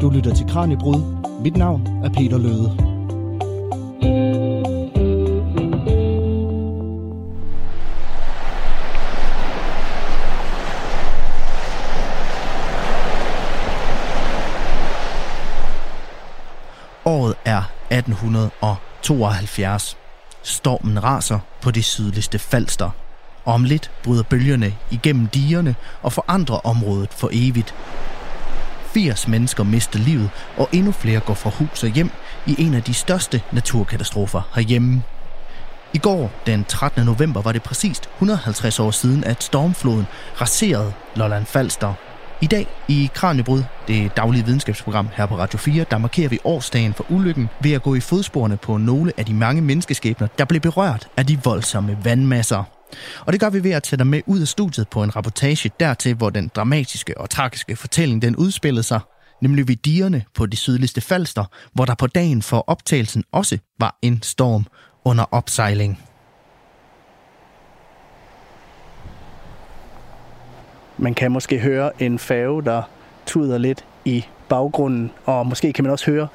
Du 0.00 0.10
lytter 0.10 0.34
til 0.34 0.48
Kranjebrud. 0.48 1.02
Mit 1.42 1.56
navn 1.56 2.04
er 2.04 2.08
Peter 2.08 2.38
Løde. 2.38 2.76
Året 17.04 17.34
er 17.44 17.62
1872. 17.90 19.96
Stormen 20.42 21.04
raser 21.04 21.38
på 21.62 21.70
det 21.70 21.84
sydligste 21.84 22.38
Falster. 22.38 22.90
Og 23.44 23.54
om 23.54 23.64
lidt 23.64 23.90
bryder 24.04 24.22
bølgerne 24.22 24.74
igennem 24.90 25.26
digerne 25.26 25.74
og 26.02 26.12
forandrer 26.12 26.66
området 26.66 27.14
for 27.14 27.28
evigt. 27.32 27.74
80 28.94 29.28
mennesker 29.28 29.64
mister 29.64 29.98
livet, 29.98 30.30
og 30.56 30.68
endnu 30.72 30.92
flere 30.92 31.20
går 31.20 31.34
fra 31.34 31.50
hus 31.50 31.82
og 31.82 31.88
hjem 31.88 32.10
i 32.46 32.54
en 32.58 32.74
af 32.74 32.82
de 32.82 32.94
største 32.94 33.42
naturkatastrofer 33.52 34.42
herhjemme. 34.54 35.02
I 35.92 35.98
går, 35.98 36.30
den 36.46 36.64
13. 36.64 37.04
november, 37.04 37.42
var 37.42 37.52
det 37.52 37.62
præcist 37.62 38.08
150 38.14 38.80
år 38.80 38.90
siden, 38.90 39.24
at 39.24 39.42
stormfloden 39.42 40.06
raserede 40.40 40.92
Lolland 41.16 41.46
Falster. 41.46 41.94
I 42.42 42.46
dag 42.46 42.66
i 42.88 43.10
Kranjebrud, 43.14 43.62
det 43.88 44.16
daglige 44.16 44.44
videnskabsprogram 44.44 45.08
her 45.12 45.26
på 45.26 45.38
Radio 45.38 45.58
4, 45.58 45.84
der 45.90 45.98
markerer 45.98 46.28
vi 46.28 46.38
årsdagen 46.44 46.94
for 46.94 47.06
ulykken 47.10 47.48
ved 47.60 47.72
at 47.72 47.82
gå 47.82 47.94
i 47.94 48.00
fodsporene 48.00 48.56
på 48.56 48.76
nogle 48.76 49.12
af 49.16 49.24
de 49.24 49.34
mange 49.34 49.62
menneskeskæbner, 49.62 50.28
der 50.38 50.44
blev 50.44 50.60
berørt 50.60 51.08
af 51.16 51.26
de 51.26 51.38
voldsomme 51.44 51.98
vandmasser. 52.04 52.79
Og 53.26 53.32
det 53.32 53.40
gør 53.40 53.50
vi 53.50 53.64
ved 53.64 53.70
at 53.70 53.82
tage 53.82 53.98
dig 53.98 54.06
med 54.06 54.22
ud 54.26 54.40
af 54.40 54.48
studiet 54.48 54.88
på 54.88 55.02
en 55.02 55.16
rapportage 55.16 55.70
dertil, 55.80 56.14
hvor 56.14 56.30
den 56.30 56.50
dramatiske 56.54 57.18
og 57.18 57.30
tragiske 57.30 57.76
fortælling 57.76 58.22
den 58.22 58.36
udspillede 58.36 58.82
sig, 58.82 59.00
nemlig 59.40 59.68
ved 59.68 59.76
dierne 59.76 60.24
på 60.34 60.46
de 60.46 60.56
sydligste 60.56 61.00
falster, 61.00 61.44
hvor 61.72 61.84
der 61.84 61.94
på 61.94 62.06
dagen 62.06 62.42
for 62.42 62.64
optagelsen 62.66 63.24
også 63.32 63.58
var 63.78 63.98
en 64.02 64.22
storm 64.22 64.66
under 65.04 65.24
opsejling. 65.30 66.00
Man 70.98 71.14
kan 71.14 71.32
måske 71.32 71.58
høre 71.58 72.02
en 72.02 72.18
færge, 72.18 72.64
der 72.64 72.82
tuder 73.26 73.58
lidt 73.58 73.84
i 74.04 74.24
baggrunden, 74.48 75.10
og 75.24 75.46
måske 75.46 75.72
kan 75.72 75.84
man 75.84 75.92
også 75.92 76.10
høre 76.10 76.28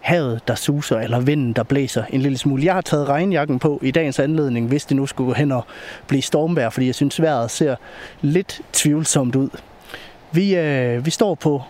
havet, 0.00 0.48
der 0.48 0.54
suser, 0.54 0.98
eller 0.98 1.20
vinden, 1.20 1.52
der 1.52 1.62
blæser 1.62 2.04
en 2.10 2.20
lille 2.20 2.38
smule. 2.38 2.64
Jeg 2.64 2.74
har 2.74 2.80
taget 2.80 3.08
regnjakken 3.08 3.58
på 3.58 3.80
i 3.82 3.90
dagens 3.90 4.18
anledning, 4.18 4.68
hvis 4.68 4.84
det 4.84 4.96
nu 4.96 5.06
skulle 5.06 5.28
gå 5.28 5.34
hen 5.34 5.52
og 5.52 5.64
blive 6.06 6.22
stormvejr, 6.22 6.70
fordi 6.70 6.86
jeg 6.86 6.94
synes, 6.94 7.22
vejret 7.22 7.50
ser 7.50 7.76
lidt 8.20 8.60
tvivlsomt 8.72 9.36
ud. 9.36 9.48
Vi, 10.32 10.56
øh, 10.56 11.06
vi 11.06 11.10
står 11.10 11.34
på 11.34 11.62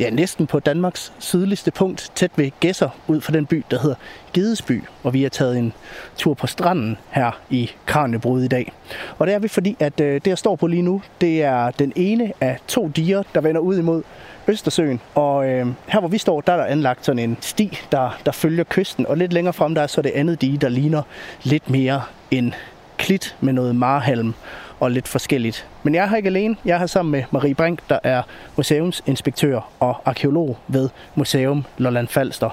ja, 0.00 0.10
næsten 0.10 0.46
på 0.46 0.60
Danmarks 0.60 1.12
sydligste 1.18 1.70
punkt, 1.70 2.12
tæt 2.14 2.30
ved 2.36 2.50
Gæsser, 2.60 2.88
ud 3.06 3.20
fra 3.20 3.32
den 3.32 3.46
by, 3.46 3.64
der 3.70 3.78
hedder 3.78 3.96
Gedesby. 4.32 4.84
Og 5.02 5.14
vi 5.14 5.22
har 5.22 5.28
taget 5.28 5.58
en 5.58 5.72
tur 6.16 6.34
på 6.34 6.46
stranden 6.46 6.98
her 7.10 7.40
i 7.50 7.70
Kranjebrud 7.86 8.42
i 8.42 8.48
dag. 8.48 8.72
Og 9.18 9.26
det 9.26 9.34
er 9.34 9.38
vi, 9.38 9.48
fordi 9.48 9.76
at 9.80 10.00
øh, 10.00 10.14
det, 10.14 10.26
jeg 10.26 10.38
står 10.38 10.56
på 10.56 10.66
lige 10.66 10.82
nu, 10.82 11.02
det 11.20 11.42
er 11.42 11.70
den 11.70 11.92
ene 11.96 12.32
af 12.40 12.58
to 12.68 12.88
diger, 12.88 13.22
der 13.34 13.40
vender 13.40 13.60
ud 13.60 13.78
imod 13.78 14.02
Østersøen. 14.48 15.00
Og 15.14 15.48
øh, 15.48 15.66
her 15.86 16.00
hvor 16.00 16.08
vi 16.08 16.18
står, 16.18 16.40
der 16.40 16.52
er 16.52 16.56
der 16.56 16.64
anlagt 16.64 17.06
sådan 17.06 17.18
en 17.18 17.36
sti, 17.40 17.78
der, 17.92 18.18
der 18.26 18.32
følger 18.32 18.64
kysten. 18.64 19.06
Og 19.06 19.16
lidt 19.16 19.32
længere 19.32 19.52
frem, 19.52 19.74
der 19.74 19.82
er 19.82 19.86
så 19.86 20.02
det 20.02 20.12
andet 20.14 20.40
dige, 20.40 20.58
der 20.58 20.68
ligner 20.68 21.02
lidt 21.42 21.70
mere 21.70 22.02
en 22.30 22.54
klit 22.98 23.36
med 23.40 23.52
noget 23.52 23.76
marhalm 23.76 24.34
og 24.80 24.90
lidt 24.90 25.08
forskelligt. 25.08 25.66
Men 25.82 25.94
jeg 25.94 26.04
er 26.04 26.08
her 26.08 26.16
ikke 26.16 26.26
alene. 26.26 26.56
Jeg 26.64 26.82
er 26.82 26.86
sammen 26.86 27.12
med 27.12 27.24
Marie 27.30 27.54
Brink, 27.54 27.80
der 27.88 27.98
er 28.02 28.22
museumsinspektør 28.56 29.60
og 29.80 29.96
arkeolog 30.04 30.58
ved 30.68 30.88
Museum 31.14 31.64
Lolland 31.78 32.08
Falster. 32.08 32.50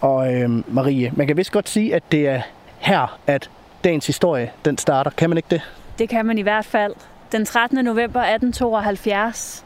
Og 0.00 0.34
øh, 0.34 0.74
Marie, 0.74 1.12
man 1.16 1.26
kan 1.26 1.36
vist 1.36 1.52
godt 1.52 1.68
sige, 1.68 1.94
at 1.94 2.02
det 2.12 2.28
er 2.28 2.40
her, 2.78 3.18
at 3.26 3.50
dagens 3.84 4.06
historie 4.06 4.50
den 4.64 4.78
starter. 4.78 5.10
Kan 5.10 5.30
man 5.30 5.36
ikke 5.36 5.48
det? 5.50 5.60
Det 5.98 6.08
kan 6.08 6.26
man 6.26 6.38
i 6.38 6.42
hvert 6.42 6.64
fald. 6.64 6.94
Den 7.32 7.44
13. 7.44 7.84
november 7.84 8.20
1872, 8.20 9.64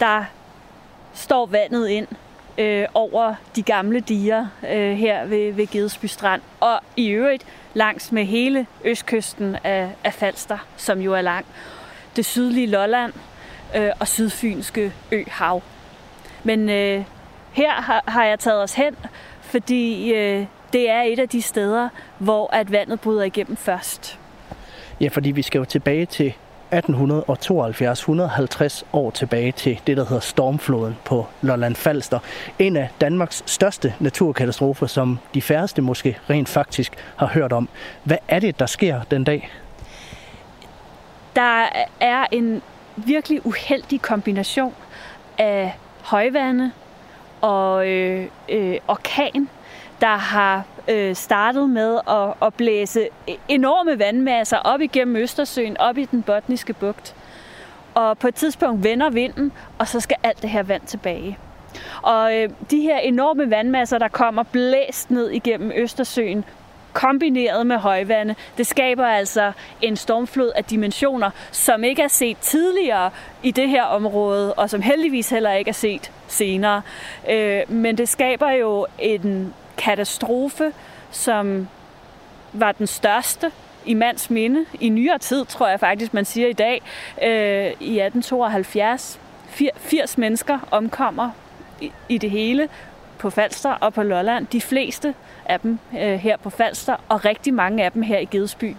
der 0.00 0.24
står 1.14 1.46
vandet 1.46 1.88
ind 1.88 2.06
øh, 2.58 2.86
over 2.94 3.34
de 3.56 3.62
gamle 3.62 4.00
diger 4.00 4.46
øh, 4.70 4.92
her 4.92 5.24
ved, 5.24 5.52
ved 5.52 5.66
Gedesby 5.66 6.06
Strand. 6.06 6.42
Og 6.60 6.80
i 6.96 7.08
øvrigt 7.08 7.46
langs 7.74 8.12
med 8.12 8.24
hele 8.24 8.66
østkysten 8.84 9.56
af, 9.64 9.90
af 10.04 10.14
Falster, 10.14 10.58
som 10.76 11.00
jo 11.00 11.14
er 11.14 11.20
lang. 11.20 11.46
Det 12.16 12.24
sydlige 12.24 12.66
Lolland 12.66 13.12
øh, 13.76 13.90
og 14.00 14.08
sydfynske 14.08 14.92
øhav. 15.12 15.62
Men 16.44 16.70
øh, 16.70 17.04
her 17.52 17.72
har, 17.72 18.04
har 18.06 18.24
jeg 18.24 18.38
taget 18.38 18.62
os 18.62 18.74
hen, 18.74 18.96
fordi 19.40 20.14
øh, 20.14 20.46
det 20.72 20.90
er 20.90 21.02
et 21.02 21.18
af 21.18 21.28
de 21.28 21.42
steder, 21.42 21.88
hvor 22.18 22.54
at 22.54 22.72
vandet 22.72 23.00
bryder 23.00 23.22
igennem 23.22 23.56
først. 23.56 24.18
Ja, 25.00 25.08
fordi 25.08 25.30
vi 25.30 25.42
skal 25.42 25.58
jo 25.58 25.64
tilbage 25.64 26.06
til 26.06 26.34
1872, 26.70 27.98
150 28.00 28.84
år 28.92 29.10
tilbage 29.10 29.52
til 29.52 29.80
det, 29.86 29.96
der 29.96 30.04
hedder 30.04 30.20
stormfloden 30.20 30.96
på 31.04 31.26
Lolland 31.42 31.76
Falster. 31.76 32.18
En 32.58 32.76
af 32.76 32.88
Danmarks 33.00 33.42
største 33.46 33.94
naturkatastrofer, 34.00 34.86
som 34.86 35.18
de 35.34 35.42
færreste 35.42 35.82
måske 35.82 36.18
rent 36.30 36.48
faktisk 36.48 36.92
har 37.16 37.26
hørt 37.26 37.52
om. 37.52 37.68
Hvad 38.04 38.18
er 38.28 38.38
det, 38.38 38.58
der 38.58 38.66
sker 38.66 39.02
den 39.10 39.24
dag? 39.24 39.50
Der 41.36 41.66
er 42.00 42.26
en 42.32 42.62
virkelig 42.96 43.46
uheldig 43.46 44.02
kombination 44.02 44.74
af 45.38 45.76
højvande 46.02 46.70
og 47.40 47.88
øh, 47.88 48.26
øh, 48.48 48.76
orkan, 48.88 49.48
der 50.00 50.16
har 50.16 50.64
øh, 50.88 51.16
startet 51.16 51.70
med 51.70 51.98
at, 52.08 52.46
at 52.46 52.54
blæse 52.54 53.08
e- 53.30 53.38
enorme 53.48 53.98
vandmasser 53.98 54.56
op 54.56 54.80
igennem 54.80 55.16
Østersøen, 55.16 55.76
op 55.76 55.98
i 55.98 56.04
den 56.04 56.22
botniske 56.22 56.72
bugt. 56.72 57.14
Og 57.94 58.18
på 58.18 58.28
et 58.28 58.34
tidspunkt 58.34 58.84
vender 58.84 59.10
vinden, 59.10 59.52
og 59.78 59.88
så 59.88 60.00
skal 60.00 60.16
alt 60.22 60.42
det 60.42 60.50
her 60.50 60.62
vand 60.62 60.82
tilbage. 60.86 61.38
Og 62.02 62.36
øh, 62.36 62.50
de 62.70 62.80
her 62.80 62.98
enorme 62.98 63.50
vandmasser, 63.50 63.98
der 63.98 64.08
kommer 64.08 64.42
blæst 64.42 65.10
ned 65.10 65.30
igennem 65.30 65.72
Østersøen, 65.76 66.44
kombineret 66.92 67.66
med 67.66 67.76
højvande, 67.76 68.34
det 68.58 68.66
skaber 68.66 69.06
altså 69.06 69.52
en 69.82 69.96
stormflod 69.96 70.52
af 70.54 70.64
dimensioner, 70.64 71.30
som 71.52 71.84
ikke 71.84 72.02
er 72.02 72.08
set 72.08 72.38
tidligere 72.38 73.10
i 73.42 73.50
det 73.50 73.68
her 73.68 73.82
område, 73.82 74.54
og 74.54 74.70
som 74.70 74.82
heldigvis 74.82 75.30
heller 75.30 75.52
ikke 75.52 75.68
er 75.68 75.72
set 75.72 76.12
senere. 76.28 76.82
Øh, 77.30 77.62
men 77.68 77.98
det 77.98 78.08
skaber 78.08 78.50
jo 78.50 78.86
en 78.98 79.54
katastrofe, 79.78 80.72
som 81.10 81.68
var 82.52 82.72
den 82.72 82.86
største 82.86 83.50
i 83.86 83.94
mands 83.94 84.30
minde 84.30 84.64
i 84.80 84.88
nyere 84.88 85.18
tid, 85.18 85.44
tror 85.44 85.68
jeg 85.68 85.80
faktisk, 85.80 86.14
man 86.14 86.24
siger 86.24 86.48
i 86.48 86.52
dag, 86.52 86.82
øh, 87.22 87.66
i 87.80 88.00
1872. 88.00 89.20
80 89.76 90.18
mennesker 90.18 90.58
omkommer 90.70 91.30
i, 91.80 91.92
i 92.08 92.18
det 92.18 92.30
hele 92.30 92.68
på 93.18 93.30
Falster 93.30 93.70
og 93.70 93.94
på 93.94 94.02
Lolland. 94.02 94.46
De 94.46 94.60
fleste 94.60 95.14
af 95.46 95.60
dem 95.60 95.78
øh, 96.00 96.14
her 96.18 96.36
på 96.36 96.50
Falster, 96.50 96.96
og 97.08 97.24
rigtig 97.24 97.54
mange 97.54 97.84
af 97.84 97.92
dem 97.92 98.02
her 98.02 98.18
i 98.18 98.24
Gedesby. 98.24 98.76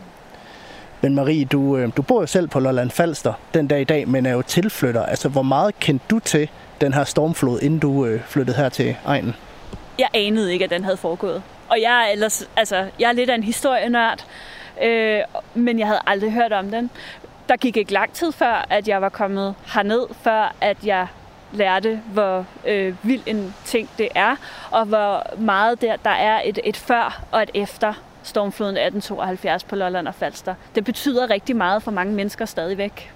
Men 1.02 1.16
Marie, 1.16 1.46
du, 1.46 1.78
øh, 1.78 1.92
du 1.98 2.02
bor 2.02 2.22
jo 2.22 2.28
selv 2.28 2.48
på 2.48 2.60
Lolland 2.60 2.92
Falster 2.92 3.34
den 3.54 3.68
dag 3.68 3.82
i 3.82 3.84
dag, 3.84 4.08
men 4.08 4.26
er 4.26 4.32
jo 4.32 4.42
tilflytter. 4.42 5.06
Altså, 5.06 5.30
hvor 5.30 5.42
meget 5.42 5.80
kendte 5.80 6.06
du 6.10 6.20
til 6.20 6.50
den 6.82 6.94
her 6.94 7.04
stormflod, 7.04 7.60
inden 7.62 7.80
du 7.80 8.06
øh, 8.06 8.22
flyttede 8.22 8.58
her 8.58 8.70
til 8.70 8.96
egnen? 9.06 9.36
Jeg 10.00 10.10
anede 10.14 10.54
ikke, 10.54 10.66
at 10.66 10.70
den 10.70 10.84
havde 10.84 10.98
foregået. 10.98 11.44
Og 11.70 11.82
jeg 11.82 12.08
er, 12.08 12.12
ellers, 12.12 12.50
altså, 12.56 12.86
jeg 13.00 13.08
er 13.08 13.14
lidt 13.14 13.30
af 13.30 13.36
en 13.36 13.44
historienørd, 13.44 14.26
øh, 14.84 15.22
men 15.54 15.80
jeg 15.80 15.88
havde 15.88 16.02
aldrig 16.08 16.32
hørt 16.32 16.54
om 16.54 16.72
den. 16.72 16.90
Der 17.50 17.56
gik 17.56 17.78
ikke 17.78 17.94
lang 17.94 18.14
tid 18.14 18.32
før, 18.32 18.66
at 18.70 18.88
jeg 18.88 19.02
var 19.02 19.10
kommet 19.10 19.56
herned, 19.74 20.08
før 20.22 20.56
at 20.62 20.78
jeg 20.84 21.08
lærte, 21.52 22.02
hvor 22.14 22.46
øh, 22.68 22.96
vild 23.04 23.22
en 23.26 23.56
ting 23.66 23.90
det 23.98 24.10
er, 24.16 24.36
og 24.72 24.86
hvor 24.86 25.24
meget 25.38 25.82
der, 25.82 25.96
der 25.96 26.10
er 26.10 26.42
et, 26.46 26.60
et 26.64 26.78
før 26.78 27.24
og 27.32 27.44
et 27.44 27.52
efter 27.54 27.94
stormfloden 28.24 28.78
1872 28.78 29.64
på 29.64 29.76
Lolland 29.76 30.08
og 30.08 30.16
Falster. 30.16 30.56
Det 30.76 30.86
betyder 30.86 31.30
rigtig 31.30 31.56
meget 31.56 31.84
for 31.84 31.92
mange 31.92 32.14
mennesker 32.14 32.46
stadigvæk. 32.46 33.12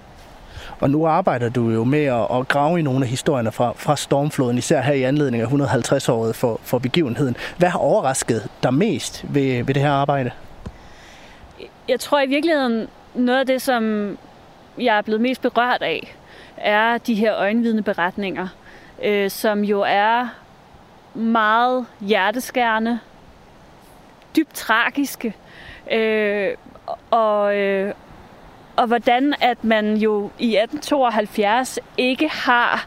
Og 0.80 0.90
nu 0.90 1.06
arbejder 1.06 1.48
du 1.48 1.70
jo 1.70 1.84
med 1.84 2.04
at, 2.04 2.38
at 2.38 2.48
grave 2.48 2.78
i 2.78 2.82
nogle 2.82 3.04
af 3.04 3.08
historierne 3.08 3.52
fra, 3.52 3.72
fra 3.76 3.96
stormfloden, 3.96 4.58
især 4.58 4.80
her 4.80 4.92
i 4.92 5.02
anledning 5.02 5.42
af 5.42 5.46
150-året 5.46 6.36
for, 6.36 6.60
for 6.62 6.78
begivenheden. 6.78 7.36
Hvad 7.58 7.68
har 7.68 7.78
overrasket 7.78 8.48
dig 8.62 8.74
mest 8.74 9.24
ved, 9.28 9.64
ved 9.64 9.74
det 9.74 9.82
her 9.82 9.90
arbejde? 9.90 10.30
Jeg 11.88 12.00
tror 12.00 12.20
i 12.20 12.26
virkeligheden, 12.26 12.88
noget 13.14 13.40
af 13.40 13.46
det, 13.46 13.62
som 13.62 14.18
jeg 14.78 14.98
er 14.98 15.02
blevet 15.02 15.20
mest 15.20 15.42
berørt 15.42 15.82
af, 15.82 16.16
er 16.56 16.98
de 16.98 17.14
her 17.14 17.34
øjenvidende 17.34 17.82
beretninger, 17.82 18.48
øh, 19.02 19.30
som 19.30 19.64
jo 19.64 19.84
er 19.86 20.28
meget 21.14 21.86
hjerteskærende, 22.00 22.98
dybt 24.36 24.54
tragiske, 24.54 25.34
øh, 25.92 26.50
og, 27.10 27.56
øh, 27.56 27.94
og 28.76 28.86
hvordan 28.86 29.34
at 29.40 29.64
man 29.64 29.96
jo 29.96 30.30
i 30.38 30.56
1872 30.56 31.78
ikke 31.98 32.28
har 32.28 32.86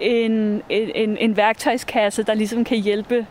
en, 0.00 0.62
en, 0.68 1.16
en 1.16 1.36
værktøjskasse, 1.36 2.22
der 2.22 2.34
ligesom 2.34 2.64
kan 2.64 2.78
hjælpe 2.78 3.26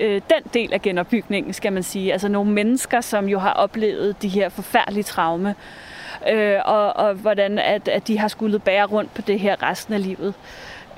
øh, 0.00 0.14
den 0.30 0.42
del 0.54 0.72
af 0.72 0.82
genopbygningen, 0.82 1.52
skal 1.52 1.72
man 1.72 1.82
sige. 1.82 2.12
Altså 2.12 2.28
nogle 2.28 2.50
mennesker, 2.50 3.00
som 3.00 3.28
jo 3.28 3.38
har 3.38 3.52
oplevet 3.52 4.22
de 4.22 4.28
her 4.28 4.48
forfærdelige 4.48 5.04
traume, 5.04 5.54
øh, 6.30 6.58
og, 6.64 6.96
og 6.96 7.14
hvordan 7.14 7.58
at, 7.58 7.88
at 7.88 8.08
de 8.08 8.18
har 8.18 8.28
skulle 8.28 8.58
bære 8.58 8.84
rundt 8.84 9.14
på 9.14 9.22
det 9.22 9.40
her 9.40 9.62
resten 9.62 9.94
af 9.94 10.02
livet. 10.02 10.34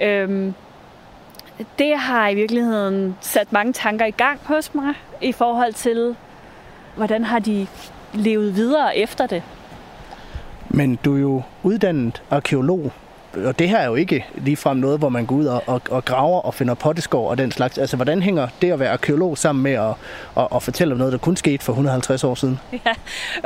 Øh, 0.03 0.53
det 1.79 1.99
har 1.99 2.29
i 2.29 2.35
virkeligheden 2.35 3.17
sat 3.21 3.53
mange 3.53 3.73
tanker 3.73 4.07
i 4.07 4.11
gang 4.11 4.41
hos 4.45 4.75
mig 4.75 4.95
i 5.21 5.33
forhold 5.33 5.73
til, 5.73 6.17
hvordan 6.97 7.25
har 7.25 7.39
de 7.39 7.67
levet 8.15 8.57
videre 8.57 8.97
efter 8.99 9.27
det. 9.27 9.43
Men 10.77 10.99
du 11.05 11.17
er 11.17 11.21
jo 11.21 11.43
uddannet 11.63 12.23
arkeolog, 12.31 12.93
og 13.47 13.59
det 13.59 13.69
her 13.69 13.79
er 13.79 13.87
jo 13.87 13.95
ikke 13.95 14.27
ligefrem 14.35 14.77
noget, 14.77 14.99
hvor 14.99 15.09
man 15.09 15.27
går 15.27 15.37
ud 15.37 15.47
og, 15.47 15.63
og, 15.67 15.81
og 15.91 16.05
graver 16.05 16.41
og 16.41 16.55
finder 16.55 16.75
potteskår 16.75 17.31
og 17.31 17.39
den 17.39 17.53
slags. 17.53 17.79
Altså, 17.79 17.97
hvordan 17.97 18.23
hænger 18.23 18.49
det 18.63 18.73
at 18.73 18.81
være 18.81 18.91
arkeolog 18.91 19.39
sammen 19.39 19.63
med 19.63 19.73
at, 19.73 19.95
at, 20.37 20.49
at 20.55 20.63
fortælle 20.63 20.93
om 20.93 20.99
noget, 20.99 21.13
der 21.13 21.19
kun 21.19 21.37
skete 21.37 21.65
for 21.65 21.73
150 21.73 22.25
år 22.25 22.35
siden? 22.35 22.61
Ja, 22.87 22.93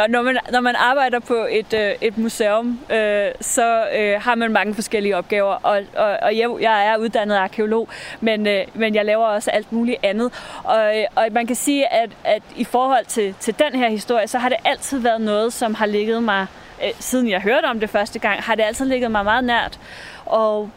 og 0.03 0.11
når 0.11 0.23
man, 0.23 0.39
når 0.53 0.61
man 0.61 0.75
arbejder 0.77 1.19
på 1.19 1.47
et, 1.51 1.75
øh, 1.75 1.91
et 2.01 2.19
museum, 2.19 2.81
øh, 2.91 3.27
så 3.41 3.85
øh, 3.99 4.21
har 4.21 4.35
man 4.35 4.53
mange 4.53 4.75
forskellige 4.75 5.17
opgaver, 5.17 5.55
og, 5.55 5.83
og, 5.97 6.17
og 6.23 6.37
jeg, 6.37 6.51
jeg 6.61 6.87
er 6.87 6.97
uddannet 6.97 7.37
arkeolog, 7.37 7.89
men, 8.21 8.47
øh, 8.47 8.65
men 8.75 8.95
jeg 8.95 9.05
laver 9.05 9.27
også 9.27 9.51
alt 9.51 9.73
muligt 9.73 9.99
andet. 10.03 10.33
Og, 10.65 10.99
øh, 10.99 11.05
og 11.15 11.27
man 11.33 11.47
kan 11.47 11.57
sige, 11.57 11.93
at, 11.93 12.11
at 12.25 12.43
i 12.57 12.65
forhold 12.65 13.05
til, 13.07 13.35
til 13.41 13.55
den 13.59 13.81
her 13.81 13.89
historie, 13.89 14.29
så 14.29 14.39
har 14.39 14.49
det 14.49 14.59
altid 14.65 14.99
været 14.99 15.21
noget, 15.21 15.53
som 15.53 15.75
har 15.75 15.87
ligget 15.87 16.23
mig 16.23 16.47
Øh, 16.85 16.91
siden 16.99 17.31
jeg 17.31 17.41
hørte 17.41 17.67
om 17.67 17.81
det 17.81 17.91
første 17.91 18.19
gang, 18.19 18.43
har 18.43 18.55
det 18.55 18.63
altid 18.63 18.87
ligget 18.87 19.11
mig 19.11 19.25
meget 19.25 19.45
nært. 19.45 19.79
Og, 20.27 20.71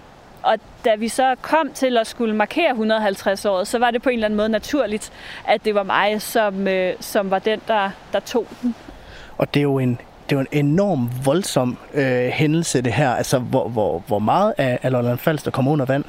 og 0.43 0.55
da 0.85 0.95
vi 0.95 1.07
så 1.07 1.35
kom 1.41 1.69
til 1.73 1.97
at 1.97 2.07
skulle 2.07 2.35
markere 2.35 2.69
150 2.69 3.45
år, 3.45 3.63
så 3.63 3.79
var 3.79 3.91
det 3.91 4.01
på 4.01 4.09
en 4.09 4.13
eller 4.13 4.27
anden 4.27 4.37
måde 4.37 4.49
naturligt, 4.49 5.11
at 5.47 5.65
det 5.65 5.75
var 5.75 5.83
mig, 5.83 6.21
som, 6.21 6.67
øh, 6.67 6.93
som 6.99 7.31
var 7.31 7.39
den, 7.39 7.61
der, 7.67 7.89
der 8.13 8.19
tog 8.19 8.47
den. 8.61 8.75
Og 9.37 9.53
det 9.53 9.59
er 9.59 9.63
jo 9.63 9.79
en, 9.79 9.99
det 10.29 10.35
er 10.35 10.39
jo 10.39 10.45
en 10.51 10.65
enorm 10.65 11.09
voldsom 11.25 11.77
øh, 11.93 12.27
hændelse, 12.27 12.81
det 12.81 12.93
her. 12.93 13.11
Altså, 13.11 13.39
hvor, 13.39 13.67
hvor, 13.67 14.03
hvor 14.07 14.19
meget 14.19 14.53
af, 14.57 14.79
af 14.81 14.91
Lolland 14.91 15.17
Falster 15.17 15.51
kommer 15.51 15.71
under 15.71 15.85
vand? 15.85 16.03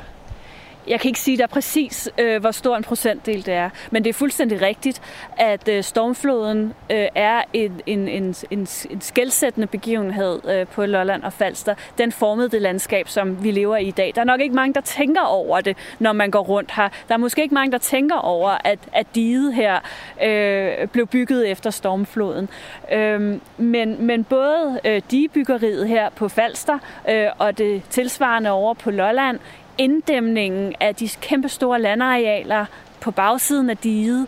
Jeg 0.87 1.00
kan 1.00 1.08
ikke 1.08 1.20
sige 1.20 1.38
der 1.38 1.46
præcis, 1.46 2.08
øh, 2.19 2.40
hvor 2.40 2.50
stor 2.50 2.76
en 2.76 2.82
procentdel 2.82 3.46
det 3.46 3.55
er, 3.55 3.70
men 3.90 4.05
det 4.05 4.11
er 4.11 4.14
fuldstændig 4.14 4.62
rigtigt, 4.62 5.02
at 5.37 5.69
øh, 5.69 5.82
stormfloden 5.82 6.75
øh, 6.90 7.06
er 7.14 7.43
en, 7.52 7.81
en, 7.87 8.08
en, 8.08 8.34
en, 8.50 8.67
en 8.90 9.00
skældsættende 9.00 9.67
begivenhed 9.67 10.40
øh, 10.49 10.67
på 10.67 10.87
Lolland 10.87 11.23
og 11.23 11.32
Falster. 11.32 11.75
Den 11.99 12.12
formede 12.12 12.49
det 12.49 12.62
landskab, 12.62 13.08
som 13.08 13.44
vi 13.44 13.50
lever 13.50 13.76
i 13.76 13.93
i 13.93 13.94
dag. 13.94 14.12
Der 14.14 14.20
er 14.20 14.25
nok 14.25 14.40
ikke 14.40 14.55
mange, 14.55 14.75
der 14.75 14.81
tænker 14.81 15.20
over 15.20 15.61
det, 15.61 15.76
når 15.99 16.12
man 16.12 16.31
går 16.31 16.40
rundt 16.40 16.73
her. 16.76 16.88
Der 17.08 17.14
er 17.14 17.19
måske 17.19 17.43
ikke 17.43 17.55
mange, 17.55 17.73
der 17.73 17.78
tænker 17.78 18.17
over, 18.17 18.50
at, 18.64 18.78
at 18.93 19.06
diget 19.14 19.55
her 19.55 19.78
øh, 20.25 20.88
blev 20.88 21.06
bygget 21.06 21.50
efter 21.50 21.70
stormfloden. 21.70 22.49
Øh, 22.93 23.38
men, 23.58 24.06
men 24.06 24.25
både 24.25 24.81
øh, 24.85 25.02
digebyggeriet 25.11 25.88
her 25.88 26.11
på 26.11 26.28
Falster 26.28 26.78
øh, 27.08 27.26
og 27.38 27.58
det 27.58 27.82
tilsvarende 27.90 28.50
over 28.50 28.75
på 28.75 28.90
Lolland, 28.90 29.38
inddæmningen 29.78 30.74
af 30.80 30.94
de 30.94 31.08
kæmpe 31.20 31.48
store 31.48 31.80
landarealer 31.80 32.66
på 33.00 33.10
bagsiden 33.10 33.70
af 33.70 33.76
diget, 33.76 34.26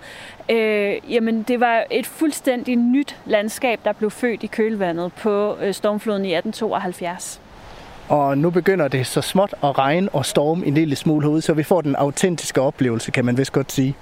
øh, 0.49 0.95
jamen 1.09 1.43
det 1.43 1.61
var 1.61 1.85
et 1.91 2.07
fuldstændig 2.07 2.77
nyt 2.77 3.17
landskab, 3.27 3.81
der 3.85 3.93
blev 3.93 4.11
født 4.11 4.43
i 4.43 4.47
kølvandet 4.47 5.13
på 5.13 5.57
øh, 5.63 5.75
stormfloden 5.75 6.25
i 6.25 6.35
1872. 6.35 7.41
Og 8.09 8.39
nu 8.39 8.51
begynder 8.51 8.89
det 8.89 9.07
så 9.07 9.21
småt 9.21 9.55
at 9.63 9.79
regne 9.79 10.09
og 10.09 10.27
storme 10.27 10.67
en 10.67 10.75
lille 10.75 10.97
smule 10.97 11.27
herude, 11.27 11.43
så 11.43 11.53
vi 11.53 11.63
får 11.63 11.81
den 11.81 11.97
autentiske 11.97 12.61
oplevelse, 12.61 13.11
kan 13.11 13.25
man 13.25 13.39
vist 13.39 13.53
godt 13.53 13.73
sige. 13.73 13.97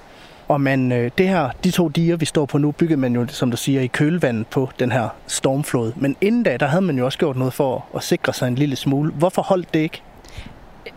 Og 0.48 0.60
man, 0.60 0.92
øh, 0.92 1.10
det 1.18 1.28
her, 1.28 1.50
de 1.64 1.70
to 1.70 1.88
diger, 1.88 2.16
vi 2.16 2.24
står 2.24 2.46
på 2.46 2.58
nu, 2.58 2.70
byggede 2.70 3.00
man 3.00 3.14
jo, 3.14 3.26
som 3.28 3.50
du 3.50 3.56
siger, 3.56 3.80
i 3.80 3.86
kølvandet 3.86 4.46
på 4.46 4.70
den 4.78 4.92
her 4.92 5.08
stormflod. 5.26 5.92
Men 5.96 6.16
inden 6.20 6.42
da, 6.42 6.56
der 6.56 6.66
havde 6.66 6.82
man 6.82 6.98
jo 6.98 7.04
også 7.04 7.18
gjort 7.18 7.36
noget 7.36 7.52
for 7.52 7.84
at 7.96 8.02
sikre 8.02 8.32
sig 8.32 8.48
en 8.48 8.54
lille 8.54 8.76
smule. 8.76 9.12
Hvorfor 9.12 9.42
holdt 9.42 9.74
det 9.74 9.80
ikke? 9.80 10.02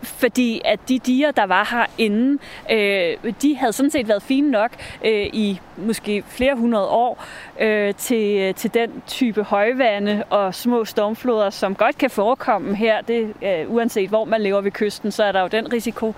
Fordi 0.04 0.62
at 0.66 0.80
de 0.90 1.00
diger, 1.00 1.32
der 1.32 1.46
var 1.46 1.68
herinde, 1.72 2.38
øh, 2.72 3.34
de 3.42 3.58
havde 3.58 3.74
sådan 3.74 3.92
set 3.92 4.08
været 4.08 4.24
fine 4.24 4.52
nok 4.52 4.72
øh, 5.06 5.26
i 5.34 5.60
måske 5.78 6.24
flere 6.28 6.56
hundrede 6.56 6.88
år 6.88 7.24
øh, 7.60 7.94
til, 7.94 8.54
til 8.54 8.74
den 8.74 9.04
type 9.08 9.44
højvande 9.44 10.24
og 10.30 10.56
små 10.56 10.86
stormfloder, 10.86 11.50
som 11.50 11.76
godt 11.76 11.98
kan 11.98 12.10
forekomme 12.10 12.76
her. 12.76 13.02
Det, 13.02 13.34
øh, 13.42 13.72
uanset 13.74 14.10
hvor 14.10 14.26
man 14.26 14.42
lever 14.42 14.62
ved 14.62 14.72
kysten, 14.72 15.12
så 15.12 15.24
er 15.24 15.32
der 15.32 15.42
jo 15.42 15.48
den 15.48 15.74
risiko. 15.74 16.14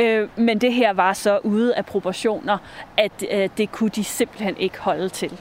Øh, 0.00 0.28
men 0.36 0.58
det 0.58 0.72
her 0.72 0.92
var 0.92 1.12
så 1.12 1.38
ude 1.38 1.74
af 1.74 1.86
proportioner, 1.86 2.58
at 2.96 3.24
øh, 3.30 3.48
det 3.58 3.72
kunne 3.72 3.90
de 3.90 4.04
simpelthen 4.04 4.56
ikke 4.56 4.78
holde 4.78 5.08
til. 5.08 5.38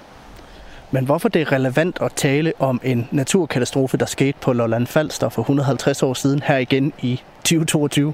Men 0.92 1.06
hvorfor 1.06 1.30
det 1.30 1.42
er 1.42 1.52
relevant 1.52 1.98
at 2.02 2.12
tale 2.16 2.54
om 2.60 2.82
en 2.84 3.08
naturkatastrofe, 3.12 3.98
der 3.98 4.06
skete 4.06 4.38
på 4.42 4.54
Lolland 4.54 4.88
Falster 4.88 5.30
for 5.30 5.42
150 5.42 6.04
år 6.04 6.14
siden, 6.14 6.42
her 6.44 6.58
igen 6.58 6.94
i 7.02 7.22
2022? 7.44 8.14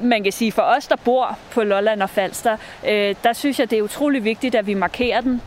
man 0.00 0.22
kan 0.22 0.32
sige, 0.32 0.52
for 0.52 0.62
os, 0.62 0.86
der 0.86 0.96
bor 0.96 1.38
på 1.50 1.62
Lolland 1.62 2.02
og 2.02 2.10
Falster, 2.10 2.56
øh, 2.88 3.14
der 3.24 3.32
synes 3.32 3.60
jeg, 3.60 3.70
det 3.70 3.78
er 3.78 3.82
utrolig 3.82 4.24
vigtigt, 4.24 4.54
at 4.54 4.66
vi 4.66 4.74
markerer 4.74 5.20
den. 5.20 5.42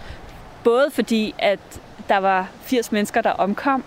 Både 0.64 0.88
fordi, 0.92 1.36
at 1.40 1.60
der 2.10 2.18
var 2.18 2.48
80 2.62 2.92
mennesker, 2.92 3.22
der 3.22 3.32
omkom. 3.32 3.84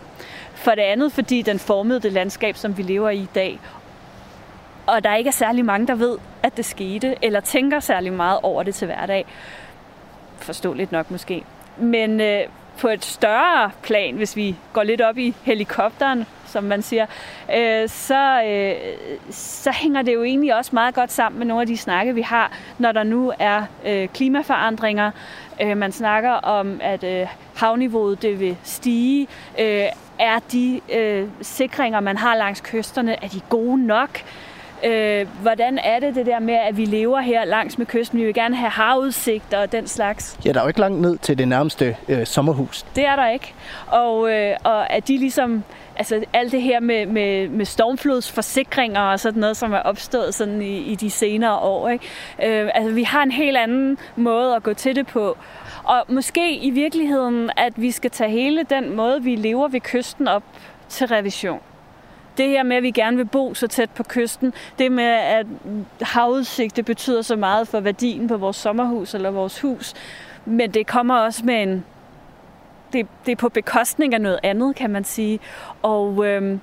For 0.55 0.71
det 0.71 0.83
andet, 0.83 1.13
fordi 1.13 1.43
den 1.43 1.59
formede 1.59 2.01
det 2.01 2.13
landskab, 2.13 2.57
som 2.57 2.79
vi 2.79 2.83
lever 2.83 3.11
i 3.11 3.19
i 3.19 3.29
dag. 3.35 3.61
Og 4.87 5.05
der 5.05 5.15
ikke 5.15 5.29
er 5.29 5.33
særlig 5.33 5.65
mange, 5.65 5.87
der 5.87 5.95
ved, 5.95 6.19
at 6.43 6.57
det 6.57 6.65
skete, 6.65 7.15
eller 7.23 7.41
tænker 7.41 7.81
særlig 7.81 8.13
meget 8.13 8.39
over 8.43 8.63
det 8.63 8.75
til 8.75 8.87
hverdag. 8.87 9.27
Forståeligt 10.37 10.93
nok 10.93 11.11
måske. 11.11 11.45
Men 11.77 12.21
øh, 12.21 12.41
på 12.79 12.89
et 12.89 13.05
større 13.05 13.71
plan, 13.83 14.15
hvis 14.15 14.37
vi 14.37 14.57
går 14.73 14.83
lidt 14.83 15.01
op 15.01 15.19
i 15.19 15.35
helikopteren, 15.43 16.27
som 16.47 16.65
man 16.65 16.83
siger, 16.83 17.07
øh, 17.57 17.89
så, 17.89 18.43
øh, 18.43 18.75
så 19.31 19.71
hænger 19.71 20.03
det 20.03 20.15
jo 20.15 20.23
egentlig 20.23 20.57
også 20.57 20.71
meget 20.75 20.95
godt 20.95 21.13
sammen 21.13 21.39
med 21.39 21.47
nogle 21.47 21.61
af 21.61 21.67
de 21.67 21.77
snakke, 21.77 22.15
vi 22.15 22.23
har, 22.23 22.53
når 22.79 22.93
der 22.93 23.03
nu 23.03 23.33
er 23.39 23.63
øh, 23.87 24.09
klimaforandringer. 24.09 25.11
Øh, 25.63 25.77
man 25.77 25.93
snakker 25.93 26.31
om, 26.31 26.81
at 26.83 27.05
øh, 27.05 27.27
havniveauet 27.55 28.23
det 28.23 28.41
vil 28.41 28.57
stige. 28.63 29.29
Øh, 29.61 29.87
er 30.19 30.39
de 30.53 30.81
øh, 30.93 31.29
sikringer, 31.41 32.01
man 32.01 32.17
har 32.17 32.35
langs 32.35 32.61
kysterne, 32.61 33.25
er 33.25 33.29
de 33.29 33.41
gode 33.49 33.87
nok? 33.87 34.23
Øh, 34.85 35.27
hvordan 35.43 35.79
er 35.79 36.01
det 36.01 36.15
det 36.15 36.27
der 36.27 36.39
med, 36.39 36.55
at 36.55 36.77
vi 36.77 36.85
lever 36.85 37.21
her 37.21 37.45
langs 37.45 37.79
med 37.79 37.87
kysten? 37.87 38.19
Vi 38.19 38.25
vil 38.25 38.35
gerne 38.35 38.57
have 38.57 38.71
havudsigt 38.71 39.55
og 39.55 39.73
den 39.73 39.87
slags. 39.87 40.39
Ja, 40.45 40.53
der 40.53 40.59
er 40.61 40.65
jo 40.65 40.69
ikke 40.69 40.81
langt 40.81 41.01
ned 41.01 41.19
til 41.19 41.39
det 41.39 41.49
nærmeste 41.49 41.97
øh, 42.09 42.27
sommerhus. 42.27 42.83
Det 42.97 43.07
er 43.07 43.17
der 43.17 43.29
ikke. 43.29 43.55
Og, 43.87 44.31
øh, 44.31 44.57
og 44.65 44.93
at 44.93 45.09
de 45.09 45.19
ligesom 45.19 45.65
altså 45.97 46.25
alt 46.33 46.53
det 46.53 46.63
her 46.63 46.81
med, 46.81 47.07
med, 47.07 47.49
med 47.49 47.65
stormflodsforsikringer 47.65 49.01
og 49.01 49.21
sådan 49.21 49.41
noget, 49.41 49.57
som 49.57 49.73
er 49.73 49.79
opstået 49.79 50.35
sådan 50.35 50.63
i, 50.63 50.79
i 50.79 50.95
de 50.95 51.11
senere 51.11 51.59
år. 51.59 51.89
Ikke? 51.89 52.05
Øh, 52.43 52.71
altså, 52.75 52.93
vi 52.93 53.03
har 53.03 53.23
en 53.23 53.31
helt 53.31 53.57
anden 53.57 53.99
måde 54.17 54.57
at 54.57 54.63
gå 54.63 54.75
til 54.75 54.97
det 54.97 55.07
på. 55.07 55.37
Og 55.85 56.05
måske 56.09 56.57
i 56.57 56.71
virkeligheden, 56.71 57.51
at 57.57 57.73
vi 57.77 57.91
skal 57.91 58.11
tage 58.11 58.31
hele 58.31 58.63
den 58.63 58.97
måde, 58.97 59.23
vi 59.23 59.37
lever 59.37 59.69
ved 59.69 59.81
kysten 59.81 60.29
op 60.29 60.43
til 60.89 61.07
revision. 61.07 61.61
Det 62.39 62.49
her 62.49 62.63
med, 62.63 62.77
at 62.77 62.83
vi 62.83 62.91
gerne 62.91 63.17
vil 63.17 63.27
bo 63.27 63.55
så 63.55 63.67
tæt 63.67 63.91
på 63.91 64.03
kysten, 64.09 64.53
det 64.79 64.93
med, 64.93 65.05
at 65.05 65.47
havudsigt 66.01 66.77
det 66.77 66.85
betyder 66.85 67.23
så 67.23 67.37
meget 67.37 67.69
for 67.69 67.81
værdien 67.81 68.29
på 68.29 68.37
vores 68.37 68.57
sommerhus 68.57 69.15
eller 69.15 69.31
vores 69.31 69.61
hus, 69.61 69.95
men 70.45 70.71
det 70.71 70.87
kommer 70.87 71.15
også 71.15 71.45
med 71.45 71.63
en 71.63 71.85
det, 72.93 73.07
det 73.27 73.33
er 73.33 73.37
på 73.37 73.49
bekostning 73.49 74.15
af 74.15 74.21
noget 74.21 74.41
andet, 74.43 74.77
kan 74.77 74.91
man 74.91 75.05
sige. 75.05 75.41
Og 75.83 76.27
øhm, 76.27 76.61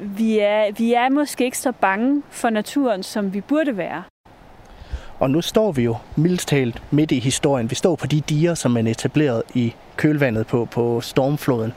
vi, 0.00 0.38
er, 0.38 0.72
vi 0.72 0.92
er 0.92 1.08
måske 1.08 1.44
ikke 1.44 1.58
så 1.58 1.72
bange 1.72 2.22
for 2.30 2.50
naturen, 2.50 3.02
som 3.02 3.34
vi 3.34 3.40
burde 3.40 3.76
være. 3.76 4.02
Og 5.18 5.30
nu 5.30 5.40
står 5.40 5.72
vi 5.72 5.82
jo 5.82 5.96
mildest 6.16 6.48
talt 6.48 6.82
midt 6.90 7.12
i 7.12 7.18
historien. 7.18 7.70
Vi 7.70 7.74
står 7.74 7.96
på 7.96 8.06
de 8.06 8.20
diger, 8.20 8.54
som 8.54 8.70
man 8.70 8.86
etableret 8.86 9.42
i 9.54 9.74
kølvandet 9.96 10.46
på, 10.46 10.64
på 10.64 11.00
stormfloden. 11.00 11.72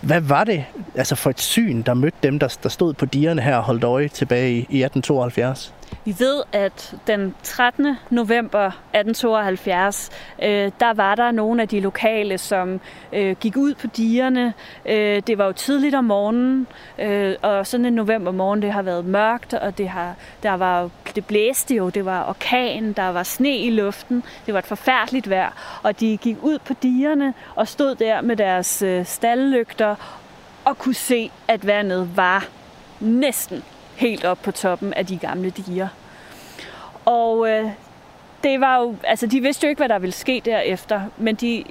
Hvad 0.00 0.20
var 0.20 0.44
det 0.44 0.64
altså 0.94 1.14
for 1.14 1.30
et 1.30 1.40
syn, 1.40 1.82
der 1.82 1.94
mødte 1.94 2.18
dem, 2.22 2.38
der, 2.38 2.56
der 2.62 2.68
stod 2.68 2.94
på 2.94 3.06
dierne 3.06 3.42
her 3.42 3.56
og 3.56 3.62
holdt 3.62 3.84
øje 3.84 4.08
tilbage 4.08 4.50
i, 4.50 4.54
i 4.54 4.82
1872? 4.84 5.74
Vi 6.04 6.14
ved, 6.18 6.42
at 6.52 6.94
den 7.06 7.34
13. 7.42 7.96
november 8.10 8.66
1872, 8.66 10.10
øh, 10.42 10.72
der 10.80 10.94
var 10.94 11.14
der 11.14 11.30
nogle 11.30 11.62
af 11.62 11.68
de 11.68 11.80
lokale, 11.80 12.38
som 12.38 12.80
øh, 13.12 13.36
gik 13.40 13.56
ud 13.56 13.74
på 13.74 13.86
dierne. 13.86 14.54
Øh, 14.86 15.22
det 15.26 15.38
var 15.38 15.46
jo 15.46 15.52
tidligt 15.52 15.94
om 15.94 16.04
morgenen, 16.04 16.66
øh, 16.98 17.34
og 17.42 17.66
sådan 17.66 17.86
en 17.86 17.92
novembermorgen, 17.92 18.62
det 18.62 18.72
har 18.72 18.82
været 18.82 19.04
mørkt, 19.04 19.54
og 19.54 19.78
det, 19.78 19.88
har, 19.88 20.14
der 20.42 20.52
var, 20.52 20.90
det 21.14 21.26
blæste 21.26 21.74
jo, 21.74 21.88
det 21.88 22.04
var 22.04 22.28
orkan, 22.28 22.92
der 22.92 23.08
var 23.08 23.22
sne 23.22 23.58
i 23.58 23.70
luften, 23.70 24.22
det 24.46 24.54
var 24.54 24.58
et 24.58 24.66
forfærdeligt 24.66 25.30
vejr, 25.30 25.80
og 25.82 26.00
de 26.00 26.16
gik 26.16 26.36
ud 26.42 26.58
på 26.58 26.72
dierne 26.82 27.34
og 27.54 27.68
stod 27.68 27.94
der 27.94 28.20
med 28.20 28.36
deres 28.36 28.82
øh, 28.82 29.06
stallygter 29.06 29.94
og 30.64 30.78
kunne 30.78 30.94
se, 30.94 31.30
at 31.48 31.66
vandet 31.66 32.16
var 32.16 32.46
næsten 33.00 33.62
helt 33.98 34.24
op 34.24 34.42
på 34.42 34.50
toppen 34.50 34.94
af 34.94 35.06
de 35.06 35.16
gamle 35.16 35.50
diger. 35.50 35.88
Og 37.04 37.50
øh, 37.50 37.70
det 38.42 38.60
var 38.60 38.80
jo, 38.80 38.96
altså 39.04 39.26
de 39.26 39.40
vidste 39.40 39.66
jo 39.66 39.68
ikke, 39.68 39.80
hvad 39.80 39.88
der 39.88 39.98
ville 39.98 40.12
ske 40.12 40.42
derefter, 40.44 41.00
men 41.16 41.34
de 41.34 41.64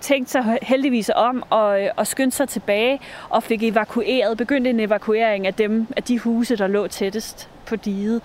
tænkte 0.00 0.32
sig 0.32 0.58
heldigvis 0.62 1.10
om 1.14 1.44
og, 1.50 1.82
øh, 1.82 1.90
og 1.96 2.06
skyndte 2.06 2.36
sig 2.36 2.48
tilbage 2.48 3.00
og 3.28 3.42
fik 3.42 3.62
evakueret, 3.62 4.38
begyndte 4.38 4.70
en 4.70 4.80
evakuering 4.80 5.46
af 5.46 5.54
dem, 5.54 5.86
af 5.96 6.02
de 6.02 6.18
huse, 6.18 6.56
der 6.56 6.66
lå 6.66 6.86
tættest 6.86 7.48
på 7.66 7.76
diget 7.76 8.22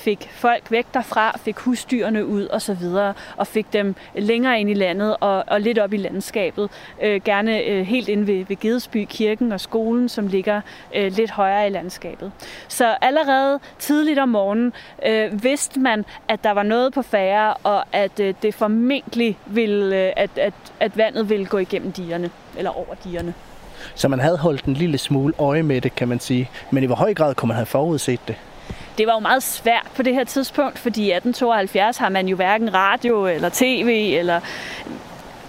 fik 0.00 0.28
folk 0.32 0.70
væk 0.70 0.86
derfra, 0.94 1.38
fik 1.38 1.58
husdyrene 1.58 2.26
ud 2.26 2.46
og 2.46 2.62
så 2.62 2.74
videre, 2.74 3.14
og 3.36 3.46
fik 3.46 3.72
dem 3.72 3.94
længere 4.14 4.60
ind 4.60 4.70
i 4.70 4.74
landet 4.74 5.16
og, 5.20 5.44
og 5.46 5.60
lidt 5.60 5.78
op 5.78 5.92
i 5.92 5.96
landskabet. 5.96 6.70
Øh, 7.02 7.20
gerne 7.24 7.62
øh, 7.62 7.86
helt 7.86 8.08
ind 8.08 8.24
ved, 8.24 8.44
ved 8.44 8.56
Gedesby 8.60 9.06
Kirken 9.10 9.52
og 9.52 9.60
skolen, 9.60 10.08
som 10.08 10.26
ligger 10.26 10.60
øh, 10.94 11.12
lidt 11.12 11.30
højere 11.30 11.66
i 11.66 11.70
landskabet. 11.70 12.32
Så 12.68 12.96
allerede 13.00 13.58
tidligt 13.78 14.18
om 14.18 14.28
morgenen 14.28 14.72
øh, 15.06 15.44
vidste 15.44 15.80
man, 15.80 16.04
at 16.28 16.44
der 16.44 16.50
var 16.50 16.62
noget 16.62 16.92
på 16.92 17.02
færre, 17.02 17.54
og 17.54 17.84
at 17.92 18.20
øh, 18.20 18.34
det 18.42 18.54
formentlig 18.54 19.38
ville, 19.46 19.96
øh, 19.96 20.12
at, 20.16 20.30
at, 20.36 20.54
at 20.80 20.96
vandet 20.96 21.28
ville 21.28 21.46
gå 21.46 21.58
igennem 21.58 21.92
dierne, 21.92 22.30
eller 22.56 22.70
over 22.70 22.94
dierne. 23.04 23.34
Så 23.94 24.08
man 24.08 24.20
havde 24.20 24.36
holdt 24.36 24.64
en 24.64 24.74
lille 24.74 24.98
smule 24.98 25.34
øje 25.38 25.62
med 25.62 25.80
det, 25.80 25.94
kan 25.94 26.08
man 26.08 26.20
sige. 26.20 26.50
Men 26.70 26.82
i 26.82 26.86
hvor 26.86 26.96
høj 26.96 27.14
grad 27.14 27.34
kunne 27.34 27.46
man 27.46 27.56
have 27.56 27.66
forudset 27.66 28.20
det? 28.28 28.36
Det 28.98 29.06
var 29.06 29.12
jo 29.12 29.18
meget 29.18 29.42
svært 29.42 29.86
på 29.96 30.02
det 30.02 30.14
her 30.14 30.24
tidspunkt, 30.24 30.78
fordi 30.78 31.00
i 31.00 31.12
1872 31.12 31.96
har 31.96 32.08
man 32.08 32.28
jo 32.28 32.36
hverken 32.36 32.74
radio 32.74 33.26
eller 33.26 33.50
tv 33.52 34.14
eller 34.18 34.40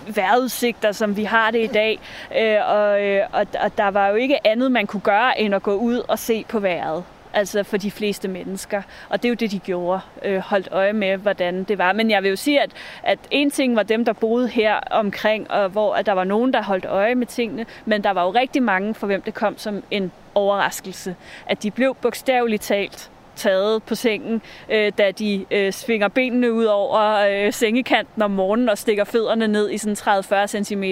vejrudsigter, 0.08 0.92
som 0.92 1.18
vi 1.18 1.24
har 1.24 1.51
det 1.51 1.63
i 1.63 1.68
dag. 1.68 2.00
Øh, 2.40 2.70
og, 2.70 3.04
øh, 3.04 3.25
og, 3.32 3.46
og 3.60 3.78
der 3.78 3.88
var 3.88 4.08
jo 4.08 4.16
ikke 4.16 4.48
andet, 4.48 4.72
man 4.72 4.88
kunne 4.88 5.01
gøre, 5.01 5.42
end 5.42 5.56
at 5.56 5.63
gå 5.63 5.74
ud 5.74 6.01
og 6.08 6.20
se 6.20 6.46
på 6.50 6.60
vejret. 6.60 7.04
Altså 7.34 7.64
for 7.64 7.78
de 7.78 7.92
fleste 7.92 8.28
mennesker. 8.28 8.82
Og 9.10 9.24
det 9.24 9.28
er 9.28 9.30
jo 9.30 9.36
det, 9.36 9.52
de 9.52 9.60
gjorde. 9.60 10.02
Øh, 10.26 10.40
holdt 10.40 10.68
øje 10.72 10.94
med, 10.94 11.18
hvordan 11.18 11.64
det 11.64 11.78
var. 11.78 11.94
Men 11.94 12.12
jeg 12.12 12.24
vil 12.24 12.30
jo 12.30 12.36
sige, 12.36 12.62
at, 12.62 12.72
at 13.04 13.20
en 13.32 13.52
ting 13.52 13.76
var 13.76 13.84
dem, 13.84 14.06
der 14.06 14.14
boede 14.14 14.48
her 14.48 14.76
omkring, 14.76 15.52
og 15.52 15.70
hvor 15.70 15.96
at 15.96 16.06
der 16.06 16.12
var 16.12 16.24
nogen, 16.24 16.54
der 16.54 16.64
holdt 16.64 16.86
øje 16.86 17.16
med 17.16 17.28
tingene. 17.28 17.66
Men 17.86 18.04
der 18.04 18.12
var 18.12 18.24
jo 18.24 18.30
rigtig 18.30 18.64
mange, 18.64 18.94
for 18.94 19.08
hvem 19.08 19.22
det 19.22 19.34
kom 19.34 19.58
som 19.58 19.84
en 19.92 20.12
overraskelse. 20.36 21.16
At 21.46 21.64
de 21.64 21.72
blev 21.72 21.96
bogstaveligt 22.02 22.62
talt 22.62 23.12
taget 23.41 23.83
på 23.83 23.95
sengen, 23.95 24.41
øh, 24.69 24.91
da 24.98 25.12
de 25.12 25.45
øh, 25.51 25.74
svinger 25.74 26.07
benene 26.07 26.53
ud 26.53 26.65
over 26.65 27.15
øh, 27.29 27.53
sengekanten 27.53 28.21
om 28.21 28.31
morgenen 28.31 28.69
og 28.69 28.77
stikker 28.77 29.03
fødderne 29.03 29.48
ned 29.48 29.71
i 29.71 29.77
sådan 29.77 30.43
30-40 30.43 30.63
cm 30.63 30.83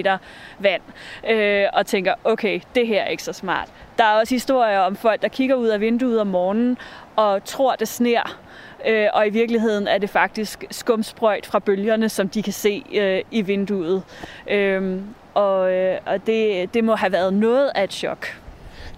vand. 0.58 0.82
Øh, 1.30 1.64
og 1.72 1.86
tænker, 1.86 2.14
okay, 2.24 2.60
det 2.74 2.86
her 2.86 3.02
er 3.02 3.08
ikke 3.08 3.22
så 3.22 3.32
smart. 3.32 3.68
Der 3.98 4.04
er 4.04 4.20
også 4.20 4.34
historier 4.34 4.78
om 4.78 4.96
folk, 4.96 5.22
der 5.22 5.28
kigger 5.28 5.54
ud 5.54 5.68
af 5.68 5.80
vinduet 5.80 6.20
om 6.20 6.26
morgenen 6.26 6.78
og 7.16 7.44
tror, 7.44 7.74
det 7.74 7.88
sner. 7.88 8.38
Øh, 8.86 9.08
og 9.12 9.26
i 9.26 9.30
virkeligheden 9.30 9.88
er 9.88 9.98
det 9.98 10.10
faktisk 10.10 10.64
skumsprøjt 10.70 11.46
fra 11.46 11.58
bølgerne, 11.58 12.08
som 12.08 12.28
de 12.28 12.42
kan 12.42 12.52
se 12.52 12.82
øh, 12.94 13.22
i 13.30 13.42
vinduet. 13.42 14.02
Øh, 14.50 15.00
og 15.34 15.72
øh, 15.72 15.98
og 16.06 16.26
det, 16.26 16.74
det 16.74 16.84
må 16.84 16.94
have 16.94 17.12
været 17.12 17.34
noget 17.34 17.70
af 17.74 17.84
et 17.84 17.92
chok. 17.92 18.26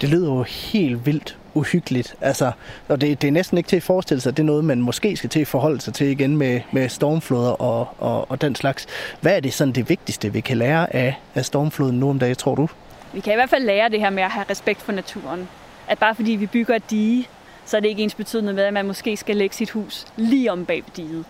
Det 0.01 0.09
lyder 0.09 0.35
jo 0.35 0.43
helt 0.43 1.07
vildt 1.07 1.39
uhyggeligt. 1.55 2.15
Altså, 2.21 2.53
og 2.89 3.01
det, 3.01 3.23
det 3.23 3.29
er 3.29 3.33
næsten 3.33 3.59
ikke 3.59 3.69
til 3.69 3.77
at 3.77 3.83
forestille 3.83 4.21
sig, 4.21 4.31
at 4.31 4.37
det 4.37 4.43
er 4.43 4.47
noget, 4.47 4.65
man 4.65 4.81
måske 4.81 5.17
skal 5.17 5.31
til 5.31 5.41
at 5.41 5.47
forholde 5.47 5.81
sig 5.81 5.95
til 5.95 6.07
igen 6.07 6.37
med, 6.37 6.61
med 6.73 6.89
stormfloder 6.89 7.51
og, 7.51 7.89
og, 7.99 8.31
og 8.31 8.41
den 8.41 8.55
slags. 8.55 8.87
Hvad 9.21 9.37
er 9.37 9.41
det 9.41 9.55
sådan 9.55 9.73
det 9.73 9.89
vigtigste, 9.89 10.33
vi 10.33 10.41
kan 10.41 10.57
lære 10.57 10.97
af, 10.97 11.21
af 11.35 11.45
stormfloden 11.45 12.01
nu 12.01 12.11
om 12.11 12.19
dagen, 12.19 12.37
tror 12.37 12.55
du? 12.55 12.69
Vi 13.13 13.21
kan 13.21 13.33
i 13.33 13.37
hvert 13.37 13.51
fald 13.51 13.65
lære 13.65 13.89
det 13.89 14.01
her 14.01 14.11
med 14.11 14.23
at 14.23 14.31
have 14.31 14.47
respekt 14.51 14.83
for 14.83 14.93
naturen. 14.93 15.49
At 15.89 15.99
bare 15.99 16.15
fordi 16.15 16.33
vi 16.33 16.47
bygger 16.47 16.75
et 16.75 16.91
dige, 16.91 17.29
så 17.65 17.77
er 17.77 17.81
det 17.81 17.89
ikke 17.89 18.03
ens 18.03 18.15
betydende 18.15 18.53
med, 18.53 18.65
at 18.65 18.73
man 18.73 18.87
måske 18.87 19.17
skal 19.17 19.37
lægge 19.37 19.57
sit 19.57 19.71
hus 19.71 20.07
lige 20.17 20.53
om 20.53 20.65
bag 20.65 20.83
diget. 20.97 21.25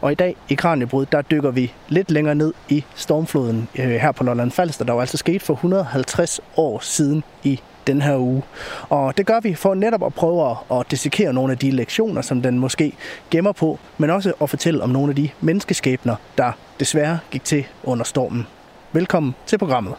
Og 0.00 0.12
i 0.12 0.14
dag 0.14 0.36
i 0.48 0.54
Kranjebrud, 0.54 1.06
der 1.06 1.22
dykker 1.22 1.50
vi 1.50 1.72
lidt 1.88 2.10
længere 2.10 2.34
ned 2.34 2.54
i 2.68 2.84
stormfloden 2.94 3.68
øh, 3.78 3.90
her 3.90 4.12
på 4.12 4.24
Lolland 4.24 4.50
Falster, 4.50 4.84
der 4.84 4.92
var 4.92 5.00
altså 5.00 5.16
sket 5.16 5.42
for 5.42 5.54
150 5.54 6.40
år 6.56 6.78
siden 6.80 7.24
i 7.44 7.60
den 7.86 8.02
her 8.02 8.16
uge. 8.16 8.42
Og 8.88 9.16
det 9.16 9.26
gør 9.26 9.40
vi 9.40 9.54
for 9.54 9.74
netop 9.74 10.06
at 10.06 10.14
prøve 10.14 10.56
at 10.70 10.90
dissekere 10.90 11.32
nogle 11.32 11.52
af 11.52 11.58
de 11.58 11.70
lektioner, 11.70 12.22
som 12.22 12.42
den 12.42 12.58
måske 12.58 12.92
gemmer 13.30 13.52
på, 13.52 13.78
men 13.98 14.10
også 14.10 14.32
at 14.42 14.50
fortælle 14.50 14.82
om 14.82 14.90
nogle 14.90 15.10
af 15.10 15.16
de 15.16 15.30
menneskeskæbner, 15.40 16.16
der 16.38 16.52
desværre 16.80 17.18
gik 17.30 17.44
til 17.44 17.66
under 17.84 18.04
stormen. 18.04 18.46
Velkommen 18.92 19.34
til 19.46 19.58
programmet. 19.58 19.94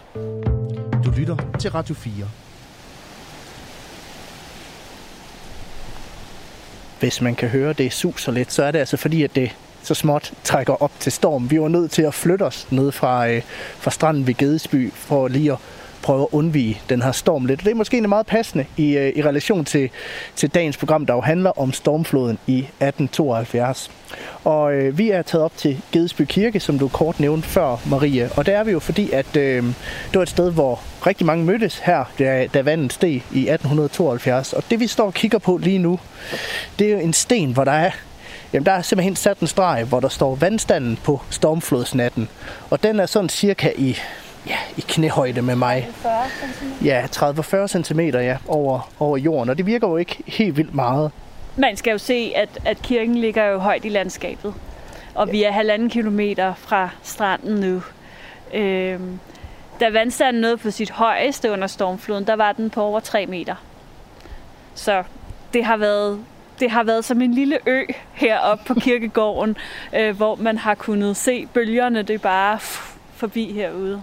Du 1.05 1.11
lytter 1.17 1.37
til 1.59 1.71
Radio 1.71 1.95
4. 1.95 2.13
Hvis 6.99 7.21
man 7.21 7.35
kan 7.35 7.49
høre, 7.49 7.73
det 7.73 7.93
suser 7.93 8.31
lidt, 8.31 8.51
så 8.51 8.63
er 8.63 8.71
det 8.71 8.79
altså 8.79 8.97
fordi, 8.97 9.23
at 9.23 9.35
det 9.35 9.55
så 9.83 9.93
småt 9.93 10.33
trækker 10.43 10.83
op 10.83 10.91
til 10.99 11.11
storm. 11.11 11.51
Vi 11.51 11.61
var 11.61 11.67
nødt 11.67 11.91
til 11.91 12.01
at 12.01 12.13
flytte 12.13 12.43
os 12.43 12.67
ned 12.71 12.91
fra, 12.91 13.29
øh, 13.29 13.41
fra 13.77 13.91
stranden 13.91 14.27
ved 14.27 14.33
Gedesby 14.33 14.91
for 14.93 15.27
lige 15.27 15.51
at 15.51 15.57
prøve 16.05 16.21
at 16.21 16.27
undvige 16.31 16.81
den 16.89 17.01
her 17.01 17.11
storm 17.11 17.45
lidt. 17.45 17.63
Det 17.63 17.71
er 17.71 17.75
måske 17.75 18.01
meget 18.01 18.25
passende 18.25 18.65
i, 18.77 18.97
øh, 18.97 19.13
i 19.15 19.21
relation 19.21 19.65
til, 19.65 19.89
til 20.35 20.49
dagens 20.49 20.77
program, 20.77 21.05
der 21.05 21.13
jo 21.13 21.21
handler 21.21 21.59
om 21.59 21.73
stormfloden 21.73 22.37
i 22.47 22.57
1872. 22.57 23.91
Og 24.43 24.73
øh, 24.73 24.97
vi 24.97 25.09
er 25.09 25.21
taget 25.21 25.45
op 25.45 25.57
til 25.57 25.81
Gedesby 25.91 26.21
Kirke, 26.21 26.59
som 26.59 26.79
du 26.79 26.87
kort 26.87 27.19
nævnte 27.19 27.47
før, 27.47 27.77
Marie. 27.85 28.29
Og 28.37 28.45
der 28.45 28.57
er 28.57 28.63
vi 28.63 28.71
jo 28.71 28.79
fordi, 28.79 29.11
at 29.11 29.37
øh, 29.37 29.63
det 29.63 30.15
var 30.15 30.21
et 30.21 30.29
sted, 30.29 30.51
hvor 30.51 30.81
rigtig 31.07 31.25
mange 31.25 31.45
mødtes 31.45 31.79
her, 31.79 32.05
da, 32.19 32.47
da 32.53 32.61
vandet 32.61 32.93
steg 32.93 33.11
i 33.11 33.49
1872. 33.49 34.53
Og 34.53 34.63
det 34.69 34.79
vi 34.79 34.87
står 34.87 35.05
og 35.05 35.13
kigger 35.13 35.37
på 35.37 35.57
lige 35.57 35.79
nu, 35.79 35.99
det 36.79 36.87
er 36.87 36.91
jo 36.91 36.99
en 36.99 37.13
sten, 37.13 37.51
hvor 37.51 37.63
der 37.63 37.71
er 37.71 37.91
Jamen, 38.53 38.65
der 38.65 38.71
er 38.71 38.81
simpelthen 38.81 39.15
sat 39.15 39.39
en 39.39 39.47
streg, 39.47 39.83
hvor 39.83 39.99
der 39.99 40.09
står 40.09 40.35
vandstanden 40.35 40.99
på 41.03 41.21
stormflodsnatten. 41.29 42.29
Og 42.69 42.83
den 42.83 42.99
er 42.99 43.05
sådan 43.05 43.29
cirka 43.29 43.71
i 43.77 43.97
ja, 44.47 44.57
i 44.77 44.81
knæhøjde 44.87 45.41
med 45.41 45.55
mig. 45.55 45.89
40 45.95 46.23
cm? 46.29 46.85
Ja, 46.85 47.05
30-40 47.05 47.83
cm 47.83 47.99
ja, 47.99 48.37
over, 48.47 48.91
over 48.99 49.17
jorden, 49.17 49.49
og 49.49 49.57
det 49.57 49.65
virker 49.65 49.87
jo 49.87 49.97
ikke 49.97 50.23
helt 50.27 50.57
vildt 50.57 50.75
meget. 50.75 51.11
Man 51.55 51.77
skal 51.77 51.91
jo 51.91 51.97
se, 51.97 52.33
at, 52.35 52.49
at 52.65 52.81
kirken 52.81 53.15
ligger 53.15 53.45
jo 53.45 53.59
højt 53.59 53.85
i 53.85 53.89
landskabet, 53.89 54.53
og 55.15 55.27
ja. 55.27 55.31
vi 55.31 55.43
er 55.43 55.51
halvanden 55.51 55.89
kilometer 55.89 56.53
fra 56.53 56.89
stranden 57.03 57.55
nu. 57.55 57.83
Øhm, 58.53 59.19
da 59.79 59.89
vandstanden 59.89 60.41
nåede 60.41 60.57
på 60.57 60.71
sit 60.71 60.89
højeste 60.89 61.51
under 61.51 61.67
stormfloden, 61.67 62.27
der 62.27 62.35
var 62.35 62.51
den 62.51 62.69
på 62.69 62.81
over 62.81 62.99
3 62.99 63.25
meter. 63.25 63.55
Så 64.75 65.03
det 65.53 65.65
har 65.65 65.77
været 65.77 66.19
det 66.59 66.71
har 66.71 66.83
været 66.83 67.05
som 67.05 67.21
en 67.21 67.33
lille 67.33 67.59
ø 67.65 67.83
heroppe 68.13 68.63
på 68.65 68.73
kirkegården, 68.73 69.57
øh, 69.97 70.17
hvor 70.17 70.35
man 70.35 70.57
har 70.57 70.75
kunnet 70.75 71.17
se 71.17 71.45
bølgerne, 71.53 72.01
det 72.01 72.13
er 72.13 72.17
bare 72.17 72.59
forbi 73.15 73.53
herude. 73.53 74.01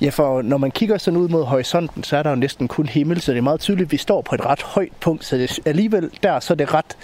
Ja, 0.00 0.08
for 0.08 0.42
når 0.42 0.56
man 0.56 0.70
kigger 0.70 0.98
sådan 0.98 1.20
ud 1.20 1.28
mod 1.28 1.44
horisonten, 1.44 2.04
så 2.04 2.16
er 2.16 2.22
der 2.22 2.30
jo 2.30 2.36
næsten 2.36 2.68
kun 2.68 2.86
himmel, 2.86 3.20
så 3.20 3.32
det 3.32 3.38
er 3.38 3.42
meget 3.42 3.60
tydeligt, 3.60 3.86
at 3.86 3.92
vi 3.92 3.96
står 3.96 4.22
på 4.22 4.34
et 4.34 4.46
ret 4.46 4.62
højt 4.62 4.92
punkt, 5.00 5.24
så 5.24 5.36
det, 5.36 5.60
alligevel 5.66 6.10
der, 6.22 6.40
så 6.40 6.52
er 6.52 6.56
det 6.56 6.74
ret 6.74 6.96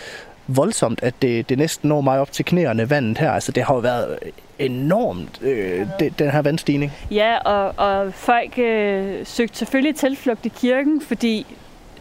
voldsomt, 0.46 1.02
at 1.02 1.14
det, 1.22 1.48
det 1.48 1.58
næsten 1.58 1.88
når 1.88 2.00
mig 2.00 2.20
op 2.20 2.32
til 2.32 2.44
knæerne 2.44 2.90
vandet 2.90 3.18
her. 3.18 3.30
Altså 3.30 3.52
det 3.52 3.62
har 3.62 3.74
jo 3.74 3.80
været 3.80 4.18
enormt, 4.58 5.42
øh, 5.42 5.86
det, 5.98 6.18
den 6.18 6.30
her 6.30 6.42
vandstigning. 6.42 6.92
Ja, 7.10 7.38
og, 7.38 7.74
og 7.76 8.14
folk 8.14 8.58
øh, 8.58 9.26
søgte 9.26 9.58
selvfølgelig 9.58 9.96
tilflugt 9.96 10.46
i 10.46 10.48
kirken, 10.48 11.00
fordi 11.00 11.46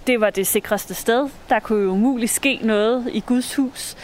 det 0.08 0.22
var 0.22 0.29
det 0.29 0.48
sikreste 0.48 0.93
sted. 0.93 1.29
Der 1.50 1.60
kunne 1.60 1.84
jo 1.84 1.91
umuligt 1.91 2.31
ske 2.31 2.60
noget 2.63 3.10
i 3.12 3.19
Guds 3.19 3.55
hus. 3.55 3.98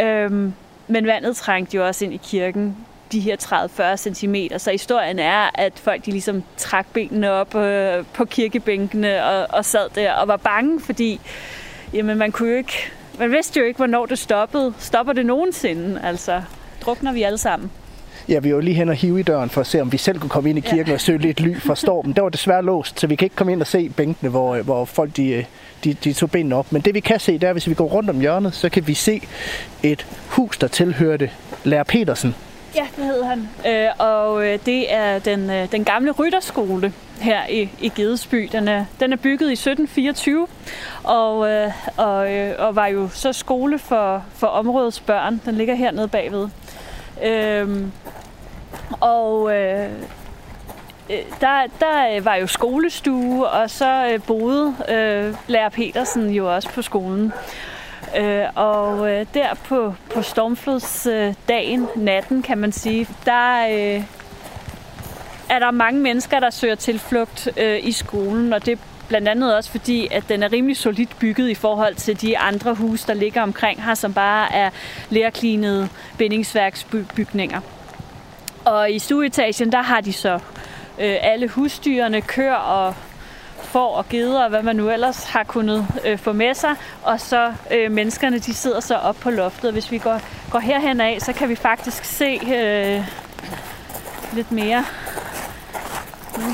Øhm, 0.00 0.52
men 0.88 1.06
vandet 1.06 1.36
trængte 1.36 1.76
jo 1.76 1.86
også 1.86 2.04
ind 2.04 2.14
i 2.14 2.20
kirken 2.24 2.76
de 3.12 3.20
her 3.20 3.36
30-40 3.36 3.96
cm. 3.96 4.34
Så 4.58 4.70
historien 4.70 5.18
er, 5.18 5.50
at 5.54 5.72
folk 5.76 6.06
de 6.06 6.10
ligesom 6.10 6.42
trak 6.56 6.86
benene 6.92 7.30
op 7.30 7.54
øh, 7.54 8.04
på 8.14 8.24
kirkebænkene 8.24 9.24
og, 9.24 9.46
og 9.50 9.64
sad 9.64 9.88
der 9.94 10.12
og 10.12 10.28
var 10.28 10.36
bange, 10.36 10.80
fordi 10.80 11.20
jamen, 11.92 12.18
man 12.18 12.32
kunne 12.32 12.50
jo 12.50 12.56
ikke, 12.56 12.72
man 13.18 13.30
vidste 13.30 13.60
jo 13.60 13.66
ikke, 13.66 13.76
hvornår 13.76 14.06
det 14.06 14.18
stoppede. 14.18 14.74
Stopper 14.78 15.12
det 15.12 15.26
nogensinde? 15.26 16.00
Altså, 16.04 16.42
drukner 16.80 17.12
vi 17.12 17.22
alle 17.22 17.38
sammen? 17.38 17.70
Ja, 18.28 18.38
vi 18.38 18.54
var 18.54 18.60
lige 18.60 18.74
hen 18.74 18.88
og 18.88 18.94
hive 18.94 19.20
i 19.20 19.22
døren 19.22 19.50
for 19.50 19.60
at 19.60 19.66
se, 19.66 19.80
om 19.80 19.92
vi 19.92 19.96
selv 19.96 20.18
kunne 20.18 20.30
komme 20.30 20.50
ind 20.50 20.58
i 20.58 20.60
kirken 20.60 20.86
ja. 20.86 20.94
og 20.94 21.00
søge 21.00 21.18
lidt 21.18 21.40
ly 21.40 21.58
fra 21.58 21.76
stormen. 21.76 22.12
Det 22.12 22.22
var 22.22 22.28
desværre 22.28 22.62
låst, 22.62 23.00
så 23.00 23.06
vi 23.06 23.16
kan 23.16 23.26
ikke 23.26 23.36
komme 23.36 23.52
ind 23.52 23.60
og 23.60 23.66
se 23.66 23.88
bænkene, 23.88 24.30
hvor, 24.30 24.62
hvor 24.62 24.84
folk 24.84 25.16
de, 25.16 25.44
de, 25.84 25.94
de 25.94 26.12
tog 26.12 26.30
benene 26.30 26.56
op. 26.56 26.72
Men 26.72 26.82
det 26.82 26.94
vi 26.94 27.00
kan 27.00 27.20
se, 27.20 27.32
det 27.32 27.48
er, 27.48 27.52
hvis 27.52 27.68
vi 27.68 27.74
går 27.74 27.84
rundt 27.84 28.10
om 28.10 28.20
hjørnet, 28.20 28.54
så 28.54 28.68
kan 28.68 28.86
vi 28.86 28.94
se 28.94 29.22
et 29.82 30.06
hus, 30.28 30.58
der 30.58 30.68
tilhørte 30.68 31.30
Lærer 31.64 31.82
Petersen. 31.82 32.34
Ja, 32.74 32.86
det 32.96 33.04
hedder 33.04 33.26
han. 33.26 33.48
Øh, 33.66 33.88
og 33.98 34.46
øh, 34.46 34.58
det 34.66 34.92
er 34.94 35.18
den, 35.18 35.50
øh, 35.50 35.72
den 35.72 35.84
gamle 35.84 36.10
rytterskole 36.10 36.92
her 37.20 37.46
i, 37.46 37.68
i 37.80 37.92
Gedesby. 37.96 38.48
Den 38.52 38.68
er, 38.68 38.84
den 39.00 39.12
er 39.12 39.16
bygget 39.16 39.48
i 39.48 39.52
1724 39.52 40.46
og, 41.04 41.50
øh, 41.50 41.72
og, 41.96 42.32
øh, 42.32 42.54
og 42.58 42.76
var 42.76 42.86
jo 42.86 43.08
så 43.08 43.32
skole 43.32 43.78
for, 43.78 44.24
for 44.34 44.46
områdets 44.46 45.00
børn. 45.00 45.40
Den 45.44 45.54
ligger 45.54 45.74
hernede 45.74 46.08
bagved. 46.08 46.48
Øhm, 47.24 47.84
øh, 47.84 47.88
og 49.00 49.56
øh, 49.56 49.90
der, 51.40 51.66
der 51.80 52.16
øh, 52.16 52.24
var 52.24 52.34
jo 52.34 52.46
skolestue, 52.46 53.48
og 53.48 53.70
så 53.70 54.10
øh, 54.12 54.20
boede 54.26 54.74
øh, 54.88 55.34
lærer 55.46 55.68
Petersen 55.68 56.30
jo 56.30 56.54
også 56.54 56.68
på 56.68 56.82
skolen. 56.82 57.32
Øh, 58.16 58.44
og 58.54 59.10
øh, 59.10 59.26
der 59.34 59.54
på, 59.64 59.94
på 60.14 60.22
stormflodsdagen, 60.22 61.82
øh, 61.96 62.02
natten 62.02 62.42
kan 62.42 62.58
man 62.58 62.72
sige, 62.72 63.08
der 63.24 63.66
øh, 63.70 64.02
er 65.50 65.58
der 65.58 65.70
mange 65.70 66.00
mennesker, 66.00 66.40
der 66.40 66.50
søger 66.50 66.74
tilflugt 66.74 67.48
øh, 67.56 67.78
i 67.82 67.92
skolen, 67.92 68.52
og 68.52 68.66
det 68.66 68.72
er 68.72 68.76
blandt 69.08 69.28
andet 69.28 69.56
også 69.56 69.70
fordi, 69.70 70.08
at 70.10 70.24
den 70.28 70.42
er 70.42 70.52
rimelig 70.52 70.76
solidt 70.76 71.18
bygget 71.18 71.48
i 71.48 71.54
forhold 71.54 71.94
til 71.94 72.20
de 72.20 72.38
andre 72.38 72.74
huse, 72.74 73.06
der 73.06 73.14
ligger 73.14 73.42
omkring 73.42 73.84
her, 73.84 73.94
som 73.94 74.14
bare 74.14 74.54
er 74.54 74.70
lærklinede 75.10 75.88
bindingsværksbygninger. 76.18 77.60
Og 78.64 78.90
i 78.90 78.98
stueetagen, 78.98 79.72
der 79.72 79.82
har 79.82 80.00
de 80.00 80.12
så 80.12 80.34
øh, 80.98 81.16
alle 81.20 81.48
husdyrene, 81.48 82.20
kør 82.20 82.54
og 82.54 82.94
får 83.62 83.96
og 83.96 84.08
geder 84.08 84.42
og 84.44 84.50
hvad 84.50 84.62
man 84.62 84.76
nu 84.76 84.90
ellers 84.90 85.24
har 85.24 85.44
kunnet 85.44 85.86
øh, 86.04 86.18
få 86.18 86.32
med 86.32 86.54
sig. 86.54 86.74
Og 87.02 87.20
så 87.20 87.52
øh, 87.70 87.92
menneskerne, 87.92 88.38
de 88.38 88.54
sidder 88.54 88.80
så 88.80 88.96
op 88.96 89.16
på 89.20 89.30
loftet. 89.30 89.64
Og 89.64 89.72
hvis 89.72 89.92
vi 89.92 89.98
går, 89.98 90.20
går 90.50 90.58
herhen 90.58 91.00
af, 91.00 91.18
så 91.20 91.32
kan 91.32 91.48
vi 91.48 91.54
faktisk 91.54 92.04
se 92.04 92.40
øh, 92.54 93.04
lidt 94.32 94.52
mere. 94.52 94.84
Nu 96.38 96.44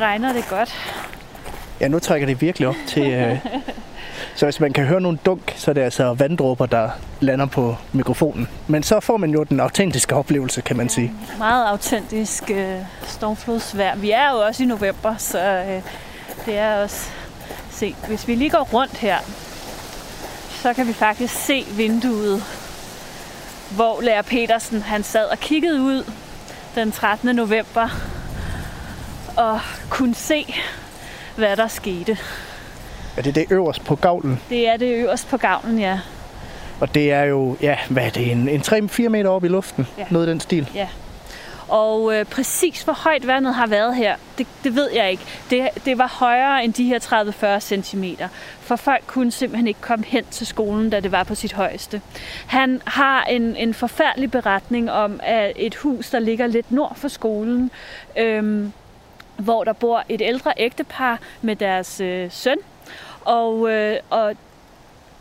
regner 0.00 0.32
det 0.32 0.48
godt. 0.48 0.74
Ja, 1.80 1.88
nu 1.88 1.98
trækker 1.98 2.26
det 2.26 2.40
virkelig 2.40 2.68
op 2.68 2.74
til... 2.86 3.12
Øh, 3.12 3.38
så 4.36 4.46
hvis 4.46 4.60
man 4.60 4.72
kan 4.72 4.84
høre 4.84 5.00
nogle 5.00 5.18
dunk, 5.26 5.52
så 5.56 5.70
er 5.70 5.72
det 5.72 5.80
altså 5.80 6.14
vanddråber, 6.14 6.66
der 6.66 6.90
lander 7.20 7.46
på 7.46 7.76
mikrofonen. 7.92 8.48
Men 8.66 8.82
så 8.82 9.00
får 9.00 9.16
man 9.16 9.30
jo 9.30 9.42
den 9.42 9.60
autentiske 9.60 10.14
oplevelse, 10.14 10.60
kan 10.60 10.76
man 10.76 10.88
sige. 10.88 11.12
Meget 11.38 11.66
autentisk 11.66 12.50
øh, 12.50 12.76
stormflodsvær. 13.02 13.94
Vi 13.96 14.10
er 14.10 14.30
jo 14.30 14.36
også 14.38 14.62
i 14.62 14.66
november, 14.66 15.14
så 15.18 15.38
øh, 15.40 15.82
det 16.46 16.58
er 16.58 16.82
også... 16.82 17.10
Se, 17.70 17.96
hvis 18.06 18.28
vi 18.28 18.34
lige 18.34 18.50
går 18.50 18.68
rundt 18.72 18.96
her, 18.96 19.18
så 20.50 20.72
kan 20.72 20.86
vi 20.86 20.92
faktisk 20.92 21.34
se 21.34 21.64
vinduet, 21.76 22.42
hvor 23.70 24.00
Lærer 24.00 24.22
Petersen 24.22 24.82
han 24.82 25.02
sad 25.02 25.24
og 25.24 25.38
kiggede 25.38 25.80
ud 25.80 26.04
den 26.74 26.92
13. 26.92 27.36
november 27.36 27.88
og 29.36 29.60
kunne 29.90 30.14
se, 30.14 30.54
hvad 31.36 31.56
der 31.56 31.68
skete. 31.68 32.18
Er 33.16 33.22
det 33.22 33.34
det 33.34 33.46
øverst 33.50 33.84
på 33.84 33.96
gavlen? 33.96 34.40
Det 34.50 34.68
er 34.68 34.76
det 34.76 34.94
øverst 34.94 35.28
på 35.28 35.36
gavlen, 35.36 35.78
ja. 35.78 36.00
Og 36.80 36.94
det 36.94 37.12
er 37.12 37.22
jo, 37.22 37.56
ja, 37.60 37.76
hvad 37.88 38.04
er 38.04 38.10
det, 38.10 38.32
en, 38.32 38.48
en 38.48 38.60
3-4 38.60 39.08
meter 39.08 39.30
op 39.30 39.44
i 39.44 39.48
luften? 39.48 39.86
Ja. 39.98 40.04
Noget 40.10 40.26
i 40.26 40.30
den 40.30 40.40
stil? 40.40 40.70
Ja. 40.74 40.88
Og 41.68 42.14
øh, 42.14 42.24
præcis 42.24 42.82
hvor 42.82 42.92
højt 42.92 43.26
vandet 43.26 43.54
har 43.54 43.66
været 43.66 43.96
her, 43.96 44.16
det, 44.38 44.46
det 44.64 44.76
ved 44.76 44.90
jeg 44.90 45.10
ikke. 45.10 45.22
Det, 45.50 45.68
det 45.84 45.98
var 45.98 46.08
højere 46.08 46.64
end 46.64 46.72
de 46.74 46.84
her 46.84 46.98
30-40 47.58 47.60
cm, 47.60 48.04
for 48.60 48.76
folk 48.76 49.04
kunne 49.06 49.30
simpelthen 49.30 49.68
ikke 49.68 49.80
komme 49.80 50.04
hen 50.04 50.24
til 50.30 50.46
skolen, 50.46 50.90
da 50.90 51.00
det 51.00 51.12
var 51.12 51.24
på 51.24 51.34
sit 51.34 51.52
højeste. 51.52 52.00
Han 52.46 52.82
har 52.84 53.24
en, 53.24 53.56
en 53.56 53.74
forfærdelig 53.74 54.30
beretning 54.30 54.90
om 54.90 55.20
at 55.22 55.52
et 55.56 55.74
hus, 55.74 56.10
der 56.10 56.18
ligger 56.18 56.46
lidt 56.46 56.72
nord 56.72 56.96
for 56.96 57.08
skolen, 57.08 57.70
øhm, 58.18 58.72
hvor 59.36 59.64
der 59.64 59.72
bor 59.72 60.04
et 60.08 60.22
ældre 60.22 60.52
ægtepar 60.56 61.18
med 61.42 61.56
deres 61.56 62.00
øh, 62.00 62.30
søn. 62.30 62.58
Og, 63.24 63.70
øh, 63.70 63.96
og 64.10 64.34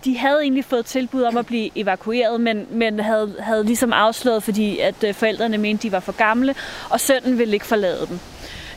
de 0.06 0.18
havde 0.18 0.40
egentlig 0.42 0.66
fået 0.66 0.86
tilbud 0.86 1.24
om 1.24 1.38
at 1.38 1.46
blive 1.46 1.70
evakueret, 1.76 2.42
men, 2.42 2.68
men 2.72 3.00
havde, 3.00 3.36
havde 3.40 3.64
ligesom 3.66 3.94
afslået, 3.94 4.44
fordi 4.44 4.80
at 4.80 5.04
øh, 5.04 5.14
forældrene 5.14 5.58
mente, 5.58 5.84
de 5.84 5.92
var 5.92 6.00
for 6.00 6.12
gamle, 6.12 6.56
og 6.90 7.00
sønnen 7.00 7.38
ville 7.38 7.54
ikke 7.54 7.66
forlade 7.66 8.08
dem. 8.10 8.20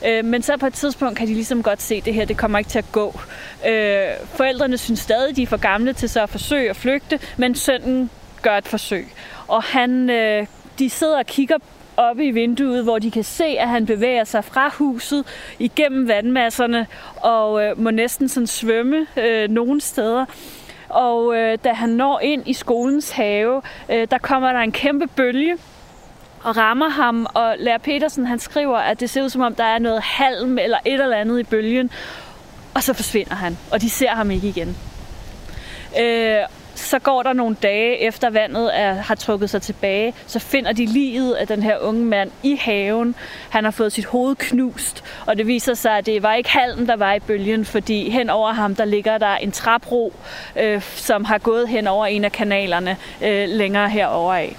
Øh, 0.07 0.25
men 0.25 0.43
så 0.43 0.57
på 0.57 0.67
et 0.67 0.75
tidspunkt 0.75 1.19
kan 1.19 1.29
de 1.29 1.35
ligesom 1.35 1.63
godt 1.63 1.83
se, 1.83 1.95
at 1.95 2.05
det 2.05 2.15
her 2.15 2.25
det 2.25 2.37
kommer 2.37 2.59
ikke 2.59 2.71
til 2.71 2.79
at 2.79 2.93
gå. 2.93 3.21
Øh, 3.69 4.07
forældrene 4.25 4.79
synes 4.79 5.01
stadig, 5.01 5.37
de 5.37 5.43
er 5.43 5.47
for 5.47 5.57
gamle 5.57 5.93
til 5.93 6.09
så 6.09 6.23
at 6.23 6.31
forsøge 6.31 6.71
at 6.71 6.77
flygte, 6.77 7.19
men 7.37 7.55
sønnen 7.55 8.11
gør 8.43 8.59
et 8.59 8.69
forsøg. 8.69 9.09
Og 9.49 9.63
han, 9.63 10.11
øh, 10.11 10.47
de 10.79 10.91
sidder 10.91 11.19
og 11.19 11.27
kigger 11.27 11.57
oppe 11.97 12.25
i 12.25 12.31
vinduet, 12.31 12.85
hvor 12.85 12.99
de 12.99 13.11
kan 13.11 13.25
se, 13.25 13.45
at 13.45 13.69
han 13.69 13.87
bevæger 13.87 14.25
sig 14.25 14.45
fra 14.45 14.71
huset 14.75 15.25
igennem 15.59 16.09
vandmasserne 16.09 16.87
og 17.17 17.65
øh, 17.65 17.81
må 17.81 17.91
næsten 17.91 18.29
sådan 18.29 18.47
svømme 18.47 19.07
øh, 19.17 19.51
nogle 19.51 19.81
steder. 19.81 20.25
Og 20.97 21.37
øh, 21.37 21.59
da 21.65 21.73
han 21.73 21.89
når 21.89 22.21
ind 22.21 22.43
i 22.47 22.53
skolens 22.53 23.11
have, 23.11 23.63
øh, 23.89 24.09
der 24.11 24.19
kommer 24.19 24.53
der 24.53 24.61
en 24.61 24.73
kæmpe 24.73 25.07
bølge 25.07 25.59
og 26.43 26.57
rammer 26.57 26.89
ham, 26.89 27.27
og 27.35 27.55
Lærer 27.59 27.79
Petersen 27.79 28.27
han 28.27 28.39
skriver, 28.39 28.79
at 28.79 29.01
det 29.01 29.11
ser 29.11 29.23
ud 29.23 29.29
som 29.29 29.43
om, 29.43 29.55
der 29.55 29.65
er 29.65 29.79
noget 29.79 30.03
halm 30.03 30.59
eller 30.59 30.79
et 30.85 31.01
eller 31.01 31.17
andet 31.17 31.41
i 31.41 31.43
bølgen, 31.43 31.91
og 32.75 32.83
så 32.83 32.93
forsvinder 32.93 33.35
han, 33.35 33.59
og 33.73 33.81
de 33.81 33.91
ser 33.91 34.09
ham 34.09 34.31
ikke 34.31 34.49
igen. 34.49 34.77
Øh, 36.01 36.39
så 36.77 36.99
går 36.99 37.23
der 37.23 37.33
nogle 37.33 37.57
dage 37.63 37.99
efter 37.99 38.31
vandet 38.31 38.71
er, 38.81 38.93
har 38.95 39.15
trukket 39.15 39.51
sig 39.51 39.63
tilbage, 39.63 40.15
så 40.27 40.39
finder 40.39 40.73
de 40.73 40.87
livet 40.87 41.33
af 41.33 41.47
den 41.47 41.63
her 41.63 41.79
unge 41.79 42.05
mand 42.05 42.31
i 42.43 42.57
haven. 42.57 43.15
Han 43.51 43.65
har 43.65 43.71
fået 43.71 43.93
sit 43.93 44.05
hoved 44.05 44.37
knust, 44.37 45.05
og 45.27 45.37
det 45.37 45.47
viser 45.47 45.75
sig, 45.75 45.99
at 45.99 46.07
det 46.07 46.23
var 46.23 46.35
ikke 46.35 46.51
halmen, 46.51 46.87
der 46.87 46.97
var 46.97 47.15
i 47.15 47.21
bølgen, 47.21 47.65
fordi 47.65 48.11
hen 48.11 48.31
over 48.31 48.53
ham, 48.53 48.75
der 48.75 48.85
ligger 48.85 49.19
der 49.19 49.37
en 49.37 49.53
trapro, 49.53 50.13
øh, 50.57 50.83
som 50.83 51.25
har 51.25 51.39
gået 51.39 51.69
hen 51.69 51.87
over 51.87 52.07
en 52.07 52.25
af 52.25 52.33
kanalerne 52.33 52.97
øh, 53.23 53.49
længere 53.49 53.89
herover 53.89 54.35
af. 54.35 54.57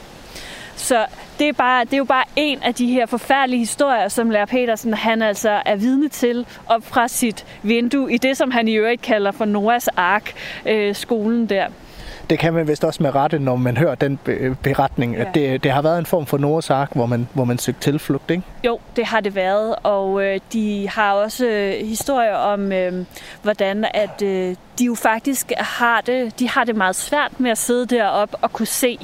Så 0.75 1.05
det 1.39 1.47
er, 1.47 1.53
bare, 1.53 1.85
det 1.85 1.93
er 1.93 1.97
jo 1.97 2.03
bare 2.03 2.23
en 2.35 2.63
af 2.63 2.73
de 2.73 2.87
her 2.87 3.05
forfærdelige 3.05 3.59
historier, 3.59 4.07
som 4.07 4.29
Lær 4.29 4.45
Petersen 4.45 4.93
han 4.93 5.21
altså 5.21 5.61
er 5.65 5.75
vidne 5.75 6.09
til 6.09 6.45
op 6.67 6.83
fra 6.85 7.07
sit 7.07 7.45
vindue 7.63 8.13
i 8.13 8.17
det, 8.17 8.37
som 8.37 8.51
han 8.51 8.67
i 8.67 8.73
øvrigt 8.73 9.01
kalder 9.01 9.31
for 9.31 9.45
Noahs 9.45 9.87
Ark, 9.87 10.33
øh, 10.65 10.95
skolen 10.95 11.45
der 11.45 11.67
det 12.29 12.39
kan 12.39 12.53
man 12.53 12.67
vist 12.67 12.83
også 12.83 13.03
med 13.03 13.15
rette, 13.15 13.39
når 13.39 13.55
man 13.55 13.77
hører 13.77 13.95
den 13.95 14.19
beretning, 14.63 15.15
ja. 15.15 15.21
at 15.21 15.35
det, 15.35 15.63
det 15.63 15.71
har 15.71 15.81
været 15.81 15.99
en 15.99 16.05
form 16.05 16.25
for 16.25 16.37
Noahs 16.37 16.69
ark, 16.69 16.91
hvor 16.93 17.05
man, 17.05 17.27
hvor 17.33 17.45
man 17.45 17.57
søgte 17.57 17.81
tilflugt, 17.81 18.31
ikke? 18.31 18.43
Jo, 18.65 18.79
det 18.95 19.05
har 19.05 19.19
det 19.19 19.35
været, 19.35 19.75
og 19.83 20.23
øh, 20.23 20.39
de 20.53 20.89
har 20.89 21.13
også 21.13 21.45
øh, 21.45 21.87
historier 21.87 22.35
om, 22.35 22.71
øh, 22.71 23.05
hvordan 23.41 23.85
at 23.93 24.21
øh, 24.21 24.55
de 24.79 24.85
jo 24.85 24.95
faktisk 24.95 25.51
har 25.57 26.01
det, 26.01 26.39
de 26.39 26.49
har 26.49 26.63
det 26.63 26.75
meget 26.75 26.95
svært 26.95 27.39
med 27.39 27.51
at 27.51 27.57
sidde 27.57 27.85
deroppe 27.85 28.37
og 28.41 28.53
kunne 28.53 28.65
se 28.65 28.99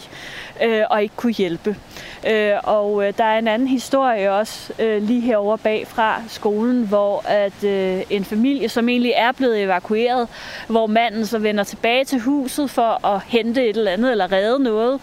øh, 0.64 0.84
og 0.90 1.04
ikke 1.04 1.16
kunne 1.16 1.34
hjælpe. 1.34 1.76
Øh, 2.28 2.54
og 2.64 3.08
øh, 3.08 3.14
der 3.18 3.24
er 3.24 3.40
en 3.40 3.48
anden 3.48 3.68
historie 3.68 4.32
også 4.32 4.74
øh, 4.80 5.04
lige 5.04 5.22
herover 5.22 5.58
bag 5.58 5.88
fra 5.88 6.22
skolen, 6.28 6.88
hvor 6.88 7.24
at 7.26 7.64
øh, 7.64 8.02
en 8.10 8.26
familie, 8.26 8.70
som 8.70 8.90
egentlig 8.90 9.14
er 9.16 9.32
blevet 9.32 9.62
evakueret, 9.62 10.28
hvor 10.68 10.88
manden 10.88 11.26
så 11.26 11.40
vender 11.40 11.64
tilbage 11.64 12.06
til 12.06 12.20
huset 12.20 12.70
for 12.70 13.06
at 13.06 13.22
hente 13.28 13.70
et 13.70 13.78
eller 13.78 13.92
andet 13.92 14.12
eller 14.12 14.32
redde 14.32 14.64
noget. 14.64 15.02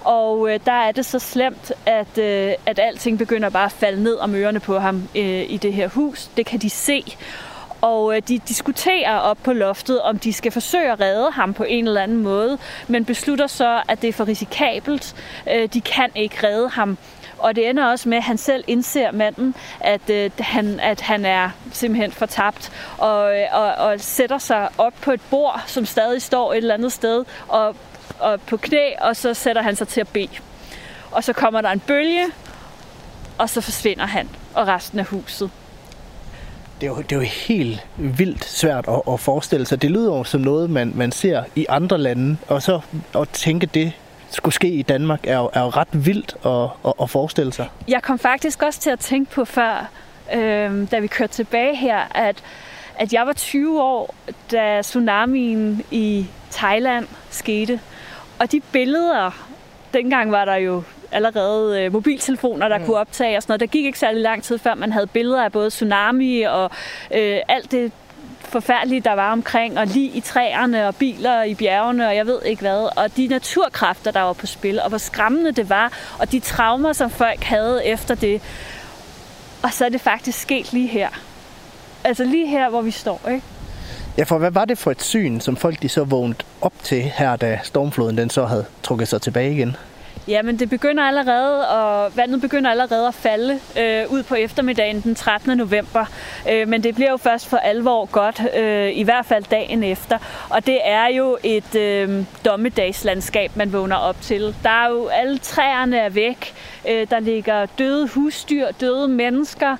Og 0.00 0.50
øh, 0.50 0.60
der 0.66 0.72
er 0.72 0.92
det 0.92 1.06
så 1.06 1.18
slemt, 1.18 1.72
at, 1.86 2.18
øh, 2.18 2.52
at 2.66 2.78
alting 2.78 3.18
begynder 3.18 3.50
bare 3.50 3.64
at 3.64 3.72
falde 3.72 4.02
ned 4.02 4.16
om 4.16 4.34
ørerne 4.34 4.60
på 4.60 4.78
ham 4.78 5.08
øh, 5.16 5.50
i 5.50 5.56
det 5.62 5.72
her 5.72 5.88
hus. 5.88 6.30
Det 6.36 6.46
kan 6.46 6.58
de 6.58 6.70
se. 6.70 7.04
Og 7.80 8.16
øh, 8.16 8.22
de 8.28 8.38
diskuterer 8.38 9.18
op 9.18 9.38
på 9.42 9.52
loftet, 9.52 10.02
om 10.02 10.18
de 10.18 10.32
skal 10.32 10.52
forsøge 10.52 10.92
at 10.92 11.00
redde 11.00 11.30
ham 11.30 11.54
på 11.54 11.64
en 11.64 11.86
eller 11.86 12.02
anden 12.02 12.22
måde, 12.22 12.58
men 12.88 13.04
beslutter 13.04 13.46
så, 13.46 13.82
at 13.88 14.02
det 14.02 14.08
er 14.08 14.12
for 14.12 14.28
risikabelt. 14.28 15.14
Øh, 15.50 15.68
de 15.72 15.80
kan 15.80 16.10
ikke 16.14 16.46
redde 16.46 16.68
ham. 16.68 16.98
Og 17.38 17.56
det 17.56 17.68
ender 17.68 17.86
også 17.86 18.08
med, 18.08 18.16
at 18.16 18.24
han 18.24 18.38
selv 18.38 18.64
indser 18.66 19.12
manden, 19.12 19.54
at, 19.80 20.10
øh, 20.10 20.30
han, 20.38 20.80
at 20.80 21.00
han 21.00 21.24
er 21.24 21.50
simpelthen 21.72 22.12
fortabt, 22.12 22.72
og, 22.98 23.38
øh, 23.38 23.46
og, 23.52 23.74
og 23.74 24.00
sætter 24.00 24.38
sig 24.38 24.68
op 24.78 24.94
på 25.02 25.12
et 25.12 25.20
bord, 25.30 25.62
som 25.66 25.86
stadig 25.86 26.22
står 26.22 26.52
et 26.52 26.56
eller 26.56 26.74
andet 26.74 26.92
sted, 26.92 27.24
og, 27.48 27.76
og 28.18 28.40
på 28.40 28.56
knæ, 28.56 28.90
og 29.00 29.16
så 29.16 29.34
sætter 29.34 29.62
han 29.62 29.76
sig 29.76 29.88
til 29.88 30.00
at 30.00 30.08
bede. 30.08 30.28
Og 31.10 31.24
så 31.24 31.32
kommer 31.32 31.60
der 31.60 31.70
en 31.70 31.80
bølge, 31.80 32.26
og 33.38 33.50
så 33.50 33.60
forsvinder 33.60 34.06
han 34.06 34.28
og 34.54 34.66
resten 34.66 34.98
af 34.98 35.04
huset 35.04 35.50
det 36.80 36.86
er, 36.86 36.90
jo, 36.90 36.96
det 36.96 37.12
er 37.12 37.16
jo 37.16 37.22
helt 37.22 37.86
vildt 37.96 38.44
svært 38.44 38.84
at, 38.88 39.02
at 39.12 39.20
forestille 39.20 39.66
sig. 39.66 39.82
Det 39.82 39.90
lyder 39.90 40.16
jo 40.16 40.24
som 40.24 40.40
noget, 40.40 40.70
man, 40.70 40.92
man 40.94 41.12
ser 41.12 41.44
i 41.56 41.66
andre 41.68 41.98
lande, 41.98 42.36
og 42.48 42.62
så 42.62 42.80
at 43.14 43.28
tænke 43.28 43.66
det 43.66 43.92
skulle 44.30 44.54
ske 44.54 44.68
i 44.68 44.82
Danmark, 44.82 45.26
er 45.26 45.36
jo, 45.38 45.50
er 45.52 45.60
jo 45.60 45.68
ret 45.68 45.88
vildt 45.92 46.36
at, 46.44 46.88
at, 46.88 46.94
at 47.02 47.10
forestille 47.10 47.52
sig. 47.52 47.68
Jeg 47.88 48.02
kom 48.02 48.18
faktisk 48.18 48.62
også 48.62 48.80
til 48.80 48.90
at 48.90 48.98
tænke 48.98 49.30
på 49.30 49.44
før, 49.44 49.90
øh, 50.34 50.90
da 50.90 50.98
vi 50.98 51.06
kørte 51.06 51.32
tilbage 51.32 51.76
her, 51.76 51.98
at, 52.14 52.42
at 52.96 53.12
jeg 53.12 53.26
var 53.26 53.32
20 53.32 53.82
år, 53.82 54.14
da 54.50 54.82
tsunamien 54.82 55.82
i 55.90 56.26
Thailand 56.50 57.06
skete. 57.30 57.80
Og 58.38 58.52
de 58.52 58.60
billeder, 58.72 59.46
dengang 59.92 60.32
var 60.32 60.44
der 60.44 60.54
jo 60.56 60.82
allerede 61.12 61.82
øh, 61.82 61.92
mobiltelefoner, 61.92 62.68
der 62.68 62.78
mm. 62.78 62.84
kunne 62.84 62.96
optage 62.96 63.36
og 63.36 63.42
sådan 63.42 63.50
noget. 63.50 63.60
Der 63.60 63.66
gik 63.66 63.84
ikke 63.84 63.98
særlig 63.98 64.22
lang 64.22 64.42
tid, 64.42 64.58
før 64.58 64.74
man 64.74 64.92
havde 64.92 65.06
billeder 65.06 65.44
af 65.44 65.52
både 65.52 65.70
tsunami 65.70 66.42
og 66.42 66.70
øh, 67.14 67.38
alt 67.48 67.70
det 67.70 67.92
forfærdelige, 68.50 69.00
der 69.00 69.12
var 69.12 69.32
omkring, 69.32 69.78
og 69.78 69.86
lige 69.86 70.10
i 70.10 70.20
træerne 70.20 70.88
og 70.88 70.96
biler 70.96 71.42
i 71.42 71.54
bjergene, 71.54 72.08
og 72.08 72.16
jeg 72.16 72.26
ved 72.26 72.42
ikke 72.44 72.60
hvad. 72.60 72.88
Og 72.96 73.16
de 73.16 73.26
naturkræfter, 73.26 74.10
der 74.10 74.20
var 74.20 74.32
på 74.32 74.46
spil, 74.46 74.80
og 74.80 74.88
hvor 74.88 74.98
skræmmende 74.98 75.52
det 75.52 75.68
var, 75.68 75.92
og 76.18 76.32
de 76.32 76.40
traumer, 76.40 76.92
som 76.92 77.10
folk 77.10 77.42
havde 77.42 77.86
efter 77.86 78.14
det. 78.14 78.42
Og 79.62 79.72
så 79.72 79.84
er 79.84 79.88
det 79.88 80.00
faktisk 80.00 80.40
sket 80.40 80.72
lige 80.72 80.88
her. 80.88 81.08
Altså 82.04 82.24
lige 82.24 82.46
her, 82.46 82.70
hvor 82.70 82.82
vi 82.82 82.90
står, 82.90 83.20
ikke? 83.28 83.42
Ja, 84.18 84.24
for 84.24 84.38
hvad 84.38 84.50
var 84.50 84.64
det 84.64 84.78
for 84.78 84.90
et 84.90 85.02
syn, 85.02 85.40
som 85.40 85.56
folk 85.56 85.82
de 85.82 85.88
så 85.88 86.04
vågnede 86.04 86.38
op 86.60 86.72
til 86.82 87.02
her, 87.02 87.36
da 87.36 87.58
stormfloden 87.62 88.18
den 88.18 88.30
så 88.30 88.44
havde 88.44 88.64
trukket 88.82 89.08
sig 89.08 89.22
tilbage 89.22 89.52
igen? 89.52 89.76
Jamen, 90.28 90.58
det 90.58 90.70
begynder 90.70 91.02
allerede, 91.02 91.68
og 91.68 92.16
vandet 92.16 92.40
begynder 92.40 92.70
allerede 92.70 93.08
at 93.08 93.14
falde 93.14 93.60
øh, 93.78 94.12
ud 94.12 94.22
på 94.22 94.34
eftermiddagen 94.34 95.00
den 95.00 95.14
13. 95.14 95.58
november. 95.58 96.04
Øh, 96.50 96.68
men 96.68 96.82
det 96.82 96.94
bliver 96.94 97.10
jo 97.10 97.16
først 97.16 97.48
for 97.48 97.56
alvor 97.56 98.04
godt, 98.04 98.42
øh, 98.56 98.98
i 98.98 99.02
hvert 99.02 99.26
fald 99.26 99.44
dagen 99.50 99.82
efter. 99.82 100.18
Og 100.50 100.66
det 100.66 100.78
er 100.84 101.06
jo 101.06 101.38
et 101.44 101.74
øh, 101.74 102.24
dommedagslandskab, 102.44 103.56
man 103.56 103.72
vågner 103.72 103.96
op 103.96 104.20
til. 104.20 104.54
Der 104.62 104.70
er 104.70 104.88
jo 104.88 105.06
alle 105.06 105.38
træerne 105.38 105.98
er 105.98 106.08
væk. 106.08 106.54
Øh, 106.88 107.06
der 107.10 107.20
ligger 107.20 107.66
døde 107.66 108.08
husdyr, 108.08 108.66
døde 108.80 109.08
mennesker, 109.08 109.76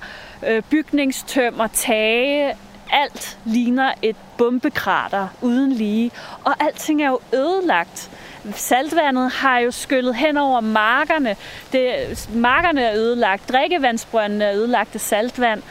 øh, 0.47 0.61
bygningstømmer, 0.69 1.67
tage, 1.67 2.55
alt 2.91 3.37
ligner 3.45 3.91
et 4.01 4.15
bombekrater 4.37 5.27
uden 5.41 5.71
lige, 5.71 6.11
og 6.43 6.63
alting 6.63 7.03
er 7.03 7.09
jo 7.09 7.19
ødelagt. 7.33 8.11
Saltvandet 8.55 9.31
har 9.31 9.59
jo 9.59 9.71
skyllet 9.71 10.15
hen 10.15 10.37
over 10.37 10.59
markerne. 10.59 11.35
Det, 11.71 12.29
markerne 12.33 12.81
er 12.81 12.95
ødelagt, 12.95 13.49
drikkevandsbrøndene 13.49 14.45
er 14.45 14.53
ødelagt 14.53 14.95
af 14.95 15.01
saltvand. 15.01 15.61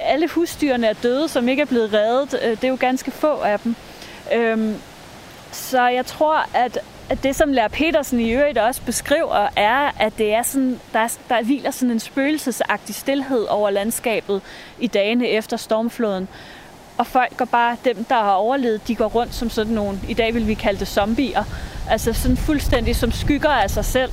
Alle 0.00 0.28
husdyrene 0.28 0.86
er 0.86 0.92
døde, 0.92 1.28
som 1.28 1.48
ikke 1.48 1.62
er 1.62 1.66
blevet 1.66 1.92
reddet. 1.92 2.40
Øh, 2.42 2.50
det 2.50 2.64
er 2.64 2.68
jo 2.68 2.76
ganske 2.80 3.10
få 3.10 3.36
af 3.36 3.60
dem. 3.60 3.74
Øhm, 4.34 4.76
så 5.52 5.86
jeg 5.86 6.06
tror, 6.06 6.46
at 6.54 6.78
at 7.10 7.22
det, 7.22 7.36
som 7.36 7.52
Lær 7.52 7.68
Petersen 7.68 8.20
i 8.20 8.30
øvrigt 8.30 8.58
også 8.58 8.82
beskriver, 8.82 9.48
er, 9.56 9.90
at 10.00 10.18
det 10.18 10.34
er 10.34 10.42
sådan, 10.42 10.80
der, 10.92 11.18
der 11.28 11.42
hviler 11.42 11.70
sådan 11.70 11.90
en 11.90 12.00
spøgelsesagtig 12.00 12.94
stillhed 12.94 13.44
over 13.44 13.70
landskabet 13.70 14.42
i 14.78 14.86
dagene 14.86 15.28
efter 15.28 15.56
stormfloden. 15.56 16.28
Og 16.98 17.06
folk 17.06 17.36
går 17.36 17.44
bare, 17.44 17.76
dem 17.84 18.04
der 18.04 18.14
har 18.14 18.32
overlevet, 18.32 18.88
de 18.88 18.94
går 18.94 19.06
rundt 19.06 19.34
som 19.34 19.50
sådan 19.50 19.72
nogle, 19.72 19.98
i 20.08 20.14
dag 20.14 20.34
vil 20.34 20.46
vi 20.46 20.54
kalde 20.54 20.80
det 20.80 20.88
zombier, 20.88 21.44
altså 21.90 22.12
sådan 22.12 22.36
fuldstændig 22.36 22.96
som 22.96 23.12
skygger 23.12 23.48
af 23.48 23.70
sig 23.70 23.84
selv 23.84 24.10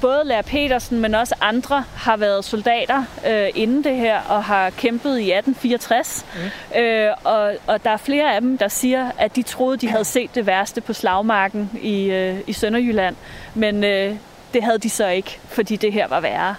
både 0.00 0.22
Lær 0.24 0.42
Petersen, 0.42 1.00
men 1.00 1.14
også 1.14 1.34
andre 1.40 1.84
har 1.94 2.16
været 2.16 2.44
soldater 2.44 3.04
øh, 3.28 3.48
inden 3.54 3.84
det 3.84 3.96
her 3.96 4.20
og 4.20 4.44
har 4.44 4.70
kæmpet 4.70 5.18
i 5.18 5.32
1864. 5.32 6.26
Mm. 6.34 6.80
Øh, 6.80 7.10
og, 7.24 7.54
og 7.66 7.84
der 7.84 7.90
er 7.90 7.96
flere 7.96 8.34
af 8.34 8.40
dem, 8.40 8.58
der 8.58 8.68
siger, 8.68 9.10
at 9.18 9.36
de 9.36 9.42
troede, 9.42 9.76
de 9.76 9.88
havde 9.88 10.04
set 10.04 10.34
det 10.34 10.46
værste 10.46 10.80
på 10.80 10.92
slagmarken 10.92 11.70
i, 11.82 12.04
øh, 12.04 12.40
i 12.46 12.52
Sønderjylland. 12.52 13.16
Men 13.54 13.84
øh, 13.84 14.16
det 14.54 14.62
havde 14.62 14.78
de 14.78 14.90
så 14.90 15.08
ikke, 15.08 15.38
fordi 15.48 15.76
det 15.76 15.92
her 15.92 16.08
var 16.08 16.20
værre. 16.20 16.54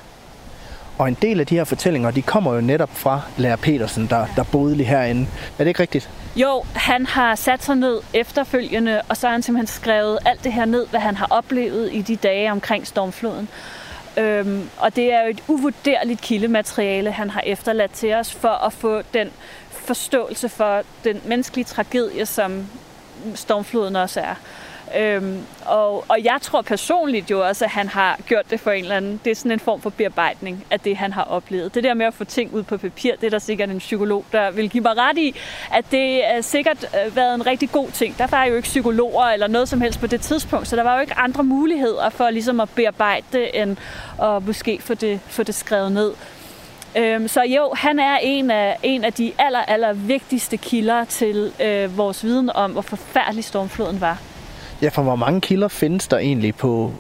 Og 0.97 1.08
en 1.08 1.17
del 1.21 1.39
af 1.39 1.47
de 1.47 1.55
her 1.55 1.63
fortællinger, 1.63 2.12
de 2.12 2.21
kommer 2.21 2.53
jo 2.53 2.62
netop 2.62 2.89
fra 2.93 3.21
Lærer 3.38 3.55
Petersen, 3.55 4.08
der, 4.08 4.25
der 4.36 4.43
boede 4.43 4.75
lige 4.75 4.88
herinde. 4.88 5.21
Er 5.60 5.63
det 5.63 5.67
ikke 5.67 5.79
rigtigt? 5.79 6.10
Jo, 6.36 6.63
han 6.73 7.05
har 7.05 7.36
sat 7.36 7.63
sig 7.63 7.75
ned 7.75 7.99
efterfølgende, 8.13 9.01
og 9.10 9.17
så 9.17 9.27
har 9.27 9.31
han 9.31 9.41
simpelthen 9.41 9.81
skrevet 9.81 10.19
alt 10.25 10.43
det 10.43 10.53
her 10.53 10.65
ned, 10.65 10.88
hvad 10.88 10.99
han 10.99 11.15
har 11.15 11.27
oplevet 11.29 11.93
i 11.93 12.01
de 12.01 12.15
dage 12.15 12.51
omkring 12.51 12.88
stormfloden. 12.88 13.49
Øhm, 14.17 14.69
og 14.77 14.95
det 14.95 15.13
er 15.13 15.23
jo 15.23 15.29
et 15.29 15.43
uvurderligt 15.47 16.21
kildemateriale, 16.21 17.12
han 17.12 17.29
har 17.29 17.41
efterladt 17.41 17.91
til 17.91 18.13
os, 18.13 18.34
for 18.34 18.65
at 18.65 18.73
få 18.73 19.01
den 19.13 19.29
forståelse 19.69 20.49
for 20.49 20.81
den 21.03 21.21
menneskelige 21.25 21.65
tragedie, 21.65 22.25
som 22.25 22.67
stormfloden 23.36 23.95
også 23.95 24.19
er. 24.19 24.36
Øhm, 24.98 25.45
og, 25.65 26.06
og 26.10 26.24
jeg 26.24 26.38
tror 26.41 26.62
personligt 26.62 27.32
jo 27.32 27.48
også, 27.48 27.65
at 27.65 27.71
han 27.71 27.88
har 27.88 28.19
gjort 28.28 28.50
det 28.50 28.60
for 28.60 28.71
en 28.71 28.84
eller 28.84 28.95
anden, 28.95 29.19
det 29.26 29.32
er 29.32 29.36
sådan 29.36 29.52
en 29.52 29.60
form 29.60 29.82
for 29.82 29.89
bearbejdning 29.89 30.65
af 30.71 30.80
det, 30.80 30.98
han 30.98 31.13
har 31.13 31.24
oplevet. 31.24 31.76
Det 31.76 31.84
der 31.84 31.93
med 31.93 32.06
at 32.06 32.13
få 32.13 32.24
ting 32.24 32.54
ud 32.54 32.63
på 32.63 32.78
papir, 32.78 33.15
det 33.15 33.28
er 33.28 33.30
der 33.30 33.39
sikkert 33.39 33.69
en 33.69 33.78
psykolog, 33.78 34.26
der 34.32 34.52
vil 34.52 34.69
give 34.69 34.84
mig 34.84 34.98
ret 34.98 35.17
i, 35.17 35.36
at 35.71 35.86
det 35.91 36.26
er 36.26 36.41
sikkert 36.41 36.84
øh, 36.84 37.15
været 37.15 37.36
en 37.36 37.45
rigtig 37.45 37.71
god 37.71 37.91
ting. 37.91 38.17
Der 38.17 38.28
var 38.28 38.45
jo 38.45 38.56
ikke 38.56 38.65
psykologer 38.65 39.26
eller 39.26 39.48
noget 39.48 39.69
som 39.69 39.82
helst 39.82 40.00
på 40.00 40.08
det 40.08 40.21
tidspunkt, 40.21 40.67
så 40.67 40.76
der 40.76 40.84
var 40.84 40.95
jo 40.95 41.02
ikke 41.02 41.13
andre 41.13 41.43
muligheder 41.43 42.10
for 42.10 42.30
ligesom 42.30 42.60
at 42.60 42.69
bearbejde 42.76 43.26
det, 43.32 43.62
end 43.62 43.78
at 44.21 44.45
måske 44.45 44.82
få 44.82 44.93
det, 44.93 45.19
få 45.28 45.43
det 45.43 45.56
skrevet 45.56 45.91
ned. 45.91 46.13
Øhm, 46.98 47.28
så 47.28 47.41
jo, 47.41 47.74
han 47.74 48.00
er 48.00 48.17
en 48.17 48.52
af, 48.52 48.78
en 48.84 49.04
af 49.04 49.13
de 49.13 49.34
aller, 49.38 49.60
aller 49.60 49.93
vigtigste 49.93 50.58
kilder 50.58 51.06
til 51.06 51.54
øh, 51.62 51.98
vores 51.98 52.24
viden 52.24 52.50
om, 52.50 52.71
hvor 52.71 52.82
forfærdelig 52.82 53.43
stormfloden 53.43 54.02
var. 54.02 54.35
Ja, 54.81 54.89
for 54.89 55.01
hvor 55.01 55.15
mange 55.15 55.41
kilder 55.41 55.67
findes 55.67 56.07
der 56.07 56.17
egentlig 56.17 56.55
på, 56.55 56.91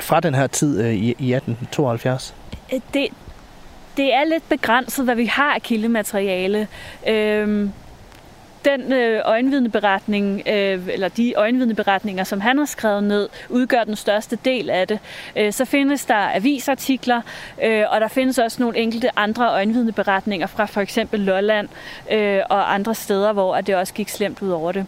fra 0.00 0.20
den 0.20 0.34
her 0.34 0.46
tid 0.46 0.80
øh, 0.80 0.94
i, 0.94 1.06
i 1.18 1.34
1872? 1.34 2.34
Øh, 2.72 2.80
det, 2.94 3.08
det 3.96 4.14
er 4.14 4.24
lidt 4.24 4.48
begrænset, 4.48 5.04
hvad 5.04 5.14
vi 5.14 5.26
har 5.26 5.54
af 5.54 5.62
kildemateriale. 5.62 6.68
Øhm, 7.08 7.72
den 8.64 8.92
øh, 8.92 9.22
øjenvidneberetning, 9.24 10.42
øh, 10.46 10.88
eller 10.88 11.08
de 11.08 11.34
øjenvidneberetninger, 11.36 12.24
som 12.24 12.40
han 12.40 12.58
har 12.58 12.64
skrevet 12.64 13.04
ned, 13.04 13.28
udgør 13.48 13.84
den 13.84 13.96
største 13.96 14.38
del 14.44 14.70
af 14.70 14.88
det. 14.88 14.98
Øh, 15.36 15.52
så 15.52 15.64
findes 15.64 16.04
der 16.04 16.34
avisartikler, 16.34 17.20
øh, 17.64 17.84
og 17.90 18.00
der 18.00 18.08
findes 18.08 18.38
også 18.38 18.62
nogle 18.62 18.78
enkelte 18.78 19.18
andre 19.18 19.50
øjenvidneberetninger 19.50 20.46
fra 20.46 20.64
for 20.64 20.80
eksempel 20.80 21.20
Lolland 21.20 21.68
øh, 22.10 22.40
og 22.50 22.74
andre 22.74 22.94
steder, 22.94 23.32
hvor 23.32 23.56
at 23.56 23.66
det 23.66 23.76
også 23.76 23.94
gik 23.94 24.08
slemt 24.08 24.42
ud 24.42 24.50
over 24.50 24.72
det. 24.72 24.86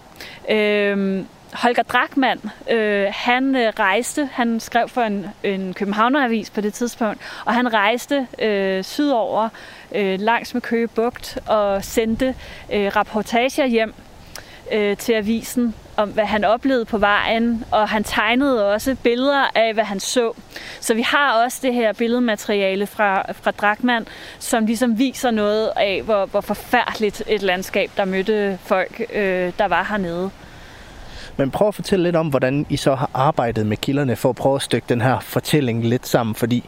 Øh, 0.51 1.25
Holger 1.53 1.83
Drachmann, 1.83 2.51
øh, 2.71 3.07
han 3.11 3.57
øh, 3.57 3.73
rejste, 3.79 4.29
han 4.33 4.61
skrev 4.61 4.89
for 4.89 5.03
en, 5.03 5.27
en 5.43 5.75
Københavneravis 5.75 6.51
på 6.51 6.61
det 6.61 6.75
tidspunkt, 6.75 7.21
og 7.45 7.55
han 7.55 7.73
rejste 7.73 8.27
øh, 8.39 8.85
sydover 8.85 9.49
øh, 9.95 10.21
langs 10.21 10.55
med 10.55 10.63
Køge 10.63 10.89
Bugt 10.89 11.39
og 11.47 11.85
sendte 11.85 12.35
øh, 12.73 12.97
rapportager 12.97 13.67
hjem 13.67 13.95
øh, 14.73 14.97
til 14.97 15.13
avisen 15.13 15.75
om, 15.97 16.09
hvad 16.09 16.25
han 16.25 16.45
oplevede 16.45 16.85
på 16.85 16.99
vejen, 16.99 17.65
og 17.71 17.89
han 17.89 18.05
tegnede 18.05 18.73
også 18.73 18.97
billeder 19.03 19.45
af, 19.55 19.75
hvad 19.75 19.85
han 19.85 20.01
så. 20.01 20.33
Så 20.81 20.95
vi 20.95 21.03
har 21.03 21.45
også 21.45 21.59
det 21.63 21.75
her 21.75 21.93
billedmateriale 21.93 22.87
fra, 22.87 23.33
fra 23.33 23.51
Drachmann, 23.51 24.09
som 24.39 24.67
ligesom 24.67 24.99
viser 24.99 25.31
noget 25.31 25.71
af, 25.77 26.03
hvor, 26.05 26.27
hvor 26.27 26.41
forfærdeligt 26.41 27.23
et 27.27 27.43
landskab, 27.43 27.91
der 27.97 28.05
mødte 28.05 28.59
folk, 28.63 29.01
øh, 29.13 29.53
der 29.59 29.69
var 29.69 29.85
hernede. 29.85 30.31
Men 31.37 31.51
prøv 31.51 31.69
at 31.69 31.75
fortælle 31.75 32.03
lidt 32.03 32.17
om, 32.17 32.29
hvordan 32.29 32.67
I 32.69 32.77
så 32.77 32.95
har 32.95 33.11
arbejdet 33.15 33.67
med 33.67 33.77
kilderne 33.77 34.17
for 34.17 34.29
at 34.29 34.37
prøve 34.37 34.57
at 34.57 34.63
stykke 34.63 34.87
den 34.89 35.01
her 35.01 35.21
fortælling 35.21 35.85
lidt 35.85 36.07
sammen. 36.07 36.35
Fordi 36.35 36.65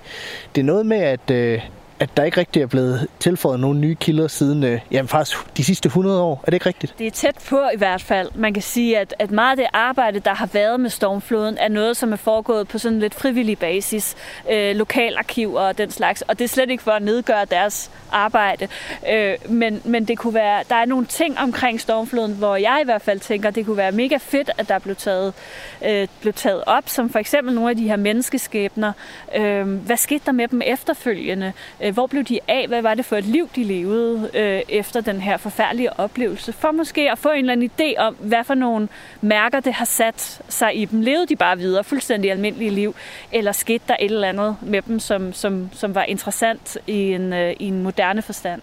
det 0.55 0.61
er 0.61 0.65
noget 0.65 0.87
med, 0.87 0.97
at, 0.97 1.31
øh, 1.31 1.61
at 1.99 2.17
der 2.17 2.25
ikke 2.25 2.41
rigtig 2.41 2.63
er 2.63 2.67
blevet 2.67 3.07
tilføjet 3.21 3.61
nogle 3.61 3.81
nye 3.81 3.95
kilder 3.95 4.29
siden 4.29 4.65
øh, 4.65 4.81
jamen 4.91 5.09
faktisk 5.09 5.57
de 5.57 5.65
sidste 5.65 5.87
100 5.87 6.23
år. 6.23 6.41
Er 6.43 6.51
det 6.51 6.55
ikke 6.55 6.67
rigtigt? 6.67 6.95
Det 6.99 7.07
er 7.07 7.11
tæt 7.11 7.35
på 7.49 7.61
i 7.75 7.77
hvert 7.77 8.03
fald. 8.03 8.31
Man 8.35 8.55
kan 8.55 8.63
sige, 8.63 8.99
at, 8.99 9.15
at 9.19 9.31
meget 9.31 9.51
af 9.51 9.57
det 9.57 9.67
arbejde, 9.73 10.21
der 10.21 10.35
har 10.35 10.47
været 10.47 10.81
med 10.81 10.91
stormfloden, 10.91 11.59
er 11.59 11.69
noget, 11.69 11.97
som 11.97 12.13
er 12.13 12.17
foregået 12.17 12.69
på 12.69 12.79
sådan 12.79 13.01
lidt 13.01 13.15
frivillig 13.15 13.59
basis. 13.59 14.17
Øh, 14.51 14.77
lokalarkiver 14.77 15.61
og 15.61 15.79
den 15.79 15.91
slags. 15.91 16.23
Og 16.23 16.39
det 16.39 16.45
er 16.45 16.49
slet 16.49 16.71
ikke 16.71 16.83
for 16.83 16.91
at 16.91 17.03
nedgøre 17.03 17.45
deres 17.45 17.91
arbejde. 18.13 18.69
Øh, 19.13 19.35
men, 19.49 19.83
men 19.85 20.05
det 20.05 20.19
kunne 20.19 20.35
være, 20.35 20.65
der 20.69 20.75
er 20.75 20.85
nogle 20.85 21.07
ting 21.07 21.39
omkring 21.39 21.81
stormfloden, 21.81 22.35
hvor 22.35 22.57
jeg 22.57 22.79
i 22.83 22.85
hvert 22.85 23.03
fald 23.03 23.21
tænker, 23.21 23.51
det 23.51 23.67
kunne 23.67 23.77
være 23.77 23.93
mega 23.93 24.17
fedt, 24.17 24.51
at 24.59 24.69
der 24.69 24.79
blev 24.79 24.97
taget, 24.97 25.35
øh, 25.87 26.09
blev 26.21 26.33
taget 26.33 26.65
op, 26.67 26.89
som 26.89 27.11
for 27.11 27.19
eksempel 27.19 27.55
nogle 27.55 27.71
af 27.71 27.77
de 27.77 27.89
her 27.89 27.97
menneskeskæbner. 27.97 28.93
Øh, 29.37 29.67
hvad 29.67 29.97
skete 29.97 30.23
der 30.27 30.33
med 30.33 30.49
dem 30.49 30.63
efterfølgende? 30.65 31.53
Øh, 31.85 31.95
hvor 31.95 32.07
blev 32.07 32.25
de 32.25 32.39
af? 32.49 32.65
Hvad 32.69 32.83
var 32.83 32.95
det 32.95 33.05
for 33.05 33.17
et 33.17 33.25
liv, 33.25 33.49
de 33.57 33.65
levede 33.65 34.31
øh, 34.35 34.63
efter 34.69 35.01
den 35.01 35.21
her 35.21 35.37
forfærdelige 35.37 36.01
oplevelse? 36.01 36.53
For 36.53 36.73
måske 36.73 37.11
at 37.13 37.19
få 37.19 37.31
en 37.31 37.39
eller 37.39 37.53
anden 37.53 37.71
idé 37.81 37.99
om, 37.99 38.15
hvad 38.15 38.45
for 38.45 38.55
nogle 38.55 38.89
mærker 39.21 39.61
det 39.61 39.73
har 39.73 39.85
sat 39.85 40.41
sig 40.49 40.77
i 40.77 40.85
dem. 40.85 41.01
Levede 41.01 41.27
de 41.27 41.37
bare 41.37 41.59
videre, 41.59 41.85
fuldstændig 41.85 42.31
almindelige 42.31 42.71
liv? 42.71 42.95
Eller 43.33 43.53
skete 43.53 43.85
der 43.89 43.97
et 44.01 44.13
eller 44.13 44.29
andet 44.29 44.57
med 44.63 44.83
dem, 44.83 45.01
som, 45.01 45.33
som, 45.33 45.69
som 45.73 45.95
var 45.95 46.03
interessant 46.03 46.79
i 46.87 47.13
en, 47.13 47.33
øh, 47.33 47.55
i 47.59 47.69
en 47.69 47.83
moderne 47.83 48.23
forstand? 48.23 48.63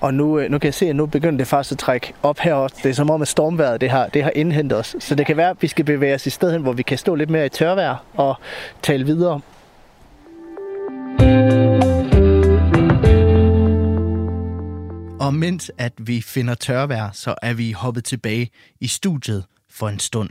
Og 0.00 0.14
nu, 0.14 0.38
øh, 0.38 0.50
nu 0.50 0.58
kan 0.58 0.66
jeg 0.66 0.74
se, 0.74 0.88
at 0.88 0.96
nu 0.96 1.06
begynder 1.06 1.38
det 1.38 1.46
faktisk 1.46 1.72
at 1.72 1.78
trække 1.78 2.12
op 2.22 2.38
her 2.38 2.54
også. 2.54 2.76
Det 2.82 2.90
er 2.90 2.94
som 2.94 3.10
om, 3.10 3.22
at 3.22 3.28
stormværet 3.28 3.80
det 3.80 3.90
har, 3.90 4.06
det 4.06 4.22
har 4.22 4.32
indhentet 4.34 4.78
os. 4.78 4.96
Så 4.98 5.14
det 5.14 5.26
kan 5.26 5.36
være, 5.36 5.50
at 5.50 5.56
vi 5.60 5.66
skal 5.66 5.84
bevæge 5.84 6.14
os 6.14 6.26
i 6.26 6.30
stedet 6.30 6.54
hen, 6.54 6.62
hvor 6.62 6.72
vi 6.72 6.82
kan 6.82 6.98
stå 6.98 7.14
lidt 7.14 7.30
mere 7.30 7.46
i 7.46 7.48
tørvejr 7.48 7.96
og 8.16 8.34
tale 8.82 9.04
videre. 9.04 9.40
Og 15.26 15.34
mens 15.34 15.70
at 15.78 15.92
vi 15.98 16.20
finder 16.20 16.54
tørvejr, 16.54 17.10
så 17.12 17.34
er 17.42 17.54
vi 17.54 17.72
hoppet 17.72 18.04
tilbage 18.04 18.50
i 18.80 18.86
studiet 18.86 19.44
for 19.70 19.88
en 19.88 19.98
stund. 19.98 20.30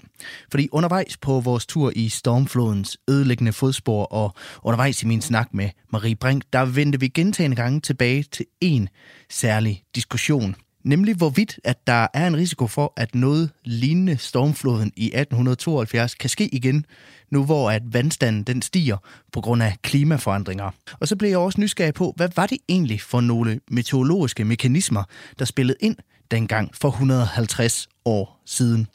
Fordi 0.51 0.69
undervejs 0.71 1.17
på 1.17 1.39
vores 1.39 1.65
tur 1.65 1.91
i 1.95 2.09
stormflodens 2.09 2.97
ødelæggende 3.09 3.53
fodspor 3.53 4.05
og 4.05 4.35
undervejs 4.63 5.03
i 5.03 5.05
min 5.05 5.21
snak 5.21 5.53
med 5.53 5.69
Marie 5.89 6.15
Brink, 6.15 6.43
der 6.53 6.65
vendte 6.65 6.99
vi 6.99 7.07
gentagende 7.07 7.55
gange 7.55 7.79
tilbage 7.79 8.23
til 8.23 8.45
en 8.61 8.89
særlig 9.29 9.83
diskussion, 9.95 10.55
Nemlig 10.85 11.15
hvorvidt, 11.15 11.59
at 11.63 11.87
der 11.87 12.07
er 12.13 12.27
en 12.27 12.37
risiko 12.37 12.67
for, 12.67 12.93
at 12.97 13.15
noget 13.15 13.49
lignende 13.63 14.17
stormfloden 14.17 14.91
i 14.95 15.05
1872 15.05 16.15
kan 16.15 16.29
ske 16.29 16.55
igen, 16.55 16.85
nu 17.35 17.45
hvor 17.45 17.71
at 17.71 17.93
vandstanden 17.93 18.43
den 18.43 18.61
stiger 18.61 18.97
på 19.33 19.41
grund 19.41 19.63
af 19.63 19.75
klimaforandringer. 19.81 20.71
Og 20.99 21.07
så 21.07 21.15
blev 21.15 21.29
jeg 21.29 21.37
også 21.37 21.61
nysgerrig 21.61 21.93
på, 21.93 22.13
hvad 22.15 22.29
var 22.35 22.45
det 22.45 22.57
egentlig 22.69 23.01
for 23.01 23.21
nogle 23.21 23.59
meteorologiske 23.71 24.45
mekanismer, 24.45 25.03
der 25.39 25.45
spillede 25.45 25.77
ind 25.81 25.95
dengang 26.31 26.75
for 26.75 26.89
150 26.89 27.87
år 28.05 28.41
siden. 28.45 28.87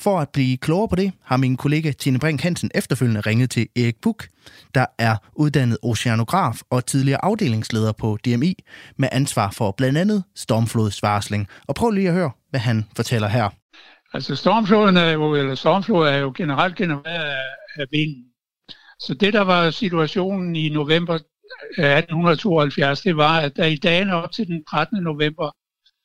For 0.00 0.20
at 0.20 0.28
blive 0.28 0.56
klogere 0.56 0.88
på 0.88 0.96
det, 0.96 1.12
har 1.24 1.36
min 1.36 1.56
kollega 1.56 1.92
Tine 1.92 2.18
Brink 2.18 2.40
Hansen 2.40 2.70
efterfølgende 2.74 3.20
ringet 3.20 3.50
til 3.50 3.68
Erik 3.76 3.96
Buk, 4.02 4.28
der 4.74 4.86
er 4.98 5.16
uddannet 5.34 5.78
oceanograf 5.82 6.60
og 6.70 6.86
tidligere 6.86 7.24
afdelingsleder 7.24 7.92
på 7.92 8.18
DMI 8.24 8.54
med 8.96 9.08
ansvar 9.12 9.50
for 9.50 9.70
blandt 9.70 9.98
andet 9.98 10.24
stormflodsvarsling. 10.36 11.48
Og 11.66 11.74
prøv 11.74 11.90
lige 11.90 12.08
at 12.08 12.14
høre, 12.14 12.30
hvad 12.50 12.60
han 12.60 12.84
fortæller 12.96 13.28
her. 13.28 13.48
Altså 14.14 14.36
stormfloden 14.36 14.96
er 14.96 15.10
jo, 15.10 15.34
eller 15.34 15.54
stormflod 15.54 16.08
er 16.08 16.16
jo 16.16 16.32
generelt 16.36 16.76
genereret 16.76 17.24
af 17.24 17.61
vinden. 17.90 18.24
Så 18.98 19.14
det, 19.14 19.32
der 19.32 19.40
var 19.40 19.70
situationen 19.70 20.56
i 20.56 20.68
november 20.68 21.14
øh, 21.78 21.96
1872, 21.96 23.00
det 23.00 23.16
var, 23.16 23.40
at 23.40 23.56
der 23.56 23.66
i 23.66 23.76
dagene 23.76 24.14
op 24.14 24.32
til 24.32 24.46
den 24.46 24.64
13. 24.64 25.02
november 25.02 25.56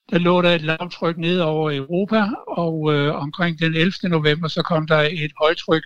der 0.10 0.18
lå 0.20 0.42
der 0.42 0.56
et 0.56 0.62
lavtryk 0.62 1.18
ned 1.18 1.40
over 1.40 1.72
Europa, 1.72 2.28
og 2.48 2.94
øh, 2.94 3.16
omkring 3.16 3.60
den 3.60 3.76
11. 3.76 3.92
november, 4.04 4.48
så 4.48 4.62
kom 4.62 4.88
der 4.88 5.00
et 5.12 5.32
højtryk 5.42 5.84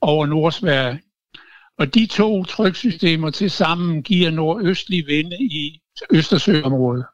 over 0.00 0.26
Nordsverige. 0.26 1.00
Og 1.78 1.94
de 1.94 2.06
to 2.06 2.44
tryksystemer 2.44 3.30
til 3.30 3.50
sammen 3.50 4.02
giver 4.02 4.30
nordøstlig 4.30 5.06
vinde 5.06 5.36
i 5.40 5.80
Østersøområdet. 6.10 7.04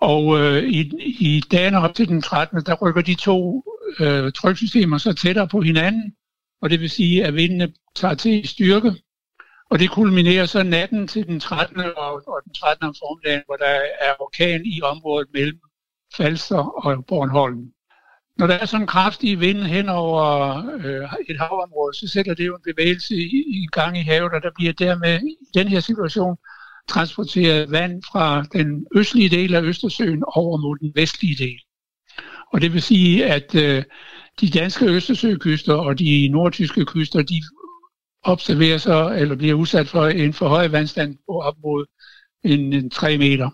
Og 0.00 0.38
øh, 0.38 0.62
i, 0.62 0.90
i 1.20 1.42
dagen 1.50 1.74
op 1.74 1.94
til 1.94 2.08
den 2.08 2.22
13. 2.22 2.62
der 2.66 2.74
rykker 2.74 3.02
de 3.02 3.14
to 3.14 3.64
øh, 4.00 4.32
tryksystemer 4.32 4.98
så 4.98 5.12
tættere 5.12 5.48
på 5.48 5.60
hinanden, 5.60 6.14
og 6.62 6.70
det 6.70 6.80
vil 6.80 6.90
sige, 6.90 7.24
at 7.24 7.34
vindene 7.34 7.72
tager 7.94 8.14
til 8.14 8.48
styrke, 8.48 8.92
og 9.70 9.78
det 9.78 9.90
kulminerer 9.90 10.46
så 10.46 10.62
natten 10.62 11.08
til 11.08 11.26
den 11.26 11.40
13. 11.40 11.80
og, 11.80 12.12
og 12.28 12.40
den 12.44 12.54
13. 12.54 12.84
om 12.86 12.94
formiddagen, 13.02 13.42
hvor 13.46 13.56
der 13.56 13.74
er 14.00 14.12
orkan 14.20 14.62
i 14.64 14.82
området 14.82 15.28
mellem 15.32 15.60
Falster 16.16 16.86
og 16.86 17.06
Bornholm. 17.06 17.72
Når 18.38 18.46
der 18.46 18.54
er 18.54 18.66
sådan 18.66 18.82
en 18.82 18.86
kraftig 18.86 19.40
vind 19.40 19.62
hen 19.62 19.88
over 19.88 20.56
øh, 20.84 21.08
et 21.28 21.38
havområde, 21.38 21.94
så 21.94 22.08
sætter 22.08 22.34
det 22.34 22.46
jo 22.46 22.56
en 22.56 22.74
bevægelse 22.74 23.14
i, 23.14 23.44
i 23.62 23.66
gang 23.72 23.98
i 23.98 24.02
havet, 24.02 24.32
og 24.32 24.42
der 24.42 24.50
bliver 24.54 24.72
dermed 24.72 25.20
i 25.22 25.36
den 25.54 25.68
her 25.68 25.80
situation 25.80 26.36
transporteret 26.88 27.70
vand 27.70 28.02
fra 28.12 28.42
den 28.42 28.86
østlige 28.96 29.28
del 29.28 29.54
af 29.54 29.62
Østersøen 29.62 30.24
over 30.26 30.56
mod 30.56 30.78
den 30.78 30.92
vestlige 30.94 31.44
del. 31.44 31.60
Og 32.52 32.60
det 32.60 32.72
vil 32.72 32.82
sige, 32.82 33.26
at 33.26 33.54
øh, 33.54 33.84
de 34.40 34.50
danske 34.50 34.86
Østersøkyster 34.86 35.74
og 35.74 35.98
de 35.98 36.28
nordtyske 36.28 36.84
kyster, 36.84 37.22
de 37.22 37.42
observerer 38.22 38.78
sig 38.78 39.20
eller 39.20 39.36
bliver 39.36 39.54
udsat 39.54 39.88
for 39.88 40.06
en 40.06 40.32
for 40.32 40.48
høj 40.48 40.68
vandstand 40.68 41.16
på 41.26 41.40
op 41.40 41.54
mod 41.62 41.86
en, 42.44 42.72
en 42.72 42.90
3 42.90 43.18
meter. 43.18 43.50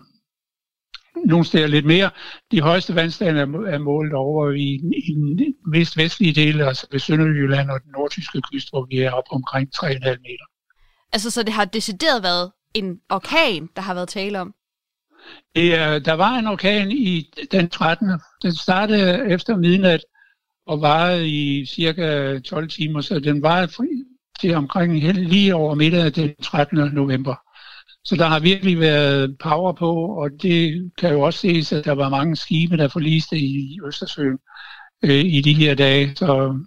Nogle 1.25 1.45
steder 1.45 1.67
lidt 1.67 1.85
mere. 1.85 2.09
De 2.51 2.61
højeste 2.61 2.95
vandstande 2.95 3.41
er, 3.41 3.77
målt 3.77 4.13
over 4.13 4.51
i, 4.51 4.81
i 5.07 5.13
den 5.13 5.55
mest 5.71 5.97
vestlige 5.97 6.33
del, 6.33 6.61
altså 6.61 6.87
ved 6.91 6.99
Sønderjylland 6.99 7.69
og 7.69 7.83
den 7.83 7.91
nordtyske 7.91 8.41
kyst, 8.41 8.69
hvor 8.69 8.87
vi 8.89 8.97
er 8.97 9.11
op 9.11 9.23
omkring 9.31 9.69
3,5 9.75 9.89
meter. 9.99 10.45
Altså, 11.13 11.31
så 11.31 11.43
det 11.43 11.53
har 11.53 11.65
decideret 11.65 12.23
været 12.23 12.51
en 12.73 12.99
orkan, 13.09 13.69
der 13.75 13.81
har 13.81 13.93
været 13.93 14.09
tale 14.09 14.39
om? 14.39 14.53
Det 15.55 15.75
er, 15.75 15.99
der 15.99 16.13
var 16.13 16.35
en 16.35 16.47
orkan 16.47 16.91
i 16.91 17.33
den 17.51 17.69
13. 17.69 18.09
Den 18.43 18.55
startede 18.55 19.29
efter 19.29 19.57
midnat 19.57 20.01
og 20.69 20.81
varede 20.81 21.29
i 21.29 21.65
cirka 21.65 22.39
12 22.39 22.69
timer, 22.69 23.01
så 23.01 23.19
den 23.19 23.41
var 23.41 23.65
til 24.39 24.55
omkring 24.55 25.13
lige 25.13 25.55
over 25.55 25.75
middag 25.75 26.15
den 26.15 26.35
13. 26.43 26.77
november. 26.93 27.35
Så 28.03 28.15
der 28.15 28.25
har 28.25 28.39
virkelig 28.39 28.79
været 28.79 29.37
power 29.37 29.73
på, 29.73 29.91
og 29.95 30.29
det 30.41 30.91
kan 30.97 31.11
jo 31.11 31.21
også 31.21 31.39
ses, 31.39 31.71
at 31.73 31.85
der 31.85 31.91
var 31.91 32.09
mange 32.09 32.35
skibe, 32.35 32.77
der 32.77 32.87
forliste 32.87 33.37
i 33.37 33.79
Østersøen 33.87 34.37
øh, 35.03 35.25
i 35.25 35.41
de 35.41 35.53
her 35.53 35.75
dage. 35.75 36.15
Så 36.15 36.59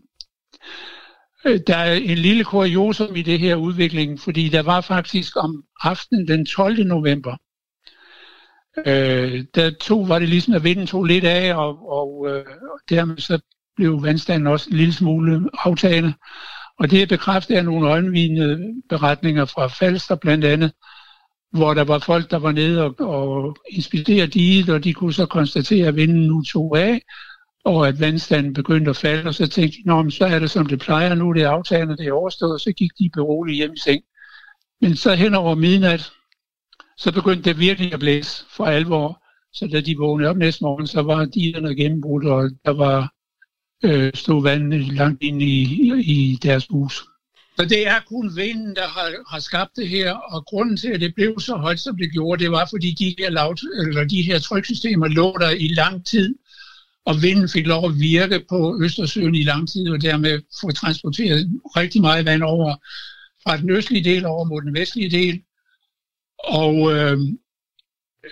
øh, 1.44 1.60
der 1.66 1.76
er 1.76 1.94
en 1.94 2.18
lille 2.18 2.44
kuriosum 2.44 3.16
i 3.16 3.22
det 3.22 3.38
her 3.38 3.56
udvikling, 3.56 4.20
fordi 4.20 4.48
der 4.48 4.62
var 4.62 4.80
faktisk 4.80 5.36
om 5.36 5.64
aftenen 5.80 6.28
den 6.28 6.46
12. 6.46 6.84
november, 6.86 7.36
øh, 8.86 9.44
der 9.54 9.70
tog, 9.80 10.08
var 10.08 10.18
det 10.18 10.28
ligesom, 10.28 10.54
at 10.54 10.64
vinden 10.64 10.86
tog 10.86 11.04
lidt 11.04 11.24
af, 11.24 11.54
og, 11.54 11.88
og 11.88 12.26
øh, 12.28 12.44
dermed 12.90 13.18
så 13.18 13.40
blev 13.76 14.02
vandstanden 14.02 14.46
også 14.46 14.70
en 14.70 14.76
lille 14.76 14.92
smule 14.92 15.50
aftagende. 15.58 16.14
Og 16.78 16.90
det 16.90 17.02
er 17.02 17.06
bekræftet 17.06 17.54
af 17.54 17.64
nogle 17.64 17.88
øjenvidende 17.88 18.74
beretninger 18.88 19.44
fra 19.44 19.66
Falster 19.66 20.14
blandt 20.14 20.44
andet, 20.44 20.72
hvor 21.52 21.74
der 21.74 21.84
var 21.84 21.98
folk, 21.98 22.30
der 22.30 22.38
var 22.38 22.52
nede 22.52 22.82
og, 22.84 22.94
og 23.00 23.56
inspicerede 23.70 24.26
diget, 24.26 24.68
og 24.68 24.84
de 24.84 24.94
kunne 24.94 25.14
så 25.14 25.26
konstatere, 25.26 25.88
at 25.88 25.96
vinden 25.96 26.26
nu 26.26 26.42
tog 26.42 26.78
af, 26.78 27.02
og 27.64 27.88
at 27.88 28.00
vandstanden 28.00 28.54
begyndte 28.54 28.90
at 28.90 28.96
falde, 28.96 29.28
og 29.28 29.34
så 29.34 29.46
tænkte 29.46 29.78
de, 29.78 29.86
Nå, 29.86 30.10
så 30.10 30.24
er 30.24 30.38
det 30.38 30.50
som 30.50 30.66
det 30.66 30.80
plejer, 30.80 31.14
nu 31.14 31.32
det 31.32 31.42
er 31.42 31.50
aftagende, 31.50 31.96
det 31.96 32.06
er 32.06 32.12
overstået, 32.12 32.52
og 32.52 32.60
så 32.60 32.72
gik 32.72 32.90
de 32.98 33.10
beroligt 33.14 33.56
hjem 33.56 33.72
i 33.72 33.80
seng. 33.80 34.02
Men 34.80 34.96
så 34.96 35.14
hen 35.14 35.34
over 35.34 35.54
midnat, 35.54 36.12
så 36.96 37.12
begyndte 37.12 37.50
det 37.50 37.58
virkelig 37.58 37.92
at 37.92 38.00
blæse 38.00 38.44
for 38.56 38.64
alvor, 38.66 39.22
så 39.52 39.68
da 39.72 39.80
de 39.80 39.96
vågnede 39.98 40.30
op 40.30 40.36
næste 40.36 40.64
morgen, 40.64 40.86
så 40.86 41.02
var 41.02 41.24
digerne 41.24 41.76
gennembrudt, 41.76 42.24
og 42.26 42.50
der 42.64 42.70
var 42.70 43.11
øh, 43.82 44.10
stod 44.14 44.42
vandet 44.42 44.92
langt 44.92 45.22
ind 45.22 45.42
i, 45.42 45.62
i 46.00 46.38
deres 46.42 46.66
hus. 46.70 47.02
Så 47.56 47.64
det 47.64 47.88
er 47.88 48.00
kun 48.06 48.36
vinden, 48.36 48.76
der 48.76 48.88
har, 48.88 49.32
har 49.32 49.40
skabt 49.40 49.76
det 49.76 49.88
her, 49.88 50.12
og 50.12 50.44
grunden 50.44 50.76
til, 50.76 50.88
at 50.88 51.00
det 51.00 51.14
blev 51.14 51.40
så 51.40 51.56
højt, 51.56 51.80
som 51.80 51.96
det 51.96 52.12
gjorde, 52.12 52.44
det 52.44 52.50
var, 52.50 52.66
fordi 52.70 52.94
de 52.98 53.14
her, 53.18 53.30
lavt, 53.30 53.60
eller 53.86 54.04
de 54.04 54.22
her 54.22 54.38
tryksystemer 54.38 55.08
lå 55.08 55.36
der 55.40 55.50
i 55.50 55.68
lang 55.68 56.06
tid, 56.06 56.34
og 57.04 57.22
vinden 57.22 57.48
fik 57.48 57.66
lov 57.66 57.90
at 57.90 58.00
virke 58.00 58.44
på 58.48 58.78
Østersøen 58.82 59.34
i 59.34 59.42
lang 59.42 59.68
tid, 59.68 59.88
og 59.88 60.02
dermed 60.02 60.40
få 60.60 60.70
transporteret 60.70 61.50
rigtig 61.76 62.00
meget 62.00 62.24
vand 62.24 62.42
over 62.42 62.74
fra 63.42 63.56
den 63.56 63.70
østlige 63.70 64.04
del 64.04 64.24
over 64.26 64.44
mod 64.44 64.62
den 64.62 64.74
vestlige 64.74 65.10
del. 65.10 65.42
Og 66.38 66.92
øh, 66.92 67.18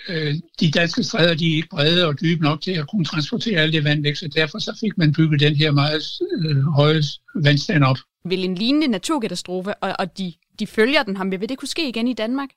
øh, 0.09 0.35
de 0.61 0.71
danske 0.71 1.03
stræder 1.03 1.35
de 1.35 1.53
er 1.53 1.57
ikke 1.57 1.69
brede 1.69 2.07
og 2.07 2.21
dybe 2.21 2.43
nok 2.43 2.61
til 2.61 2.73
at 2.73 2.89
kunne 2.89 3.05
transportere 3.05 3.61
alt 3.61 3.73
det 3.73 3.85
vand 3.85 4.03
væk, 4.03 4.17
så 4.17 4.29
derfor 4.29 4.59
så 4.59 4.79
fik 4.81 4.99
man 4.99 5.13
bygget 5.13 5.41
den 5.41 5.57
her 5.57 5.71
meget 5.71 6.03
øh, 6.33 6.63
høje 6.63 7.03
vandstand 7.35 7.85
op. 7.85 7.99
Vil 8.25 8.45
en 8.45 8.55
lignende 8.55 8.89
naturkatastrofe, 8.89 9.75
og, 9.75 9.95
og 9.99 10.19
de, 10.19 10.33
de 10.59 10.67
følger 10.67 11.03
den 11.03 11.17
ham, 11.17 11.31
vil 11.31 11.49
det 11.49 11.59
kunne 11.59 11.69
ske 11.69 11.89
igen 11.89 12.09
i 12.09 12.15
Danmark? 12.15 12.49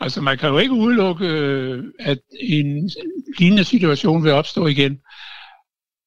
Altså 0.00 0.20
man 0.20 0.38
kan 0.38 0.48
jo 0.48 0.58
ikke 0.58 0.74
udelukke, 0.74 1.26
øh, 1.26 1.84
at 1.98 2.18
en 2.40 2.90
lignende 3.38 3.64
situation 3.64 4.24
vil 4.24 4.32
opstå 4.32 4.66
igen. 4.66 5.00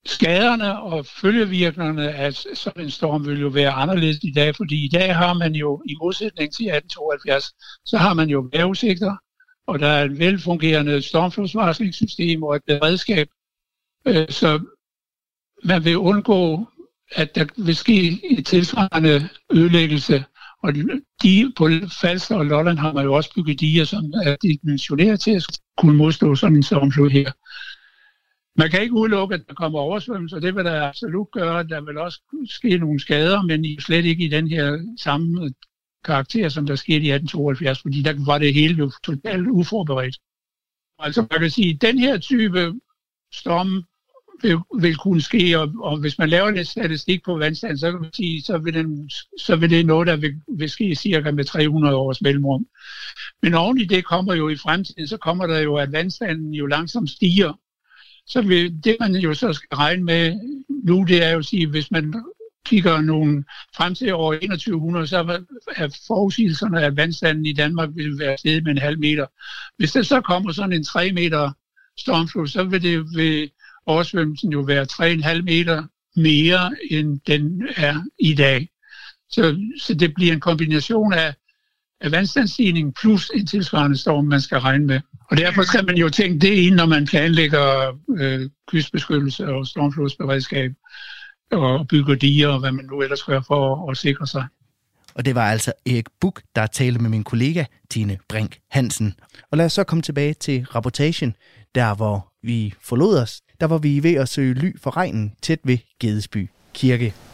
Skaderne 0.06 0.82
og 0.82 1.06
følgevirkningerne 1.06 2.12
af 2.12 2.34
sådan 2.34 2.84
en 2.84 2.92
storm 2.92 3.28
vil 3.28 3.40
jo 3.42 3.48
være 3.48 3.72
anderledes 3.72 4.18
i 4.24 4.32
dag, 4.32 4.56
fordi 4.56 4.86
i 4.86 4.90
dag 4.90 5.16
har 5.16 5.34
man 5.34 5.56
jo, 5.56 5.84
i 5.86 5.96
modsætning 6.02 6.54
til 6.54 6.66
1872, 6.66 7.46
så 7.86 7.98
har 7.98 8.14
man 8.14 8.30
jo 8.30 8.50
vejrudsigter, 8.54 9.16
og 9.68 9.80
der 9.80 9.88
er 9.88 10.04
et 10.04 10.20
velfungerende 10.20 11.02
stormflodsvarslingssystem 11.02 12.44
og 12.44 12.56
et 12.56 12.62
beredskab. 12.68 13.28
Øh, 14.08 14.30
så 14.30 14.60
man 15.64 15.86
vil 15.86 15.98
undgå, 15.98 16.68
at 17.12 17.36
der 17.36 17.46
vil 17.58 17.76
ske 17.76 18.20
en 18.24 18.44
tilsvarende 18.44 19.30
ødelæggelse. 19.52 20.24
Og 20.64 20.74
de 21.24 21.54
på 21.58 21.70
Falster 22.02 22.36
og 22.36 22.46
Lolland 22.46 22.78
har 22.78 22.94
man 22.94 23.06
jo 23.06 23.14
også 23.14 23.34
bygget 23.36 23.60
diger, 23.60 23.86
som 23.86 24.14
er 24.26 24.36
dimensioneret 24.42 25.20
til 25.20 25.32
at 25.32 25.46
kunne 25.78 25.98
modstå 25.98 26.36
sådan 26.36 26.56
en 26.56 26.64
stormflod 26.64 27.10
her. 27.10 27.32
Man 28.60 28.70
kan 28.72 28.82
ikke 28.82 28.94
udelukke, 28.94 29.36
at 29.36 29.42
der 29.48 29.54
kommer 29.54 29.80
oversvømmelser, 29.80 30.40
det 30.40 30.56
vil 30.56 30.66
der 30.66 30.88
absolut 30.88 31.32
gøre. 31.32 31.64
Der 31.64 31.82
vil 31.82 31.98
også 31.98 32.22
ske 32.50 32.78
nogle 32.78 33.00
skader, 33.00 33.42
men 33.42 33.82
slet 33.82 34.06
ikke 34.06 34.26
i 34.26 34.30
den 34.30 34.48
her 34.48 34.96
samme 35.00 35.54
karakter, 36.08 36.50
som 36.50 36.66
der 36.66 36.76
skete 36.76 37.06
i 37.06 37.12
1872, 37.12 37.82
fordi 37.82 38.02
der 38.02 38.26
var 38.26 38.38
det 38.38 38.54
hele 38.54 38.76
jo 38.76 38.92
totalt 39.04 39.48
uforberedt. 39.48 40.18
Altså 41.00 41.22
man 41.32 41.40
kan 41.40 41.50
sige, 41.50 41.74
at 41.74 41.82
den 41.82 42.00
her 42.00 42.18
type 42.18 42.74
storm 43.34 43.84
vil, 44.42 44.58
vil 44.82 44.96
kunne 44.96 45.22
ske, 45.22 45.60
og, 45.60 45.74
og 45.80 46.00
hvis 46.00 46.18
man 46.18 46.30
laver 46.30 46.52
lidt 46.52 46.68
statistik 46.68 47.24
på 47.26 47.38
vandstand, 47.38 47.78
så 47.78 47.92
kan 47.92 48.02
man 48.02 48.14
sige, 48.14 48.42
så 48.42 48.58
vil, 48.58 48.74
den, 48.74 49.10
så 49.40 49.56
vil 49.56 49.70
det 49.70 49.86
noget, 49.86 50.08
der 50.08 50.16
vil, 50.16 50.42
vil 50.58 50.70
ske 50.70 50.96
cirka 50.96 51.32
med 51.32 51.44
300 51.44 51.96
års 51.96 52.22
mellemrum. 52.22 52.68
Men 53.42 53.54
oven 53.54 53.78
i 53.78 53.86
det 53.86 54.06
kommer 54.06 54.34
jo 54.34 54.50
i 54.50 54.56
fremtiden, 54.56 55.08
så 55.08 55.18
kommer 55.18 55.48
der 55.48 55.60
jo, 55.60 55.76
at 55.76 55.92
vandstanden 55.92 56.54
jo 56.54 56.66
langsomt 56.66 57.10
stiger. 57.10 57.54
Så 58.26 58.42
vil, 58.42 58.84
det 58.84 58.98
man 59.00 59.16
jo 59.16 59.34
så 59.34 59.54
skal 59.54 59.76
regne 59.76 60.04
med 60.04 60.40
nu, 60.84 61.04
det 61.04 61.24
er 61.24 61.32
jo 61.32 61.40
at 61.40 61.46
sige, 61.46 61.68
hvis 61.68 61.92
man 61.92 62.14
kigger 62.68 63.02
nogen 63.02 63.46
frem 63.76 63.96
til 63.96 64.14
år 64.14 64.34
2100, 64.34 65.08
så 65.08 65.42
er 65.76 66.00
forudsigelserne, 66.08 66.82
at 66.82 66.98
vandstanden 66.98 67.46
i 67.46 67.54
Danmark 67.54 67.90
vil 67.96 68.20
være 68.20 68.38
steget 68.38 68.64
med 68.64 68.72
en 68.72 68.78
halv 68.78 69.00
meter. 69.00 69.26
Hvis 69.78 69.92
der 69.92 70.02
så 70.02 70.22
kommer 70.22 70.52
sådan 70.52 70.74
en 70.74 70.84
3 70.84 71.12
meter 71.12 71.52
stormflod, 71.98 72.48
så 72.48 72.64
vil 72.64 72.82
det 72.82 73.06
vil 73.16 73.52
oversvømmelsen 73.86 74.52
jo 74.52 74.60
være 74.60 74.88
3,5 74.92 75.42
meter 75.42 75.84
mere, 76.16 76.76
end 76.92 77.20
den 77.28 77.68
er 77.76 78.04
i 78.20 78.34
dag. 78.34 78.70
Så, 79.30 79.58
så 79.82 79.94
det 79.94 80.14
bliver 80.14 80.34
en 80.34 80.40
kombination 80.40 81.14
af, 81.14 81.34
af 82.02 82.12
vandstandsstigning 82.12 82.96
plus 83.02 83.32
en 83.36 83.48
tilsvarende 83.48 83.98
storm, 83.98 84.26
man 84.26 84.42
skal 84.42 84.58
regne 84.58 84.86
med. 84.86 85.02
Og 85.32 85.38
derfor 85.38 85.64
skal 85.64 85.86
man 85.86 85.98
jo 85.98 86.10
tænke 86.10 86.40
det 86.40 86.54
ind, 86.54 86.76
når 86.76 86.86
man 86.86 87.06
planlægger 87.06 87.98
øh, 88.18 88.50
kystbeskyttelse 88.68 89.48
og 89.48 89.68
stormflodsberedskab 89.68 90.72
og 91.52 91.88
bygger 91.88 92.16
diger 92.16 92.48
og 92.48 92.60
hvad 92.60 92.72
man 92.72 92.86
nu 92.86 93.02
ellers 93.02 93.24
gør 93.24 93.42
for 93.48 93.92
at 93.92 93.98
sikre 93.98 94.28
sig. 94.28 94.46
Og 95.16 95.26
det 95.26 95.36
var 95.36 95.52
altså 95.52 95.74
Erik 95.86 96.06
Buk, 96.22 96.42
der 96.56 96.68
talte 96.68 97.02
med 97.02 97.10
min 97.10 97.24
kollega 97.24 97.66
Tine 97.90 98.18
Brink 98.30 98.58
Hansen. 98.70 99.14
Og 99.52 99.58
lad 99.58 99.66
os 99.66 99.74
så 99.74 99.84
komme 99.84 100.02
tilbage 100.02 100.34
til 100.34 100.66
rapportagen, 100.66 101.36
der 101.76 101.96
hvor 101.96 102.34
vi 102.44 102.74
forlod 102.82 103.18
os. 103.18 103.42
Der 103.60 103.68
var 103.68 103.78
vi 103.78 104.04
ved 104.04 104.16
at 104.16 104.30
søge 104.30 104.54
ly 104.54 104.78
for 104.80 104.98
regnen 104.98 105.34
tæt 105.42 105.60
ved 105.64 105.78
Gedesby 106.00 106.50
Kirke. 106.74 107.27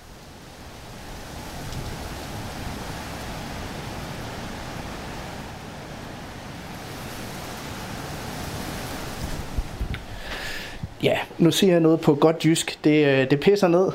Ja, 11.04 11.18
nu 11.38 11.52
siger 11.52 11.74
jeg 11.74 11.80
noget 11.80 12.02
på 12.02 12.16
godt 12.16 12.46
jysk. 12.46 12.80
Det, 12.84 13.06
øh, 13.06 13.30
det 13.30 13.40
pisser 13.40 13.68
ned. 13.68 13.92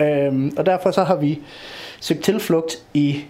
øhm, 0.06 0.54
og 0.56 0.66
derfor 0.66 0.90
så 0.90 1.04
har 1.04 1.16
vi 1.16 1.40
søgt 2.00 2.24
tilflugt 2.24 2.76
i 2.94 3.24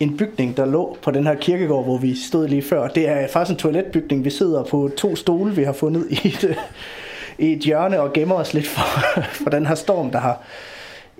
en 0.00 0.16
bygning, 0.16 0.56
der 0.56 0.66
lå 0.66 0.98
på 1.02 1.10
den 1.10 1.26
her 1.26 1.34
kirkegård, 1.34 1.84
hvor 1.84 1.98
vi 1.98 2.14
stod 2.14 2.48
lige 2.48 2.62
før. 2.62 2.88
Det 2.88 3.08
er 3.08 3.28
faktisk 3.28 3.50
en 3.50 3.58
toiletbygning. 3.58 4.24
Vi 4.24 4.30
sidder 4.30 4.64
på 4.64 4.90
to 4.96 5.16
stole, 5.16 5.54
vi 5.54 5.64
har 5.64 5.72
fundet 5.72 6.06
i 6.10 6.28
et, 6.28 6.56
i 7.48 7.52
et 7.52 7.58
hjørne 7.58 8.00
og 8.00 8.12
gemmer 8.12 8.34
os 8.34 8.54
lidt 8.54 8.66
for, 8.66 9.00
for 9.42 9.50
den 9.50 9.66
her 9.66 9.74
storm, 9.74 10.10
der 10.10 10.18
har, 10.18 10.42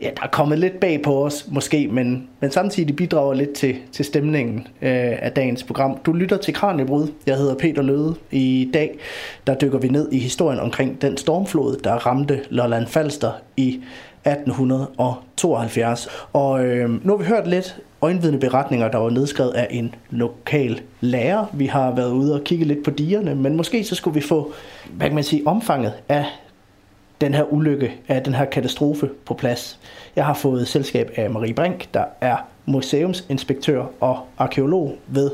ja, 0.02 0.10
der 0.16 0.22
er 0.22 0.28
kommet 0.28 0.58
lidt 0.58 0.80
bag 0.80 1.02
på 1.02 1.24
os 1.24 1.46
måske, 1.48 1.88
men, 1.88 2.28
men 2.40 2.50
samtidig 2.50 2.96
bidrager 2.96 3.34
lidt 3.34 3.52
til, 3.52 3.76
til 3.92 4.04
stemningen 4.04 4.58
øh, 4.58 5.14
af 5.22 5.32
dagens 5.32 5.62
program. 5.62 5.98
Du 6.06 6.12
lytter 6.12 6.36
til 6.36 6.54
Kranjebrud. 6.54 7.08
Jeg 7.26 7.36
hedder 7.36 7.54
Peter 7.54 7.82
Løde. 7.82 8.14
I 8.30 8.70
dag 8.74 8.98
der 9.46 9.54
dykker 9.54 9.78
vi 9.78 9.88
ned 9.88 10.12
i 10.12 10.18
historien 10.18 10.60
omkring 10.60 11.02
den 11.02 11.16
stormflod, 11.16 11.76
der 11.84 11.92
ramte 11.92 12.40
Lolland 12.50 12.86
Falster 12.86 13.32
i 13.56 13.80
1872. 14.24 16.08
Og 16.32 16.64
øh, 16.64 17.04
nu 17.06 17.12
har 17.12 17.16
vi 17.16 17.24
hørt 17.24 17.46
lidt 17.46 17.78
øjenvidende 18.02 18.40
beretninger, 18.40 18.88
der 18.88 18.98
var 18.98 19.10
nedskrevet 19.10 19.52
af 19.52 19.66
en 19.70 19.94
lokal 20.10 20.80
lærer. 21.00 21.46
Vi 21.52 21.66
har 21.66 21.94
været 21.94 22.10
ude 22.10 22.34
og 22.34 22.44
kigge 22.44 22.64
lidt 22.64 22.84
på 22.84 22.90
digerne, 22.90 23.34
men 23.34 23.56
måske 23.56 23.84
så 23.84 23.94
skulle 23.94 24.14
vi 24.14 24.20
få, 24.20 24.52
hvad 24.90 25.06
kan 25.06 25.14
man 25.14 25.24
sige, 25.24 25.46
omfanget 25.46 25.92
af 26.08 26.24
den 27.20 27.34
her 27.34 27.52
ulykke, 27.52 27.94
af 28.08 28.22
den 28.22 28.34
her 28.34 28.44
katastrofe 28.44 29.10
på 29.26 29.34
plads. 29.34 29.78
Jeg 30.16 30.24
har 30.24 30.34
fået 30.34 30.68
selskab 30.68 31.10
af 31.16 31.30
Marie 31.30 31.54
Brink, 31.54 31.94
der 31.94 32.04
er 32.20 32.36
museumsinspektør 32.66 33.84
og 34.00 34.20
arkeolog 34.38 34.96
ved 35.06 35.30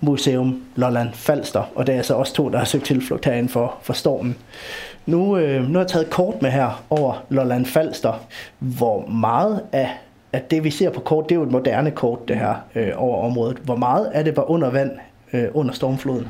Museum 0.00 0.62
Lolland 0.76 1.12
Falster, 1.12 1.62
og 1.74 1.86
det 1.86 1.92
er 1.92 1.96
altså 1.96 2.14
også 2.14 2.34
to, 2.34 2.48
der 2.48 2.58
har 2.58 2.64
søgt 2.64 2.84
tilflugt 2.84 3.24
herinde 3.24 3.48
for, 3.48 3.74
for 3.82 3.92
stormen. 3.92 4.36
Nu, 5.06 5.38
øh, 5.38 5.62
nu 5.62 5.72
har 5.72 5.80
jeg 5.80 5.88
taget 5.88 6.10
kort 6.10 6.42
med 6.42 6.50
her 6.50 6.84
over 6.90 7.24
Lolland 7.28 7.66
Falster, 7.66 8.24
hvor 8.58 9.06
meget 9.06 9.60
af 9.72 9.90
at 10.32 10.50
det 10.50 10.64
vi 10.64 10.70
ser 10.70 10.90
på 10.90 11.00
kort, 11.00 11.28
det 11.28 11.34
er 11.34 11.38
jo 11.38 11.42
et 11.42 11.50
moderne 11.50 11.90
kort 11.90 12.28
det 12.28 12.36
her 12.36 12.54
øh, 12.74 12.92
over 12.96 13.24
området. 13.24 13.56
Hvor 13.56 13.76
meget 13.76 14.06
af 14.06 14.24
det 14.24 14.36
var 14.36 14.50
under 14.50 14.70
vand 14.70 14.90
øh, 15.32 15.44
under 15.54 15.74
stormfloden? 15.74 16.28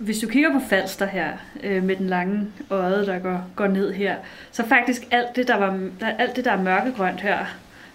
Hvis 0.00 0.18
du 0.18 0.28
kigger 0.28 0.52
på 0.52 0.60
Falster 0.68 1.06
her, 1.06 1.28
øh, 1.62 1.82
med 1.82 1.96
den 1.96 2.06
lange 2.06 2.46
øje, 2.70 3.06
der 3.06 3.18
går, 3.18 3.44
går 3.56 3.66
ned 3.66 3.92
her, 3.92 4.16
så 4.50 4.66
faktisk 4.66 5.02
alt 5.10 5.36
det, 5.36 5.48
der, 5.48 5.56
var, 5.56 5.78
der, 6.00 6.06
alt 6.18 6.36
det, 6.36 6.44
der 6.44 6.52
er 6.52 6.62
mørkegrønt 6.62 7.20
her, 7.20 7.38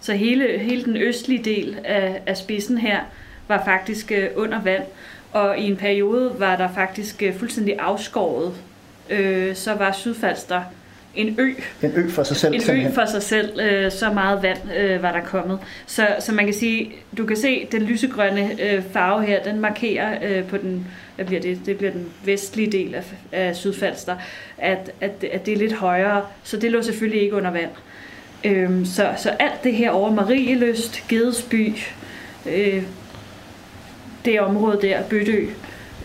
så 0.01 0.13
hele, 0.13 0.59
hele 0.59 0.83
den 0.83 0.97
østlige 0.97 1.43
del 1.43 1.79
af, 1.83 2.21
af 2.25 2.37
spidsen 2.37 2.77
her, 2.77 2.99
var 3.47 3.63
faktisk 3.65 4.11
øh, 4.11 4.29
under 4.35 4.61
vand. 4.61 4.83
Og 5.31 5.57
i 5.57 5.63
en 5.63 5.77
periode 5.77 6.35
var 6.37 6.55
der 6.55 6.73
faktisk 6.73 7.23
øh, 7.23 7.39
fuldstændig 7.39 7.75
afskåret. 7.79 8.53
Øh, 9.09 9.55
så 9.55 9.73
var 9.73 9.91
Sydfalster 9.91 10.61
en 11.15 11.35
ø. 11.39 11.53
En 11.81 11.91
ø 11.95 12.09
for 12.09 12.23
sig 12.23 12.37
selv. 12.37 12.53
En 12.53 12.61
simpelthen. 12.61 12.91
ø 12.91 12.95
for 12.95 13.05
sig 13.05 13.23
selv. 13.23 13.59
Øh, 13.59 13.91
så 13.91 14.13
meget 14.13 14.43
vand 14.43 14.57
øh, 14.77 15.03
var 15.03 15.11
der 15.11 15.21
kommet. 15.21 15.59
Så, 15.85 16.07
så 16.19 16.31
man 16.31 16.45
kan 16.45 16.53
sige, 16.53 16.91
du 17.17 17.25
kan 17.25 17.37
se 17.37 17.67
den 17.71 17.81
lysegrønne 17.81 18.61
øh, 18.61 18.83
farve 18.93 19.25
her, 19.25 19.43
den 19.43 19.59
markerer 19.59 20.17
øh, 20.23 20.43
på 20.43 20.57
den, 20.57 20.87
hvad 21.15 21.25
bliver 21.25 21.41
det? 21.41 21.59
Det 21.65 21.77
bliver 21.77 21.91
den 21.91 22.05
vestlige 22.25 22.71
del 22.71 22.95
af, 22.95 23.03
af 23.31 23.55
Sydfalster, 23.55 24.15
at, 24.57 24.91
at, 25.01 25.25
at 25.31 25.45
det 25.45 25.53
er 25.53 25.57
lidt 25.57 25.73
højere. 25.73 26.21
Så 26.43 26.57
det 26.57 26.71
lå 26.71 26.81
selvfølgelig 26.81 27.21
ikke 27.21 27.35
under 27.35 27.51
vand. 27.51 27.71
Øh, 28.43 28.85
så, 28.85 29.13
så 29.17 29.29
alt 29.29 29.63
det 29.63 29.73
her 29.73 29.91
over 29.91 30.11
Marieløst, 30.11 31.03
Gedesby, 31.09 31.73
øh, 32.45 32.83
det 34.25 34.41
område 34.41 34.79
der, 34.81 35.03
Bøtø, 35.09 35.45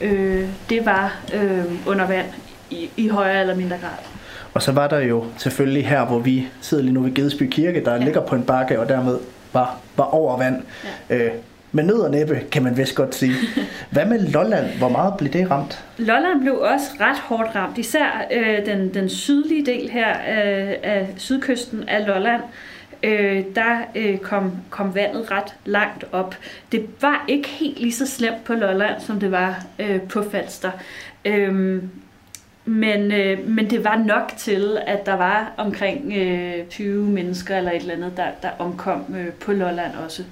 øh, 0.01 0.49
det 0.71 0.87
var 0.87 1.21
øh, 1.35 1.65
under 1.87 2.07
vand 2.07 2.27
i, 2.71 2.91
i 2.97 3.09
højere 3.09 3.41
eller 3.41 3.55
mindre 3.55 3.77
grad. 3.77 4.10
Og 4.55 4.63
så 4.63 4.73
var 4.73 4.89
der 4.89 4.99
jo 4.99 5.25
selvfølgelig 5.37 5.87
her, 5.87 6.07
hvor 6.07 6.19
vi 6.19 6.49
sidder 6.61 6.83
lige 6.83 6.95
nu 6.95 7.03
ved 7.03 7.15
Gedesby 7.15 7.43
Kirke, 7.51 7.85
der 7.85 7.93
ja. 7.93 8.05
ligger 8.05 8.27
på 8.27 8.35
en 8.35 8.43
bakke 8.43 8.81
og 8.81 8.89
dermed 8.89 9.19
var, 9.53 9.79
var 9.97 10.05
over 10.05 10.39
vand. 10.39 10.63
Ja. 11.11 11.17
Øh, 11.17 11.33
med 11.73 11.85
nød 11.85 11.99
og 11.99 12.11
næppe, 12.11 12.41
kan 12.53 12.63
man 12.63 12.77
vist 12.77 12.95
godt 12.95 13.15
sige. 13.15 13.35
Hvad 13.93 14.07
med 14.07 14.19
Lolland? 14.19 14.67
Hvor 14.79 14.89
meget 14.89 15.15
blev 15.19 15.33
det 15.33 15.51
ramt? 15.51 15.85
Lolland 15.99 16.41
blev 16.41 16.59
også 16.61 16.87
ret 17.01 17.19
hårdt 17.19 17.55
ramt, 17.55 17.79
især 17.79 18.27
øh, 18.33 18.67
den, 18.67 18.95
den 18.95 19.09
sydlige 19.09 19.67
del 19.67 19.91
her 19.91 20.11
øh, 20.11 20.75
af 20.83 21.09
sydkysten 21.17 21.89
af 21.89 22.07
Lolland. 22.07 22.43
Øh, 23.03 23.45
der 23.55 23.79
øh, 23.95 24.19
kom, 24.19 24.53
kom 24.71 24.95
vandet 24.95 25.31
ret 25.31 25.55
langt 25.65 26.05
op. 26.13 26.35
Det 26.73 26.87
var 27.01 27.25
ikke 27.29 27.49
helt 27.49 27.81
lige 27.81 27.93
så 27.93 28.07
slemt 28.07 28.45
på 28.45 28.55
Lolland, 28.55 29.01
som 29.01 29.21
det 29.21 29.31
var 29.31 29.65
øh, 29.79 30.01
på 30.01 30.25
Falster. 30.31 30.71
Øh, 31.25 31.83
men, 32.71 33.13
øh, 33.13 33.49
men 33.49 33.71
det 33.71 33.85
var 33.85 34.03
nok 34.07 34.33
til, 34.39 34.79
at 34.87 35.07
der 35.07 35.15
var 35.15 35.53
omkring 35.57 36.13
øh, 36.17 36.67
20 36.71 37.07
mennesker 37.07 37.57
eller 37.57 37.71
et 37.71 37.81
eller 37.81 37.95
andet, 37.95 38.13
der, 38.17 38.27
der 38.43 38.49
omkom 38.59 39.15
øh, 39.19 39.33
på 39.33 39.53
Lolland 39.53 39.93
også. 40.05 40.23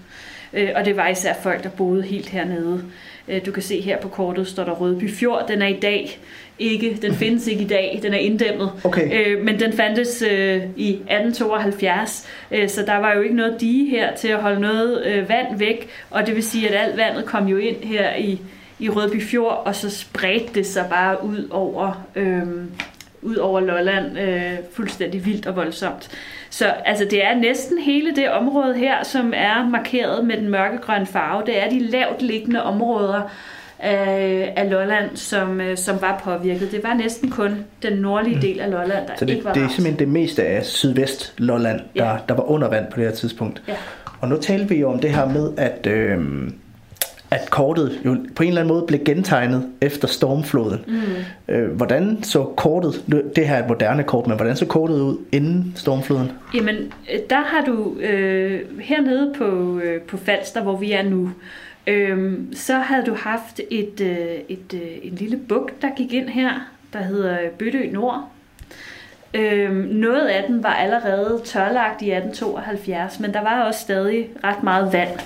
Øh, 0.52 0.70
og 0.76 0.84
det 0.84 0.96
var 0.96 1.08
især 1.08 1.34
folk, 1.42 1.62
der 1.62 1.68
boede 1.68 2.02
helt 2.02 2.28
hernede. 2.28 2.84
Øh, 3.28 3.46
du 3.46 3.52
kan 3.52 3.62
se 3.62 3.80
her 3.80 4.00
på 4.00 4.08
kortet, 4.08 4.46
står 4.46 4.64
der 4.64 4.72
Rødby 4.72 5.10
Fjord. 5.10 5.48
Den 5.48 5.62
er 5.62 5.66
i 5.66 5.78
dag 5.80 6.20
ikke, 6.58 6.98
den 7.02 7.14
findes 7.14 7.46
ikke 7.46 7.62
i 7.62 7.66
dag, 7.66 8.00
den 8.02 8.14
er 8.14 8.18
inddæmmet. 8.18 8.70
Okay. 8.84 9.26
Øh, 9.26 9.44
men 9.44 9.60
den 9.60 9.72
fandtes 9.72 10.22
øh, 10.22 10.62
i 10.76 10.90
1872, 10.90 12.28
øh, 12.50 12.68
så 12.68 12.82
der 12.86 12.96
var 12.96 13.14
jo 13.14 13.20
ikke 13.20 13.36
noget 13.36 13.60
dige 13.60 13.90
her 13.90 14.16
til 14.16 14.28
at 14.28 14.38
holde 14.38 14.60
noget 14.60 15.06
øh, 15.06 15.28
vand 15.28 15.58
væk, 15.58 15.88
og 16.10 16.26
det 16.26 16.34
vil 16.34 16.42
sige, 16.42 16.68
at 16.68 16.86
alt 16.86 16.96
vandet 16.96 17.24
kom 17.24 17.46
jo 17.46 17.56
ind 17.56 17.76
her 17.82 18.14
i 18.16 18.40
i 18.78 18.88
Rødby 18.88 19.22
Fjord, 19.22 19.62
og 19.66 19.74
så 19.74 19.90
spredte 19.90 20.54
det 20.54 20.66
sig 20.66 20.86
bare 20.90 21.24
ud 21.24 21.48
over, 21.50 22.06
øh, 22.16 22.42
ud 23.22 23.36
over 23.36 23.60
Lolland 23.60 24.18
øh, 24.18 24.52
fuldstændig 24.72 25.26
vildt 25.26 25.46
og 25.46 25.56
voldsomt. 25.56 26.08
Så 26.50 26.66
altså, 26.84 27.04
det 27.10 27.24
er 27.24 27.34
næsten 27.34 27.78
hele 27.78 28.16
det 28.16 28.30
område 28.30 28.74
her, 28.74 29.04
som 29.04 29.32
er 29.36 29.68
markeret 29.68 30.24
med 30.24 30.36
den 30.36 30.48
mørkegrønne 30.48 31.06
farve. 31.06 31.42
Det 31.46 31.62
er 31.62 31.70
de 31.70 31.78
lavt 31.80 32.22
liggende 32.22 32.62
områder 32.62 33.22
af, 33.78 34.52
af 34.56 34.70
Lolland, 34.70 35.16
som, 35.16 35.60
øh, 35.60 35.76
som 35.76 36.00
var 36.00 36.20
påvirket. 36.24 36.72
Det 36.72 36.80
var 36.84 36.94
næsten 36.94 37.30
kun 37.30 37.64
den 37.82 37.92
nordlige 37.92 38.34
mm. 38.34 38.40
del 38.40 38.60
af 38.60 38.70
Lolland, 38.70 39.06
der 39.06 39.12
Så 39.18 39.24
det, 39.24 39.32
ikke 39.32 39.44
var 39.44 39.52
det 39.52 39.60
er 39.60 39.64
ramt. 39.64 39.72
simpelthen 39.74 39.98
det 39.98 40.08
meste 40.08 40.42
af 40.44 40.64
sydvest 40.64 41.34
Lolland, 41.38 41.80
der, 41.96 42.04
Ja. 42.10 42.16
der 42.28 42.34
var 42.34 42.42
under 42.50 42.68
vand 42.68 42.86
på 42.92 43.00
det 43.00 43.08
her 43.08 43.14
tidspunkt. 43.14 43.62
Ja. 43.68 43.74
Og 44.20 44.28
nu 44.28 44.36
talte 44.40 44.68
vi 44.68 44.74
jo 44.80 44.90
om 44.92 44.98
det 44.98 45.10
her 45.10 45.26
med, 45.28 45.52
at, 45.56 45.86
øh, 45.86 46.18
at 47.30 47.50
kortet 47.50 48.00
jo 48.04 48.16
på 48.36 48.42
en 48.42 48.48
eller 48.48 48.60
anden 48.60 48.74
måde 48.74 48.84
blev 48.86 49.04
gentegnet 49.04 49.72
efter 49.80 50.08
stormfloden. 50.08 50.80
Mm. 50.86 51.54
Øh, 51.54 51.70
hvordan 51.70 52.22
så 52.22 52.44
kortet, 52.44 53.04
det 53.36 53.48
her 53.48 53.54
er 53.54 53.62
et 53.62 53.68
moderne 53.68 54.02
kort, 54.02 54.26
men 54.26 54.36
hvordan 54.36 54.56
så 54.56 54.66
kortet 54.66 55.00
ud 55.00 55.18
inden 55.32 55.72
stormfloden? 55.76 56.32
Jamen, 56.54 56.76
øh, 57.12 57.18
der 57.30 57.40
har 57.40 57.64
du 57.66 57.94
øh, 58.00 58.80
hernede 58.80 59.34
på, 59.38 59.78
øh, 59.84 60.00
på 60.00 60.16
Falster, 60.16 60.62
hvor 60.62 60.76
vi 60.76 60.92
er 60.92 61.02
nu, 61.02 61.30
øh, 61.86 62.38
så 62.52 62.74
havde 62.74 63.06
du 63.06 63.14
haft 63.14 63.60
et, 63.70 64.00
øh, 64.00 64.38
et, 64.48 64.74
øh, 64.74 64.88
en 65.02 65.14
lille 65.14 65.36
bugt, 65.36 65.82
der 65.82 65.88
gik 65.96 66.12
ind 66.12 66.28
her, 66.28 66.50
der 66.92 67.02
hedder 67.02 67.38
Bøtø 67.58 67.90
Nord. 67.92 68.28
Øh, 69.34 69.72
noget 69.74 70.26
af 70.26 70.44
den 70.48 70.62
var 70.62 70.74
allerede 70.74 71.40
tørlagt 71.44 72.02
i 72.02 72.10
1872, 72.10 73.20
men 73.20 73.34
der 73.34 73.40
var 73.40 73.64
også 73.64 73.80
stadig 73.80 74.28
ret 74.44 74.62
meget 74.62 74.92
vand 74.92 75.18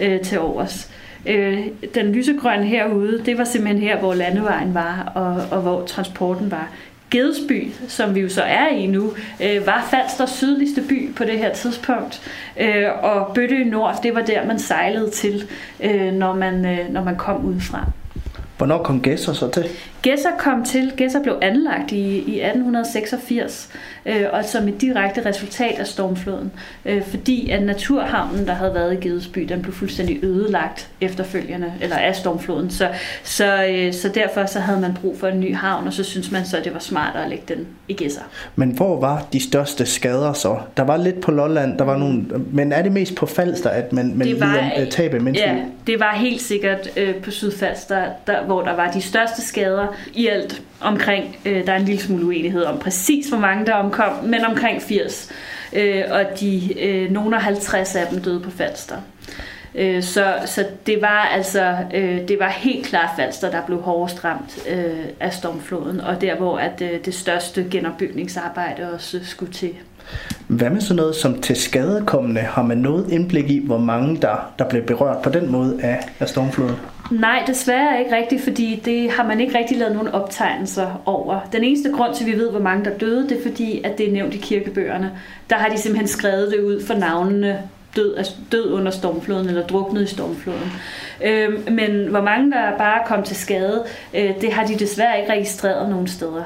øh, 0.00 0.20
til 0.20 0.38
overs. 0.38 0.90
Øh, 1.28 1.66
den 1.94 2.12
lysegrønne 2.12 2.66
herude, 2.66 3.22
det 3.26 3.38
var 3.38 3.44
simpelthen 3.44 3.82
her, 3.82 3.98
hvor 3.98 4.14
landevejen 4.14 4.74
var, 4.74 5.12
og, 5.14 5.56
og 5.56 5.62
hvor 5.62 5.84
transporten 5.86 6.50
var. 6.50 6.68
Gedsby, 7.10 7.70
som 7.88 8.14
vi 8.14 8.20
jo 8.20 8.28
så 8.28 8.42
er 8.42 8.68
i 8.68 8.86
nu, 8.86 9.12
øh, 9.42 9.66
var 9.66 9.86
Falsters 9.90 10.30
sydligste 10.30 10.82
by 10.88 11.14
på 11.14 11.24
det 11.24 11.38
her 11.38 11.54
tidspunkt. 11.54 12.20
Øh, 12.60 12.84
og 13.02 13.34
Bøtte 13.34 13.64
Nord, 13.64 13.98
det 14.02 14.14
var 14.14 14.22
der, 14.22 14.46
man 14.46 14.58
sejlede 14.58 15.10
til, 15.10 15.44
øh, 15.80 16.12
når, 16.12 16.34
man, 16.34 16.66
øh, 16.66 16.92
når 16.92 17.04
man 17.04 17.16
kom 17.16 17.44
udefra. 17.44 17.90
Hvornår 18.56 18.82
kom 18.82 19.02
Gæsser 19.02 19.32
så 19.32 19.50
til? 19.50 19.64
Gæsser 20.02 20.28
kom 20.38 20.64
til, 20.64 20.92
Gæsser 20.96 21.22
blev 21.22 21.38
anlagt 21.42 21.92
i, 21.92 22.18
i 22.18 22.40
1886, 22.40 23.68
øh, 24.06 24.24
og 24.32 24.44
som 24.44 24.68
et 24.68 24.80
direkte 24.80 25.26
resultat 25.26 25.78
af 25.78 25.86
stormfloden, 25.86 26.52
øh, 26.84 27.02
fordi 27.02 27.50
at 27.50 27.62
naturhavnen, 27.62 28.46
der 28.46 28.52
havde 28.52 28.74
været 28.74 28.92
i 28.92 29.08
Gedesby, 29.08 29.40
den 29.40 29.62
blev 29.62 29.74
fuldstændig 29.74 30.24
ødelagt 30.24 30.88
efterfølgende, 31.00 31.72
eller 31.80 31.96
af 31.96 32.16
stormfloden, 32.16 32.70
så, 32.70 32.88
så, 33.22 33.64
øh, 33.70 33.92
så 33.92 34.08
derfor 34.08 34.46
så 34.46 34.60
havde 34.60 34.80
man 34.80 34.94
brug 35.00 35.18
for 35.18 35.28
en 35.28 35.40
ny 35.40 35.54
havn, 35.56 35.86
og 35.86 35.92
så 35.92 36.04
synes 36.04 36.30
man 36.30 36.44
så, 36.44 36.56
at 36.56 36.64
det 36.64 36.72
var 36.74 36.80
smartere 36.80 37.22
at 37.24 37.28
lægge 37.30 37.44
den 37.54 37.66
i 37.88 37.92
Gæsser. 37.94 38.22
Men 38.56 38.70
hvor 38.70 39.00
var 39.00 39.26
de 39.32 39.40
største 39.42 39.86
skader 39.86 40.32
så? 40.32 40.58
Der 40.76 40.82
var 40.82 40.96
lidt 40.96 41.20
på 41.20 41.30
Lolland, 41.30 41.78
der 41.78 41.84
var 41.84 41.96
nogle, 41.98 42.24
men 42.52 42.72
er 42.72 42.82
det 42.82 42.92
mest 42.92 43.14
på 43.14 43.26
Falster, 43.26 43.70
at 43.70 43.92
man, 43.92 44.12
man 44.16 44.26
Det 44.28 44.40
var- 44.40 44.70
lider 44.76 44.90
tab 44.90 45.14
af 45.14 45.20
mennesker? 45.20 45.52
Ja, 45.52 45.58
det 45.86 46.00
var 46.00 46.14
helt 46.16 46.42
sikkert 46.42 46.88
øh, 46.96 47.14
på 47.14 47.30
Sydfalster, 47.30 48.04
der, 48.26 48.42
hvor 48.44 48.62
der 48.62 48.76
var 48.76 48.90
de 48.90 49.00
største 49.00 49.42
skader 49.42 49.87
i 50.14 50.26
alt 50.26 50.62
omkring, 50.80 51.36
øh, 51.44 51.66
der 51.66 51.72
er 51.72 51.76
en 51.76 51.84
lille 51.84 52.02
smule 52.02 52.26
uenighed 52.26 52.64
om 52.64 52.78
præcis 52.78 53.28
hvor 53.28 53.38
mange 53.38 53.66
der 53.66 53.74
omkom, 53.74 54.24
men 54.24 54.44
omkring 54.44 54.82
80. 54.82 55.32
Øh, 55.72 56.04
og 56.10 56.24
de, 56.40 56.80
øh, 56.80 57.10
nogle 57.10 57.36
af 57.36 57.42
50 57.42 57.94
af 57.94 58.06
dem 58.10 58.22
døde 58.22 58.40
på 58.40 58.50
Falster. 58.50 58.96
Øh, 59.74 60.02
så, 60.02 60.34
så 60.46 60.66
det 60.86 61.02
var 61.02 61.30
altså 61.34 61.76
øh, 61.94 62.28
det 62.28 62.36
var 62.38 62.48
helt 62.48 62.86
klart 62.86 63.10
Falster, 63.16 63.50
der 63.50 63.66
blev 63.66 63.80
hårdest 63.80 64.24
ramt 64.24 64.58
øh, 64.68 65.04
af 65.20 65.32
stormfloden, 65.32 66.00
og 66.00 66.20
der 66.20 66.36
hvor 66.36 66.58
at 66.58 66.82
øh, 66.82 67.04
det 67.04 67.14
største 67.14 67.66
genopbygningsarbejde 67.70 68.92
også 68.92 69.20
skulle 69.22 69.52
til. 69.52 69.70
Hvad 70.46 70.70
med 70.70 70.80
sådan 70.80 70.96
noget 70.96 71.16
som 71.16 71.40
til 71.40 71.56
skadekommende? 71.56 72.40
Har 72.40 72.62
man 72.62 72.78
noget 72.78 73.12
indblik 73.12 73.50
i, 73.50 73.66
hvor 73.66 73.78
mange 73.78 74.20
der, 74.22 74.52
der 74.58 74.68
blev 74.68 74.82
berørt 74.82 75.22
på 75.22 75.30
den 75.30 75.52
måde 75.52 75.78
af, 75.82 76.08
af 76.20 76.28
stormfloden? 76.28 76.76
Nej, 77.10 77.44
desværre 77.46 78.00
ikke 78.00 78.16
rigtigt, 78.16 78.42
fordi 78.42 78.82
det 78.84 79.10
har 79.10 79.24
man 79.26 79.40
ikke 79.40 79.58
rigtig 79.58 79.78
lavet 79.78 79.94
nogen 79.94 80.08
optegnelser 80.08 81.02
over. 81.06 81.40
Den 81.52 81.64
eneste 81.64 81.92
grund 81.92 82.14
til, 82.14 82.24
at 82.24 82.32
vi 82.32 82.38
ved, 82.38 82.50
hvor 82.50 82.60
mange 82.60 82.84
der 82.84 82.98
døde, 82.98 83.28
det 83.28 83.38
er 83.38 83.42
fordi, 83.42 83.80
at 83.84 83.98
det 83.98 84.08
er 84.08 84.12
nævnt 84.12 84.34
i 84.34 84.38
kirkebøgerne. 84.38 85.12
Der 85.50 85.56
har 85.56 85.68
de 85.68 85.78
simpelthen 85.78 86.08
skrevet 86.08 86.52
det 86.52 86.60
ud 86.60 86.84
for 86.84 86.94
navnene 86.94 87.62
død, 87.96 88.16
altså 88.16 88.32
død 88.52 88.72
under 88.72 88.92
stormfloden 88.92 89.48
eller 89.48 89.66
druknet 89.66 90.02
i 90.02 90.06
stormfloden. 90.06 90.72
Øh, 91.24 91.72
men 91.72 92.08
hvor 92.08 92.20
mange 92.20 92.50
der 92.50 92.78
bare 92.78 93.00
kom 93.06 93.22
til 93.22 93.36
skade, 93.36 93.84
øh, 94.14 94.40
det 94.40 94.52
har 94.52 94.66
de 94.66 94.78
desværre 94.78 95.20
ikke 95.20 95.32
registreret 95.32 95.90
nogen 95.90 96.08
steder. 96.08 96.42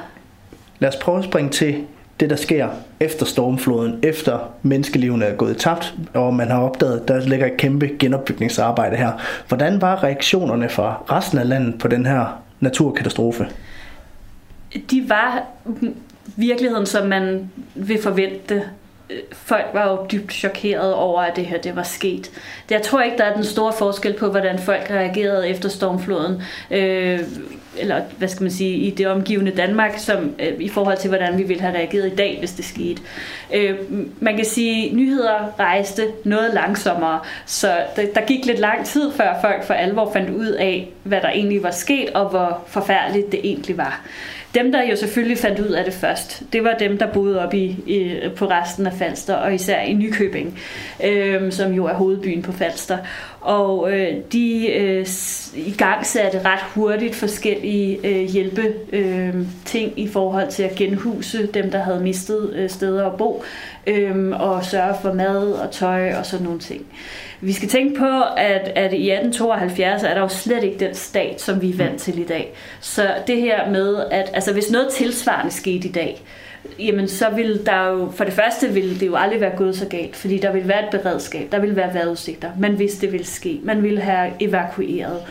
Lad 0.79 0.89
os 0.89 0.97
prøve 0.97 1.19
at 1.19 1.25
springe 1.25 1.51
til 1.51 1.85
det, 2.23 2.31
der 2.31 2.37
sker 2.37 2.69
efter 3.01 3.27
stormfloden, 3.27 3.99
efter 4.03 4.39
menneskelivene 4.63 5.25
er 5.25 5.35
gået 5.35 5.57
tabt, 5.57 5.95
og 6.15 6.35
man 6.35 6.51
har 6.51 6.61
opdaget, 6.61 7.01
at 7.01 7.09
der 7.09 7.21
ligger 7.21 7.47
et 7.47 7.57
kæmpe 7.57 7.91
genopbygningsarbejde 7.99 8.97
her. 8.97 9.13
Hvordan 9.49 9.81
var 9.81 10.05
reaktionerne 10.05 10.69
fra 10.69 11.03
resten 11.11 11.39
af 11.39 11.49
landet 11.49 11.79
på 11.79 11.89
den 11.89 12.07
her 12.07 12.43
naturkatastrofe? 12.61 13.47
de 14.91 15.09
var 15.09 15.43
virkeligheden, 16.37 16.87
som 16.87 17.07
man 17.07 17.51
vil 17.75 18.03
forvente. 18.03 18.63
Folk 19.33 19.67
var 19.73 19.91
jo 19.91 20.07
dybt 20.13 20.33
chokeret 20.33 20.95
over, 20.95 21.23
at 21.23 21.37
det 21.37 21.47
her 21.47 21.59
det 21.59 21.77
var 21.77 21.83
sket. 21.83 22.31
Jeg 22.71 22.83
tror 22.83 23.03
ikke, 23.03 23.19
der 23.19 23.25
er 23.25 23.35
den 23.35 23.45
store 23.45 23.73
forskel 23.73 24.13
på, 24.13 24.31
hvordan 24.31 24.59
folk 24.59 24.91
reagerede 24.91 25.49
efter 25.49 25.69
stormfloden. 25.69 26.43
Øh, 26.71 27.21
eller 27.79 28.01
hvad 28.19 28.29
skal 28.29 28.43
man 28.43 28.51
sige, 28.51 28.77
i 28.77 28.91
det 28.91 29.07
omgivende 29.07 29.51
Danmark, 29.51 29.99
som 29.99 30.35
øh, 30.39 30.53
i 30.59 30.69
forhold 30.69 30.99
til, 30.99 31.09
hvordan 31.09 31.39
vi 31.39 31.43
ville 31.43 31.61
have 31.61 31.75
reageret 31.75 32.13
i 32.13 32.17
dag, 32.17 32.37
hvis 32.39 32.53
det 32.53 32.65
skete. 32.65 33.03
Øh, 33.55 33.77
man 34.21 34.37
kan 34.37 34.45
sige, 34.45 34.89
at 34.89 34.97
nyheder 34.97 35.61
rejste 35.61 36.07
noget 36.25 36.55
langsommere, 36.55 37.21
så 37.47 37.77
der, 37.97 38.03
der 38.15 38.21
gik 38.27 38.47
lidt 38.47 38.59
lang 38.59 38.87
tid, 38.87 39.13
før 39.13 39.39
folk 39.41 39.65
for 39.65 39.75
alvor 39.75 40.13
fandt 40.13 40.31
ud 40.31 40.47
af, 40.47 40.89
hvad 41.03 41.21
der 41.21 41.29
egentlig 41.29 41.63
var 41.63 41.71
sket, 41.71 42.11
og 42.11 42.29
hvor 42.29 42.65
forfærdeligt 42.67 43.33
det 43.33 43.41
egentlig 43.45 43.77
var. 43.77 44.07
Dem, 44.55 44.73
der 44.73 44.83
jo 44.83 44.97
selvfølgelig 44.97 45.39
fandt 45.39 45.61
ud 45.61 45.69
af 45.69 45.85
det 45.85 45.95
først, 45.95 46.43
det 46.53 46.65
var 46.65 46.75
dem, 46.79 46.99
der 46.99 47.07
boede 47.07 47.45
op 47.45 47.55
i, 47.55 47.77
i, 47.87 48.21
på 48.37 48.47
resten 48.47 48.87
af 48.87 48.93
Falster, 48.93 49.35
og 49.35 49.55
især 49.55 49.81
i 49.81 49.93
Nykøbing, 49.93 50.59
øh, 51.05 51.53
som 51.53 51.73
jo 51.73 51.87
er 51.87 51.95
hovedbyen 51.95 52.43
på 52.43 52.53
Falster. 52.53 52.99
Og 53.43 53.93
øh, 53.93 54.15
de 54.33 54.73
øh, 54.73 55.07
i 55.55 55.75
gang 55.79 56.07
satte 56.07 56.39
ret 56.45 56.61
hurtigt 56.75 57.15
forskellige 57.15 58.07
øh, 58.07 58.29
hjælpe 58.29 58.75
øh, 58.93 59.35
ting 59.65 59.93
i 59.97 60.09
forhold 60.09 60.51
til 60.51 60.63
at 60.63 60.75
genhuse 60.75 61.47
dem, 61.47 61.71
der 61.71 61.79
havde 61.79 62.01
mistet 62.01 62.53
øh, 62.55 62.71
steder 62.71 63.07
at 63.07 63.19
bo, 63.19 63.45
øh, 63.87 64.41
og 64.41 64.65
sørge 64.65 64.95
for 65.03 65.13
mad 65.13 65.53
og 65.53 65.71
tøj 65.71 66.15
og 66.15 66.27
sådan 66.27 66.45
nogle 66.45 66.61
ting. 66.61 66.87
Vi 67.41 67.53
skal 67.53 67.69
tænke 67.69 67.99
på, 67.99 68.23
at, 68.37 68.73
at 68.75 68.93
i 68.93 69.11
1872 69.11 70.03
er 70.03 70.15
der 70.15 70.21
jo 70.21 70.29
slet 70.29 70.65
ikke 70.65 70.79
den 70.79 70.95
stat, 70.95 71.41
som 71.41 71.63
vi 71.63 71.71
er 71.71 71.77
vant 71.77 72.01
til 72.01 72.19
i 72.19 72.25
dag. 72.25 72.55
Så 72.81 73.15
det 73.27 73.41
her 73.41 73.71
med, 73.71 73.97
at 74.11 74.31
altså, 74.35 74.53
hvis 74.53 74.71
noget 74.71 74.89
tilsvarende 74.93 75.53
skete 75.53 75.89
i 75.89 75.93
dag, 75.93 76.23
jamen 76.79 77.09
så 77.09 77.31
vil 77.31 77.67
der 77.67 77.89
jo, 77.89 78.11
for 78.11 78.25
det 78.25 78.33
første 78.33 78.69
vil 78.69 79.01
det 79.01 79.07
jo 79.07 79.17
aldrig 79.17 79.41
være 79.41 79.57
gået 79.57 79.77
så 79.77 79.89
galt, 79.89 80.17
fordi 80.17 80.39
der 80.39 80.53
vil 80.53 80.69
være 80.69 80.85
et 80.85 81.01
beredskab, 81.01 81.53
der 81.53 81.59
vil 81.59 81.77
være 81.77 81.95
vejrudsigter, 81.95 82.51
man 82.59 82.79
vidste 82.79 83.01
det 83.01 83.13
ville 83.13 83.27
ske, 83.27 83.61
man 83.63 83.83
ville 83.83 84.01
have 84.01 84.33
evakueret. 84.41 85.23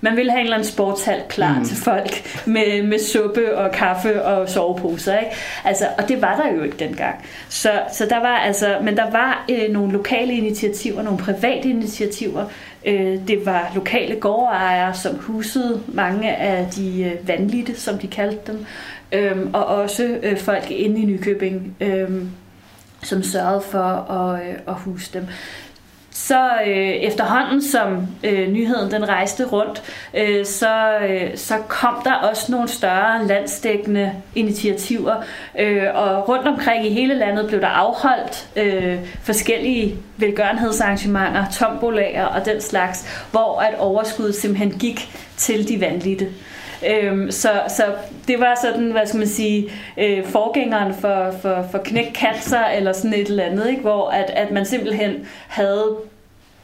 Man 0.00 0.16
ville 0.16 0.30
have 0.30 0.40
en 0.40 0.46
eller 0.46 0.56
anden 0.56 0.68
sportshal 0.68 1.22
klar 1.28 1.58
mm. 1.58 1.64
til 1.64 1.76
folk 1.76 2.10
med, 2.46 2.82
med 2.82 2.98
suppe 2.98 3.56
og 3.56 3.72
kaffe 3.72 4.24
og 4.24 4.48
soveposer. 4.48 5.18
Ikke? 5.18 5.32
Altså, 5.64 5.86
og 5.98 6.08
det 6.08 6.22
var 6.22 6.36
der 6.36 6.52
jo 6.56 6.62
ikke 6.62 6.76
dengang. 6.76 7.24
Så, 7.48 7.70
så 7.92 8.06
der 8.06 8.20
var 8.20 8.36
altså, 8.36 8.78
men 8.82 8.96
der 8.96 9.10
var 9.10 9.44
øh, 9.50 9.70
nogle 9.70 9.92
lokale 9.92 10.32
initiativer, 10.32 11.02
nogle 11.02 11.18
private 11.18 11.68
initiativer. 11.68 12.44
Øh, 12.86 13.28
det 13.28 13.46
var 13.46 13.72
lokale 13.74 14.20
gårdejere, 14.20 14.94
som 14.94 15.16
husede 15.16 15.80
mange 15.88 16.36
af 16.36 16.66
de 16.76 17.02
øh, 17.02 17.28
vandlidte, 17.28 17.80
som 17.80 17.98
de 17.98 18.06
kaldte 18.06 18.52
dem. 18.52 18.66
Øh, 19.12 19.36
og 19.52 19.66
også 19.66 20.18
øh, 20.22 20.38
folk 20.38 20.70
inde 20.70 21.00
i 21.00 21.04
Nykøbing, 21.04 21.76
øh, 21.80 22.10
som 23.02 23.22
sørgede 23.22 23.62
for 23.70 24.10
at, 24.10 24.48
øh, 24.48 24.54
at 24.68 24.74
huse 24.74 25.10
dem 25.12 25.26
så 26.10 26.50
øh, 26.66 26.88
efterhånden 26.88 27.62
som 27.62 28.06
øh, 28.24 28.48
nyheden 28.48 28.90
den 28.90 29.08
rejste 29.08 29.44
rundt, 29.44 29.82
øh, 30.14 30.46
så, 30.46 30.98
øh, 31.08 31.36
så 31.36 31.54
kom 31.68 31.94
der 32.04 32.14
også 32.14 32.52
nogle 32.52 32.68
større 32.68 33.26
landsdækkende 33.26 34.12
initiativer, 34.34 35.16
øh, 35.58 35.82
og 35.94 36.28
rundt 36.28 36.46
omkring 36.48 36.86
i 36.86 36.90
hele 36.90 37.14
landet 37.14 37.46
blev 37.46 37.60
der 37.60 37.66
afholdt 37.66 38.48
øh, 38.56 38.98
forskellige 39.22 39.96
velgørenhedsarrangementer, 40.16 41.44
tombolager 41.52 42.24
og 42.24 42.46
den 42.46 42.60
slags, 42.60 43.24
hvor 43.30 43.60
at 43.60 43.78
overskuddet 43.78 44.34
simpelthen 44.34 44.70
gik 44.70 45.16
til 45.36 45.68
de 45.68 45.80
vandlidte. 45.80 46.28
Øhm, 46.88 47.30
så, 47.30 47.50
så 47.68 47.84
det 48.28 48.40
var 48.40 48.58
sådan, 48.62 48.90
hvad 48.90 49.06
skal 49.06 49.18
man 49.18 49.28
sige, 49.28 49.70
øh, 49.98 50.24
forgængeren 50.24 50.94
for, 50.94 51.34
for, 51.42 51.68
for 51.70 51.78
knæk 51.78 52.16
cancer 52.16 52.64
eller 52.64 52.92
sådan 52.92 53.14
et 53.14 53.28
eller 53.28 53.44
andet, 53.44 53.70
ikke? 53.70 53.80
hvor 53.80 54.08
at, 54.08 54.30
at 54.30 54.50
man 54.50 54.66
simpelthen 54.66 55.14
havde 55.48 55.96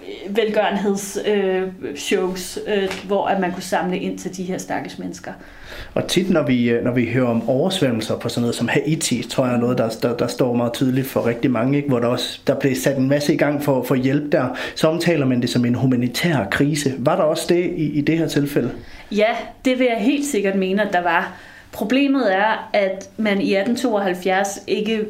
øh, 0.00 0.36
velgørenhedsshows, 0.36 1.18
øh, 1.26 1.96
shows, 1.96 2.58
øh, 2.66 2.90
hvor 3.06 3.26
at 3.26 3.40
man 3.40 3.52
kunne 3.52 3.62
samle 3.62 3.98
ind 3.98 4.18
til 4.18 4.36
de 4.36 4.42
her 4.42 4.58
stakkels 4.58 4.98
mennesker. 4.98 5.32
Og 5.94 6.08
tit, 6.08 6.30
når 6.30 6.42
vi, 6.42 6.70
øh, 6.70 6.84
når 6.84 6.92
vi 6.92 7.06
hører 7.12 7.26
om 7.26 7.48
oversvømmelser 7.48 8.18
på 8.18 8.28
sådan 8.28 8.40
noget 8.40 8.54
som 8.54 8.68
Haiti, 8.68 9.22
tror 9.22 9.46
jeg 9.46 9.54
er 9.54 9.58
noget, 9.58 9.78
der, 9.78 9.88
der, 10.02 10.16
der 10.16 10.26
står 10.26 10.54
meget 10.54 10.72
tydeligt 10.72 11.06
for 11.06 11.26
rigtig 11.26 11.50
mange, 11.50 11.76
ikke? 11.76 11.88
hvor 11.88 11.98
der 11.98 12.06
også 12.06 12.40
der 12.46 12.54
blev 12.54 12.74
sat 12.74 12.96
en 12.96 13.08
masse 13.08 13.34
i 13.34 13.36
gang 13.36 13.62
for, 13.62 13.82
for 13.82 13.94
hjælp 13.94 14.32
der, 14.32 14.48
så 14.74 14.88
omtaler 14.88 15.26
man 15.26 15.40
det 15.42 15.50
som 15.50 15.64
en 15.64 15.74
humanitær 15.74 16.44
krise. 16.50 16.94
Var 16.98 17.16
der 17.16 17.22
også 17.22 17.46
det 17.48 17.64
i, 17.76 17.98
i 17.98 18.00
det 18.00 18.18
her 18.18 18.28
tilfælde? 18.28 18.70
Ja, 19.10 19.36
det 19.64 19.78
vil 19.78 19.86
jeg 19.86 20.00
helt 20.00 20.26
sikkert 20.26 20.54
mene, 20.54 20.82
at 20.82 20.92
der 20.92 21.00
var. 21.00 21.32
Problemet 21.72 22.34
er, 22.34 22.70
at 22.72 23.10
man 23.16 23.40
i 23.40 23.54
1872 23.54 24.58
ikke 24.66 25.06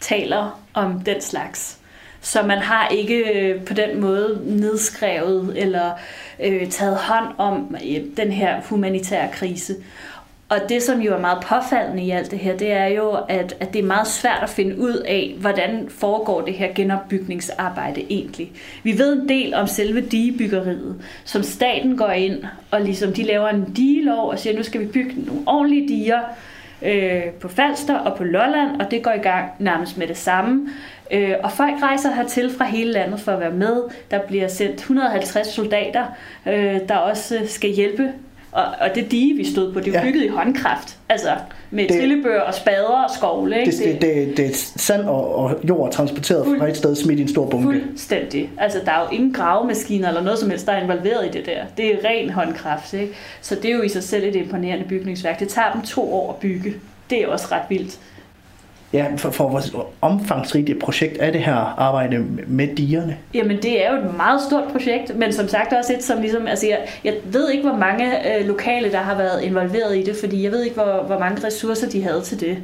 taler 0.00 0.60
om 0.74 1.00
den 1.00 1.20
slags. 1.20 1.78
Så 2.20 2.42
man 2.42 2.58
har 2.58 2.88
ikke 2.88 3.40
øh, 3.40 3.64
på 3.64 3.74
den 3.74 4.00
måde 4.00 4.40
nedskrevet 4.44 5.62
eller 5.62 5.92
øh, 6.44 6.70
taget 6.70 6.96
hånd 6.96 7.34
om 7.38 7.76
øh, 7.84 8.00
den 8.16 8.32
her 8.32 8.60
humanitære 8.62 9.28
krise. 9.32 9.76
Og 10.50 10.58
det, 10.68 10.82
som 10.82 11.00
jo 11.00 11.14
er 11.14 11.18
meget 11.18 11.44
påfaldende 11.44 12.02
i 12.02 12.10
alt 12.10 12.30
det 12.30 12.38
her, 12.38 12.56
det 12.56 12.72
er 12.72 12.86
jo, 12.86 13.10
at, 13.28 13.56
at 13.60 13.72
det 13.72 13.78
er 13.78 13.86
meget 13.86 14.06
svært 14.06 14.42
at 14.42 14.48
finde 14.48 14.78
ud 14.78 14.94
af, 14.94 15.34
hvordan 15.40 15.86
foregår 15.88 16.40
det 16.40 16.54
her 16.54 16.68
genopbygningsarbejde 16.74 18.06
egentlig. 18.10 18.52
Vi 18.82 18.98
ved 18.98 19.22
en 19.22 19.28
del 19.28 19.54
om 19.54 19.66
selve 19.66 20.00
digebyggeriet, 20.00 21.02
som 21.24 21.42
staten 21.42 21.96
går 21.96 22.10
ind, 22.10 22.44
og 22.70 22.80
ligesom 22.80 23.12
de 23.12 23.22
laver 23.22 23.48
en 23.48 23.72
digelov 23.72 24.30
og 24.30 24.38
siger, 24.38 24.56
nu 24.56 24.62
skal 24.62 24.80
vi 24.80 24.86
bygge 24.86 25.14
nogle 25.26 25.42
ordentlige 25.46 25.88
diger 25.88 26.20
øh, 26.82 27.24
på 27.40 27.48
Falster 27.48 27.98
og 27.98 28.16
på 28.16 28.24
Lolland, 28.24 28.80
og 28.80 28.90
det 28.90 29.02
går 29.02 29.12
i 29.12 29.22
gang 29.22 29.50
nærmest 29.58 29.98
med 29.98 30.06
det 30.06 30.16
samme. 30.16 30.68
Øh, 31.10 31.34
og 31.42 31.52
folk 31.52 31.82
rejser 31.82 32.14
hertil 32.14 32.50
fra 32.58 32.64
hele 32.64 32.92
landet 32.92 33.20
for 33.20 33.32
at 33.32 33.40
være 33.40 33.52
med. 33.52 33.82
Der 34.10 34.18
bliver 34.18 34.48
sendt 34.48 34.74
150 34.74 35.46
soldater, 35.46 36.04
øh, 36.46 36.78
der 36.88 36.96
også 36.96 37.40
skal 37.46 37.70
hjælpe 37.70 38.12
og, 38.52 38.64
og 38.80 38.88
det 38.94 39.10
dige, 39.10 39.34
vi 39.36 39.44
stod 39.52 39.72
på, 39.72 39.80
det 39.80 39.88
er 39.94 39.98
Ja. 40.00 40.04
bygget 40.06 40.24
i 40.24 40.28
håndkraft. 40.28 40.96
Altså 41.08 41.28
med 41.70 41.88
Det- 41.88 41.98
trillebør 41.98 42.40
og 42.40 42.54
spader 42.54 43.04
og 43.04 43.10
skovle. 43.16 43.58
Ikke? 43.60 43.72
Det, 43.72 43.84
det, 43.84 44.00
det, 44.02 44.36
det 44.36 44.46
er 44.46 44.50
sand 44.76 45.02
og, 45.02 45.34
og 45.34 45.58
jord 45.68 45.92
transporteret 45.92 46.58
fra 46.58 46.68
et 46.68 46.76
sted 46.76 46.96
smidt 46.96 47.18
i 47.18 47.22
en 47.22 47.28
stor 47.28 47.46
bunke. 47.46 47.64
Fuldstændig. 47.82 48.50
Altså, 48.58 48.78
der 48.84 48.92
er 48.92 49.00
jo 49.00 49.08
ingen 49.16 49.32
gravemaskiner 49.32 50.08
eller 50.08 50.22
noget 50.22 50.38
som 50.38 50.50
helst, 50.50 50.66
der 50.66 50.72
er 50.72 50.82
involveret 50.82 51.26
i 51.26 51.38
det 51.38 51.46
der. 51.46 51.64
Det 51.76 51.86
er 51.94 52.08
ren 52.08 52.30
håndkraft, 52.30 52.92
ikke? 52.94 53.12
Så 53.40 53.54
det 53.54 53.70
er 53.70 53.74
jo 53.76 53.82
i 53.82 53.88
sig 53.88 54.02
selv 54.02 54.24
et 54.24 54.36
imponerende 54.36 54.84
bygningsværk. 54.88 55.40
Det 55.40 55.48
tager 55.48 55.72
dem 55.72 55.82
to 55.82 56.14
år 56.14 56.30
at 56.30 56.36
bygge. 56.36 56.74
Det 57.10 57.22
er 57.22 57.26
også 57.28 57.46
ret 57.52 57.62
vildt. 57.68 57.98
Ja, 58.92 59.06
for, 59.16 59.30
for 59.30 59.48
hvor 59.48 59.90
omfangsrigt 60.00 60.70
et 60.70 60.78
projekt 60.78 61.16
er 61.20 61.30
det 61.30 61.40
her 61.40 61.54
arbejde 61.54 62.18
med 62.46 62.76
digerne? 62.76 63.18
Jamen, 63.34 63.56
det 63.56 63.86
er 63.86 63.92
jo 63.92 63.98
et 63.98 64.16
meget 64.16 64.40
stort 64.42 64.72
projekt, 64.72 65.16
men 65.16 65.32
som 65.32 65.48
sagt 65.48 65.72
også 65.72 65.92
et, 65.92 66.04
som 66.04 66.20
ligesom, 66.20 66.46
altså 66.46 66.66
jeg, 66.66 66.78
jeg 67.04 67.14
ved 67.24 67.50
ikke, 67.50 67.68
hvor 67.68 67.78
mange 67.78 68.36
øh, 68.38 68.46
lokale, 68.46 68.92
der 68.92 68.98
har 68.98 69.14
været 69.16 69.42
involveret 69.42 69.98
i 69.98 70.02
det, 70.02 70.16
fordi 70.20 70.44
jeg 70.44 70.52
ved 70.52 70.64
ikke, 70.64 70.76
hvor, 70.76 71.02
hvor 71.06 71.18
mange 71.18 71.46
ressourcer 71.46 71.88
de 71.88 72.02
havde 72.02 72.20
til 72.20 72.40
det. 72.40 72.58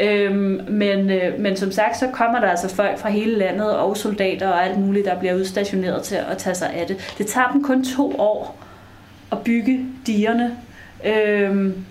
Øhm, 0.00 0.60
men, 0.68 1.10
øh, 1.10 1.40
men 1.40 1.56
som 1.56 1.72
sagt, 1.72 1.96
så 1.96 2.08
kommer 2.12 2.40
der 2.40 2.48
altså 2.48 2.74
folk 2.74 2.98
fra 2.98 3.10
hele 3.10 3.38
landet, 3.38 3.76
og 3.76 3.96
soldater 3.96 4.48
og 4.48 4.64
alt 4.64 4.78
muligt, 4.78 5.06
der 5.06 5.18
bliver 5.18 5.34
udstationeret 5.34 6.02
til 6.02 6.16
at 6.30 6.38
tage 6.38 6.54
sig 6.54 6.70
af 6.74 6.86
det. 6.86 7.14
Det 7.18 7.26
tager 7.26 7.48
dem 7.52 7.62
kun 7.62 7.84
to 7.84 8.14
år 8.18 8.58
at 9.32 9.38
bygge 9.38 9.80
digerne. 10.06 10.56
Øhm, 11.04 11.84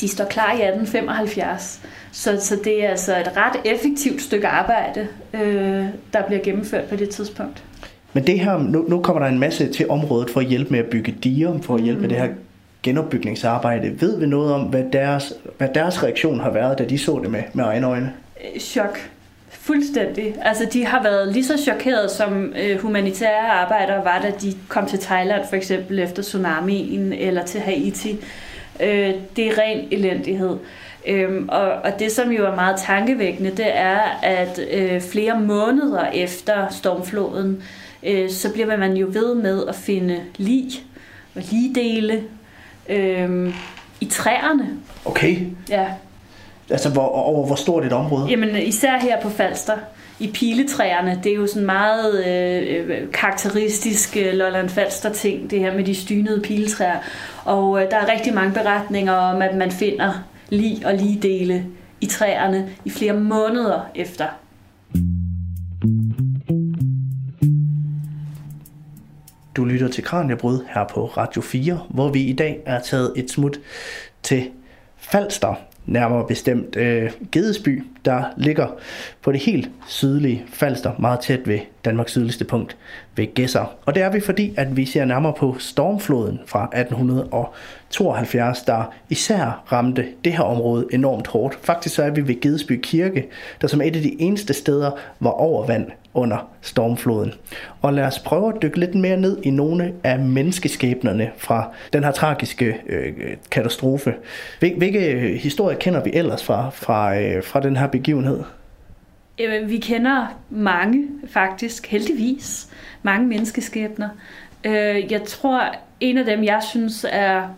de 0.00 0.08
står 0.08 0.24
klar 0.24 0.52
i 0.52 0.62
1875. 0.62 1.80
Så, 2.12 2.36
så 2.40 2.56
det 2.64 2.84
er 2.84 2.88
altså 2.88 3.18
et 3.18 3.32
ret 3.36 3.72
effektivt 3.74 4.22
stykke 4.22 4.48
arbejde, 4.48 5.06
øh, 5.34 5.84
der 6.12 6.22
bliver 6.26 6.42
gennemført 6.42 6.84
på 6.84 6.96
det 6.96 7.08
tidspunkt. 7.08 7.62
Men 8.12 8.26
det 8.26 8.40
her, 8.40 8.58
nu, 8.58 8.84
nu 8.88 9.02
kommer 9.02 9.22
der 9.22 9.28
en 9.28 9.38
masse 9.38 9.72
til 9.72 9.90
området 9.90 10.30
for 10.30 10.40
at 10.40 10.46
hjælpe 10.46 10.70
med 10.70 10.78
at 10.78 10.86
bygge 10.86 11.14
diger, 11.24 11.58
for 11.62 11.74
at 11.74 11.82
hjælpe 11.82 12.00
med 12.00 12.08
det 12.08 12.18
her 12.18 12.28
genopbygningsarbejde. 12.82 14.00
Ved 14.00 14.18
vi 14.18 14.26
noget 14.26 14.54
om, 14.54 14.62
hvad 14.62 14.84
deres, 14.92 15.32
hvad 15.58 15.68
deres 15.74 16.02
reaktion 16.02 16.40
har 16.40 16.50
været, 16.50 16.78
da 16.78 16.84
de 16.84 16.98
så 16.98 17.20
det 17.22 17.30
med, 17.30 17.42
med 17.52 17.64
egne 17.64 17.86
øjne? 17.86 18.12
Øh, 18.54 18.60
Chok. 18.60 18.98
Fuldstændig. 19.48 20.34
Altså, 20.42 20.66
de 20.72 20.86
har 20.86 21.02
været 21.02 21.32
lige 21.32 21.44
så 21.44 21.56
chokerede, 21.56 22.08
som 22.08 22.52
øh, 22.62 22.78
humanitære 22.78 23.50
arbejdere 23.50 24.04
var, 24.04 24.20
da 24.22 24.32
de 24.42 24.54
kom 24.68 24.86
til 24.86 24.98
Thailand, 24.98 25.42
for 25.48 25.56
eksempel 25.56 25.98
efter 25.98 26.22
tsunamien, 26.22 27.12
eller 27.12 27.44
til 27.44 27.60
Haiti. 27.60 28.18
Øh, 28.80 29.14
det 29.36 29.46
er 29.46 29.58
ren 29.58 29.88
elendighed. 29.90 30.56
Øhm, 31.06 31.48
og, 31.48 31.72
og 31.72 31.98
det, 31.98 32.12
som 32.12 32.30
jo 32.30 32.46
er 32.46 32.54
meget 32.54 32.80
tankevækkende, 32.80 33.50
det 33.50 33.76
er, 33.78 34.00
at 34.22 34.60
øh, 34.70 35.00
flere 35.00 35.40
måneder 35.40 36.06
efter 36.06 36.68
stormfloden, 36.70 37.62
øh, 38.02 38.30
så 38.30 38.52
bliver 38.52 38.76
man 38.76 38.96
jo 38.96 39.06
ved 39.10 39.34
med 39.34 39.66
at 39.68 39.74
finde 39.74 40.20
lig 40.36 40.70
og 41.34 41.42
ligdele 41.50 42.22
øh, 42.88 43.54
i 44.00 44.06
træerne. 44.06 44.68
Okay, 45.04 45.36
Ja, 45.68 45.86
altså 46.70 46.90
hvor, 46.90 47.02
over 47.02 47.46
hvor 47.46 47.56
stort 47.56 47.84
et 47.84 47.92
område? 47.92 48.26
Jamen 48.30 48.56
især 48.56 48.98
her 48.98 49.20
på 49.20 49.30
Falster, 49.30 49.76
i 50.20 50.30
piletræerne, 50.34 51.20
det 51.24 51.32
er 51.32 51.36
jo 51.36 51.46
sådan 51.46 51.66
meget 51.66 52.26
øh, 52.26 52.88
øh, 52.88 53.12
karakteristisk 53.12 54.16
øh, 54.16 54.32
Lolland 54.32 54.68
Falster 54.68 55.12
ting, 55.12 55.50
det 55.50 55.58
her 55.58 55.74
med 55.74 55.84
de 55.84 55.94
stynede 55.94 56.40
piletræer. 56.40 56.98
Og 57.44 57.82
øh, 57.82 57.90
der 57.90 57.96
er 57.96 58.12
rigtig 58.12 58.34
mange 58.34 58.52
beretninger 58.52 59.12
om, 59.12 59.42
at 59.42 59.56
man 59.56 59.70
finder 59.70 60.12
lige 60.50 60.86
og 60.86 60.94
lige 60.94 61.22
dele 61.22 61.66
i 62.00 62.06
træerne 62.06 62.70
i 62.84 62.90
flere 62.90 63.12
måneder 63.12 63.90
efter. 63.94 64.26
Du 69.56 69.64
lytter 69.64 69.88
til 69.88 70.04
Kranjebrud 70.04 70.64
her 70.74 70.84
på 70.84 71.06
Radio 71.06 71.42
4, 71.42 71.86
hvor 71.90 72.08
vi 72.08 72.22
i 72.22 72.32
dag 72.32 72.60
er 72.66 72.80
taget 72.80 73.12
et 73.16 73.30
smut 73.30 73.60
til 74.22 74.50
Falster, 74.96 75.54
nærmere 75.86 76.26
bestemt 76.26 76.76
øh, 76.76 77.12
Gedesby, 77.32 77.82
der 78.04 78.24
ligger 78.36 78.68
på 79.22 79.32
det 79.32 79.40
helt 79.40 79.70
sydlige 79.88 80.44
Falster, 80.52 80.92
meget 80.98 81.20
tæt 81.20 81.48
ved 81.48 81.58
Danmarks 81.84 82.12
sydligste 82.12 82.44
punkt 82.44 82.76
ved 83.20 83.34
Gæsser. 83.34 83.76
Og 83.86 83.94
det 83.94 84.02
er 84.02 84.10
vi, 84.10 84.20
fordi 84.20 84.54
at 84.56 84.76
vi 84.76 84.84
ser 84.84 85.04
nærmere 85.04 85.32
på 85.38 85.56
stormfloden 85.58 86.40
fra 86.46 86.64
1872, 86.64 88.62
der 88.62 88.94
især 89.08 89.64
ramte 89.72 90.06
det 90.24 90.32
her 90.32 90.42
område 90.42 90.86
enormt 90.92 91.26
hårdt. 91.26 91.58
Faktisk 91.62 91.94
så 91.94 92.02
er 92.02 92.10
vi 92.10 92.28
ved 92.28 92.40
Gedesby 92.40 92.80
Kirke, 92.82 93.26
der 93.60 93.66
som 93.66 93.80
et 93.80 93.96
af 93.96 94.02
de 94.02 94.20
eneste 94.22 94.54
steder 94.54 94.90
var 95.20 95.30
over 95.30 95.66
vand 95.66 95.86
under 96.14 96.50
stormfloden. 96.60 97.32
Og 97.82 97.92
lad 97.92 98.04
os 98.04 98.18
prøve 98.18 98.54
at 98.54 98.62
dykke 98.62 98.80
lidt 98.80 98.94
mere 98.94 99.16
ned 99.16 99.38
i 99.42 99.50
nogle 99.50 99.92
af 100.04 100.18
menneskeskæbnerne 100.18 101.30
fra 101.36 101.72
den 101.92 102.04
her 102.04 102.12
tragiske 102.12 102.76
øh, 102.86 103.12
katastrofe. 103.50 104.14
Hvilke 104.58 105.38
historier 105.42 105.78
kender 105.78 106.02
vi 106.02 106.10
ellers 106.14 106.44
fra, 106.44 106.70
fra, 106.70 107.18
øh, 107.18 107.44
fra 107.44 107.60
den 107.60 107.76
her 107.76 107.86
begivenhed? 107.86 108.42
Jamen, 109.40 109.70
vi 109.70 109.78
kender 109.78 110.26
mange, 110.50 111.08
faktisk, 111.28 111.86
heldigvis. 111.86 112.69
Mange 113.02 113.26
menneskeskæbner. 113.26 114.08
Øh, 114.64 115.12
jeg 115.12 115.22
tror, 115.26 115.74
en 116.00 116.18
af 116.18 116.24
dem, 116.24 116.44
jeg 116.44 116.62
synes 116.70 117.06
er 117.10 117.48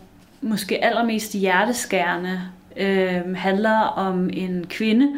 måske 0.40 0.84
allermest 0.84 1.32
hjerteskærende, 1.32 2.40
øh, 2.76 3.36
handler 3.36 3.78
om 3.80 4.30
en 4.32 4.66
kvinde. 4.68 5.08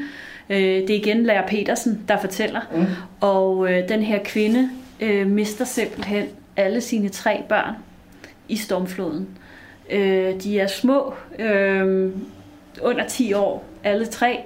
Øh, 0.50 0.58
det 0.58 0.90
er 0.90 0.94
igen 0.94 1.26
Lærer 1.26 1.46
Petersen, 1.46 2.04
der 2.08 2.20
fortæller. 2.20 2.60
Mm. 2.74 2.84
Og 3.20 3.72
øh, 3.72 3.88
den 3.88 4.02
her 4.02 4.18
kvinde 4.24 4.70
øh, 5.00 5.26
mister 5.26 5.64
simpelthen 5.64 6.26
alle 6.56 6.80
sine 6.80 7.08
tre 7.08 7.42
børn 7.48 7.74
i 8.48 8.56
stormfloden. 8.56 9.28
Øh, 9.90 10.42
de 10.42 10.60
er 10.60 10.66
små, 10.66 11.14
øh, 11.38 12.10
under 12.82 13.06
10 13.08 13.32
år, 13.32 13.64
alle 13.84 14.06
tre. 14.06 14.38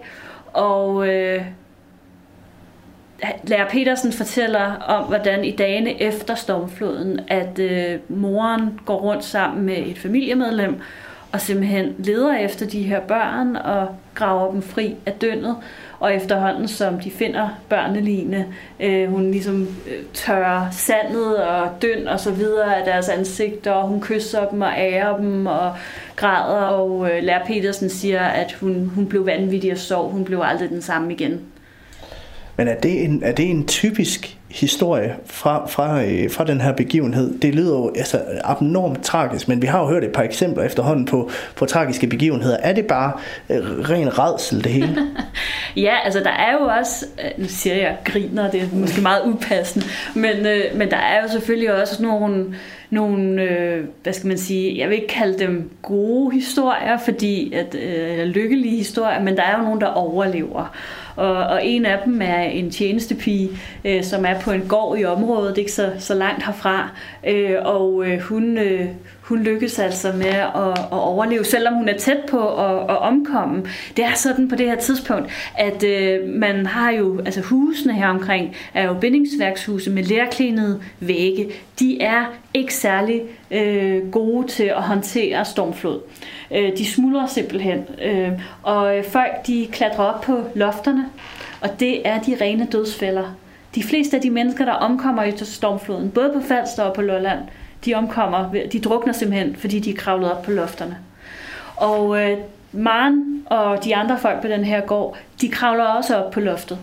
Og 0.52 1.08
øh, 1.08 1.42
Lærer 3.44 3.68
Petersen 3.68 4.12
fortæller 4.12 4.74
om, 4.74 5.04
hvordan 5.04 5.44
i 5.44 5.50
dagene 5.50 6.02
efter 6.02 6.34
stormfloden, 6.34 7.20
at 7.28 7.58
øh, 7.58 7.98
moren 8.08 8.80
går 8.86 8.96
rundt 8.96 9.24
sammen 9.24 9.66
med 9.66 9.76
et 9.86 9.98
familiemedlem 9.98 10.80
og 11.32 11.40
simpelthen 11.40 11.94
leder 11.98 12.34
efter 12.34 12.66
de 12.66 12.82
her 12.82 13.00
børn 13.00 13.56
og 13.56 13.88
graver 14.14 14.52
dem 14.52 14.62
fri 14.62 14.96
af 15.06 15.12
dønnet. 15.12 15.56
Og 16.00 16.14
efterhånden, 16.14 16.68
som 16.68 17.00
de 17.00 17.10
finder 17.10 17.48
børneligene, 17.68 18.46
øh, 18.80 19.10
hun 19.10 19.30
ligesom 19.30 19.62
øh, 19.62 20.04
tørrer 20.14 20.70
sandet 20.70 21.36
og 21.36 21.68
døn 21.82 22.08
og 22.08 22.20
så 22.20 22.30
videre 22.30 22.76
af 22.76 22.84
deres 22.84 23.08
ansigter, 23.08 23.72
og 23.72 23.88
hun 23.88 24.00
kysser 24.00 24.48
dem 24.48 24.60
og 24.60 24.72
ærer 24.76 25.16
dem 25.16 25.46
og 25.46 25.72
græder. 26.16 26.60
Og 26.60 27.10
øh, 27.10 27.22
Lærer 27.22 27.46
Petersen 27.46 27.88
siger, 27.88 28.22
at 28.22 28.52
hun, 28.52 28.92
hun 28.94 29.06
blev 29.06 29.26
vanvittig 29.26 29.72
og 29.72 29.78
sov. 29.78 30.10
Hun 30.10 30.24
blev 30.24 30.42
aldrig 30.44 30.70
den 30.70 30.82
samme 30.82 31.12
igen. 31.12 31.40
Men 32.58 32.68
er 32.68 32.74
det 32.74 33.04
en, 33.04 33.22
er 33.24 33.32
det 33.32 33.50
en 33.50 33.66
typisk 33.66 34.38
historie 34.50 35.14
fra, 35.26 35.66
fra, 35.66 36.04
øh, 36.04 36.30
fra 36.30 36.44
den 36.44 36.60
her 36.60 36.72
begivenhed? 36.72 37.38
Det 37.38 37.54
lyder 37.54 37.76
jo 37.76 37.92
altså, 37.96 38.22
abnormt 38.44 39.02
tragisk, 39.02 39.48
men 39.48 39.62
vi 39.62 39.66
har 39.66 39.80
jo 39.80 39.86
hørt 39.86 40.04
et 40.04 40.12
par 40.12 40.22
eksempler 40.22 40.64
efterhånden 40.64 41.04
på, 41.06 41.30
på 41.56 41.66
tragiske 41.66 42.06
begivenheder. 42.06 42.56
Er 42.56 42.72
det 42.72 42.86
bare 42.86 43.12
øh, 43.50 43.90
ren 43.90 44.18
redsel, 44.18 44.64
det 44.64 44.72
hele? 44.72 44.96
Ja, 45.76 45.94
altså 46.04 46.20
der 46.20 46.30
er 46.30 46.52
jo 46.52 46.58
også, 46.78 47.06
øh, 47.24 47.42
nu 47.42 47.48
siger 47.48 47.76
jeg 47.76 47.96
griner, 48.04 48.50
det 48.50 48.62
er 48.62 48.66
måske 48.72 49.00
meget 49.00 49.22
upassende, 49.26 49.86
men, 50.14 50.46
øh, 50.46 50.64
men 50.74 50.90
der 50.90 50.96
er 50.96 51.22
jo 51.22 51.28
selvfølgelig 51.28 51.74
også 51.80 52.02
nogle, 52.02 52.54
nogle 52.90 53.42
øh, 53.42 53.84
hvad 54.02 54.12
skal 54.12 54.28
man 54.28 54.38
sige, 54.38 54.78
jeg 54.78 54.88
vil 54.88 54.94
ikke 54.94 55.14
kalde 55.14 55.38
dem 55.38 55.70
gode 55.82 56.34
historier, 56.34 56.98
fordi 57.04 57.52
at, 57.52 57.74
øh, 57.74 58.12
eller 58.12 58.24
lykkelige 58.24 58.76
historier, 58.76 59.20
men 59.20 59.36
der 59.36 59.42
er 59.42 59.58
jo 59.58 59.64
nogen, 59.64 59.80
der 59.80 59.86
overlever. 59.86 60.76
Og, 61.18 61.36
og 61.36 61.66
en 61.66 61.86
af 61.86 61.98
dem 62.04 62.22
er 62.22 62.42
en 62.42 62.70
tjenestepige, 62.70 63.50
øh, 63.84 64.04
som 64.04 64.24
er 64.24 64.40
på 64.40 64.50
en 64.50 64.68
gård 64.68 64.98
i 64.98 65.04
området, 65.04 65.58
ikke 65.58 65.72
så, 65.72 65.92
så 65.98 66.14
langt 66.14 66.44
herfra, 66.44 66.90
øh, 67.26 67.56
og 67.64 68.06
øh, 68.06 68.20
hun... 68.20 68.58
Øh, 68.58 68.86
hun 69.28 69.42
lykkes 69.42 69.78
altså 69.78 70.12
med 70.12 70.26
at, 70.26 70.78
at 70.78 70.86
overleve, 70.90 71.44
selvom 71.44 71.74
hun 71.74 71.88
er 71.88 71.98
tæt 71.98 72.20
på 72.30 72.56
at, 72.56 72.80
at 72.90 72.98
omkomme. 72.98 73.64
Det 73.96 74.04
er 74.04 74.14
sådan 74.14 74.48
på 74.48 74.56
det 74.56 74.66
her 74.66 74.76
tidspunkt, 74.76 75.30
at 75.58 75.84
øh, 75.84 76.28
man 76.28 76.66
har 76.66 76.90
jo, 76.90 77.18
altså 77.18 77.40
husene 77.40 77.92
her 77.92 78.08
omkring, 78.08 78.56
er 78.74 78.86
jo 78.86 78.94
bindingsværkshuse 78.94 79.90
med 79.90 80.02
lærklinede 80.02 80.80
vægge. 81.00 81.50
De 81.78 82.02
er 82.02 82.24
ikke 82.54 82.74
særlig 82.74 83.22
øh, 83.50 84.10
gode 84.10 84.46
til 84.46 84.64
at 84.64 84.82
håndtere 84.82 85.44
stormflod. 85.44 86.00
Øh, 86.50 86.76
de 86.78 86.86
smuldrer 86.86 87.26
simpelthen, 87.26 87.84
øh, 88.04 88.30
og 88.62 89.04
folk 89.08 89.46
de 89.46 89.68
klatrer 89.72 90.04
op 90.04 90.20
på 90.20 90.44
lofterne, 90.54 91.04
og 91.60 91.80
det 91.80 92.08
er 92.08 92.20
de 92.20 92.36
rene 92.40 92.66
dødsfælder. 92.72 93.36
De 93.74 93.82
fleste 93.82 94.16
af 94.16 94.22
de 94.22 94.30
mennesker, 94.30 94.64
der 94.64 94.72
omkommer 94.72 95.22
i 95.22 95.32
stormfloden, 95.36 96.10
både 96.10 96.30
på 96.34 96.40
Falster 96.48 96.82
og 96.82 96.94
på 96.94 97.02
Lolland, 97.02 97.38
de 97.84 97.94
omkommer, 97.94 98.52
de 98.72 98.80
drukner 98.80 99.12
simpelthen, 99.12 99.56
fordi 99.56 99.80
de 99.80 99.90
er 99.90 99.96
kravlet 99.96 100.32
op 100.32 100.42
på 100.42 100.50
lofterne. 100.50 100.96
Og 101.76 102.22
øh, 102.22 102.38
Maren 102.72 103.42
og 103.46 103.84
de 103.84 103.96
andre 103.96 104.18
folk 104.18 104.40
på 104.42 104.48
den 104.48 104.64
her 104.64 104.80
gård, 104.80 105.16
de 105.40 105.48
kravler 105.48 105.84
også 105.84 106.16
op 106.16 106.30
på 106.30 106.40
loftet. 106.40 106.78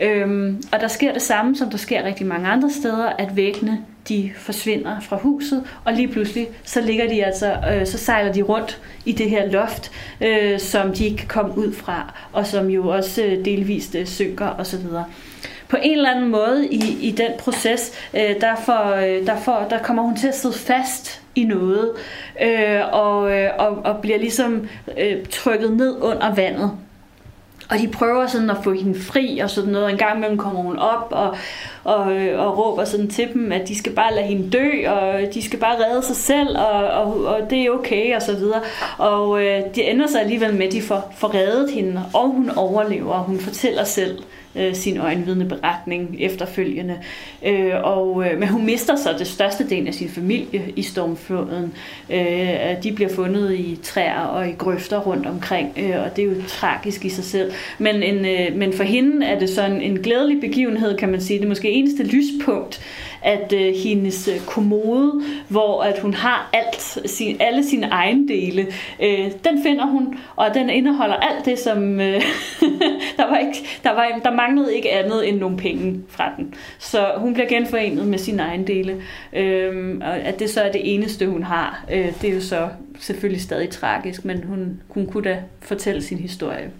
Øhm, 0.00 0.62
og 0.72 0.80
der 0.80 0.88
sker 0.88 1.12
det 1.12 1.22
samme, 1.22 1.56
som 1.56 1.70
der 1.70 1.78
sker 1.78 2.04
rigtig 2.04 2.26
mange 2.26 2.48
andre 2.48 2.70
steder, 2.70 3.06
at 3.06 3.36
væggene 3.36 3.78
de 4.08 4.32
forsvinder 4.36 5.00
fra 5.00 5.16
huset, 5.16 5.64
og 5.84 5.92
lige 5.92 6.08
pludselig 6.08 6.48
så 6.64 6.80
ligger 6.80 7.08
de 7.08 7.24
altså, 7.24 7.56
øh, 7.72 7.86
så 7.86 7.98
sejler 7.98 8.32
de 8.32 8.42
rundt 8.42 8.80
i 9.04 9.12
det 9.12 9.30
her 9.30 9.50
loft, 9.50 9.92
øh, 10.20 10.60
som 10.60 10.92
de 10.92 11.04
ikke 11.04 11.16
kan 11.16 11.28
komme 11.28 11.58
ud 11.58 11.72
fra, 11.72 12.14
og 12.32 12.46
som 12.46 12.66
jo 12.66 12.88
også 12.88 13.24
øh, 13.24 13.44
delvist 13.44 13.94
øh, 13.94 14.06
synker 14.06 14.48
osv 14.48 14.80
på 15.72 15.78
en 15.82 15.96
eller 15.96 16.10
anden 16.10 16.30
måde 16.30 16.68
i, 16.68 16.98
i 17.00 17.10
den 17.10 17.30
proces, 17.38 17.92
øh, 18.14 18.40
der, 18.40 18.56
får, 18.64 18.94
øh, 18.94 19.26
der, 19.26 19.36
får, 19.36 19.66
der 19.70 19.78
kommer 19.78 20.02
hun 20.02 20.16
til 20.16 20.28
at 20.28 20.34
sidde 20.34 20.54
fast 20.54 21.20
i 21.34 21.44
noget, 21.44 21.90
øh, 22.42 22.80
og, 22.92 23.38
øh, 23.38 23.50
og, 23.58 23.68
og 23.84 23.98
bliver 24.02 24.18
ligesom 24.18 24.68
øh, 24.98 25.26
trykket 25.30 25.72
ned 25.72 25.96
under 26.00 26.34
vandet. 26.34 26.70
Og 27.70 27.78
de 27.78 27.88
prøver 27.88 28.26
sådan 28.26 28.50
at 28.50 28.56
få 28.64 28.72
hende 28.72 29.00
fri 29.00 29.38
og 29.38 29.50
sådan 29.50 29.72
noget. 29.72 29.90
En 29.90 29.96
gang 29.96 30.16
imellem 30.16 30.38
kommer 30.38 30.62
hun 30.62 30.78
op 30.78 31.08
og, 31.10 31.36
og, 31.84 32.00
og 32.36 32.58
råber 32.58 32.84
sådan 32.84 33.08
til 33.08 33.28
dem, 33.34 33.52
at 33.52 33.68
de 33.68 33.78
skal 33.78 33.92
bare 33.92 34.14
lade 34.14 34.26
hende 34.26 34.50
dø, 34.50 34.88
og 34.88 35.34
de 35.34 35.42
skal 35.42 35.58
bare 35.58 35.76
redde 35.84 36.02
sig 36.02 36.16
selv, 36.16 36.58
og, 36.58 36.88
og, 36.88 37.24
og 37.24 37.50
det 37.50 37.62
er 37.62 37.70
okay, 37.70 38.16
og 38.16 38.22
så 38.22 38.36
videre. 38.36 38.60
Og 38.98 39.44
øh, 39.44 39.60
det 39.74 39.90
ender 39.90 40.06
sig 40.06 40.20
alligevel 40.20 40.54
med, 40.54 40.66
at 40.66 40.72
de 40.72 40.82
får, 40.82 41.12
får 41.16 41.34
reddet 41.34 41.70
hende, 41.70 42.02
og 42.14 42.28
hun 42.28 42.50
overlever, 42.56 43.12
og 43.12 43.24
hun 43.24 43.38
fortæller 43.38 43.84
selv, 43.84 44.18
øh, 44.18 44.41
Øh, 44.56 44.74
sin 44.74 44.98
øjenvidende 44.98 45.44
beretning 45.44 46.16
efterfølgende. 46.20 46.98
Øh, 47.46 47.72
og, 47.82 48.24
øh, 48.26 48.38
men 48.38 48.48
hun 48.48 48.66
mister 48.66 48.96
så 48.96 49.14
det 49.18 49.26
største 49.26 49.68
del 49.68 49.86
af 49.86 49.94
sin 49.94 50.08
familie 50.08 50.72
i 50.76 50.82
stormfloden. 50.82 51.72
Øh, 52.10 52.82
de 52.82 52.92
bliver 52.92 53.14
fundet 53.14 53.54
i 53.54 53.78
træer 53.82 54.20
og 54.20 54.48
i 54.48 54.52
grøfter 54.52 54.98
rundt 54.98 55.26
omkring, 55.26 55.72
øh, 55.76 56.02
og 56.04 56.16
det 56.16 56.24
er 56.24 56.28
jo 56.28 56.34
tragisk 56.48 57.04
i 57.04 57.08
sig 57.08 57.24
selv. 57.24 57.52
Men, 57.78 58.02
en, 58.02 58.26
øh, 58.26 58.56
men 58.56 58.72
for 58.72 58.84
hende 58.84 59.26
er 59.26 59.38
det 59.38 59.50
sådan 59.50 59.80
en 59.80 59.98
glædelig 59.98 60.40
begivenhed, 60.40 60.98
kan 60.98 61.08
man 61.08 61.20
sige. 61.20 61.38
Det 61.38 61.44
er 61.44 61.48
måske 61.48 61.70
eneste 61.70 62.02
lyspunkt, 62.02 62.80
at 63.22 63.52
øh, 63.52 63.74
hendes 63.74 64.28
øh, 64.28 64.40
kommode, 64.46 65.22
hvor 65.48 65.82
at 65.82 65.98
hun 65.98 66.14
har 66.14 66.50
alt, 66.52 67.10
sin, 67.10 67.36
alle 67.40 67.64
sine 67.64 67.86
ejendele, 67.86 68.66
øh, 69.02 69.30
den 69.44 69.62
finder 69.62 69.86
hun, 69.86 70.18
og 70.36 70.54
den 70.54 70.70
indeholder 70.70 71.14
alt 71.14 71.44
det, 71.44 71.58
som 71.58 72.00
øh, 72.00 72.22
der, 73.16 73.30
var 73.30 73.38
ikke, 73.38 73.58
der, 73.84 73.90
var, 73.90 74.20
der 74.24 74.30
manglede 74.30 74.76
ikke 74.76 74.92
andet 74.92 75.28
end 75.28 75.38
nogle 75.38 75.56
penge 75.56 76.02
fra 76.08 76.32
den. 76.36 76.54
Så 76.78 77.12
hun 77.16 77.34
bliver 77.34 77.48
genforenet 77.48 78.06
med 78.06 78.18
sine 78.18 78.42
ejendele, 78.42 79.02
Øhm, 79.32 80.00
og 80.00 80.16
at 80.16 80.38
det 80.38 80.50
så 80.50 80.60
er 80.60 80.72
det 80.72 80.94
eneste, 80.94 81.26
hun 81.26 81.42
har, 81.42 81.84
øh, 81.92 82.12
det 82.22 82.30
er 82.30 82.34
jo 82.34 82.40
så 82.40 82.68
selvfølgelig 82.98 83.42
stadig 83.42 83.70
tragisk, 83.70 84.24
men 84.24 84.44
hun, 84.44 84.82
hun 84.88 85.06
kunne 85.06 85.24
da 85.24 85.42
fortælle 85.60 86.02
sin 86.02 86.18
historie. 86.18 86.70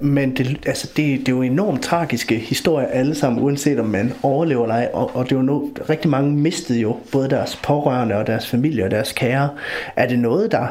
Men 0.00 0.36
det, 0.36 0.66
altså 0.66 0.86
det, 0.96 1.20
det 1.20 1.28
er 1.28 1.32
jo 1.32 1.42
enormt 1.42 1.82
tragiske 1.82 2.38
historier 2.38 2.86
alle 2.86 3.14
sammen, 3.14 3.42
uanset 3.42 3.80
om 3.80 3.86
man 3.86 4.12
overlever 4.22 4.62
eller 4.62 4.74
ej. 4.74 4.88
Og, 4.92 5.16
og 5.16 5.24
det 5.24 5.32
er 5.32 5.36
jo 5.36 5.42
no, 5.42 5.60
rigtig 5.90 6.10
mange 6.10 6.32
mistede 6.32 6.80
jo 6.80 6.96
både 7.12 7.30
deres 7.30 7.56
pårørende 7.62 8.14
og 8.14 8.26
deres 8.26 8.48
familie 8.48 8.84
og 8.84 8.90
deres 8.90 9.12
kære. 9.12 9.48
Er 9.96 10.08
det 10.08 10.18
noget, 10.18 10.52
der 10.52 10.66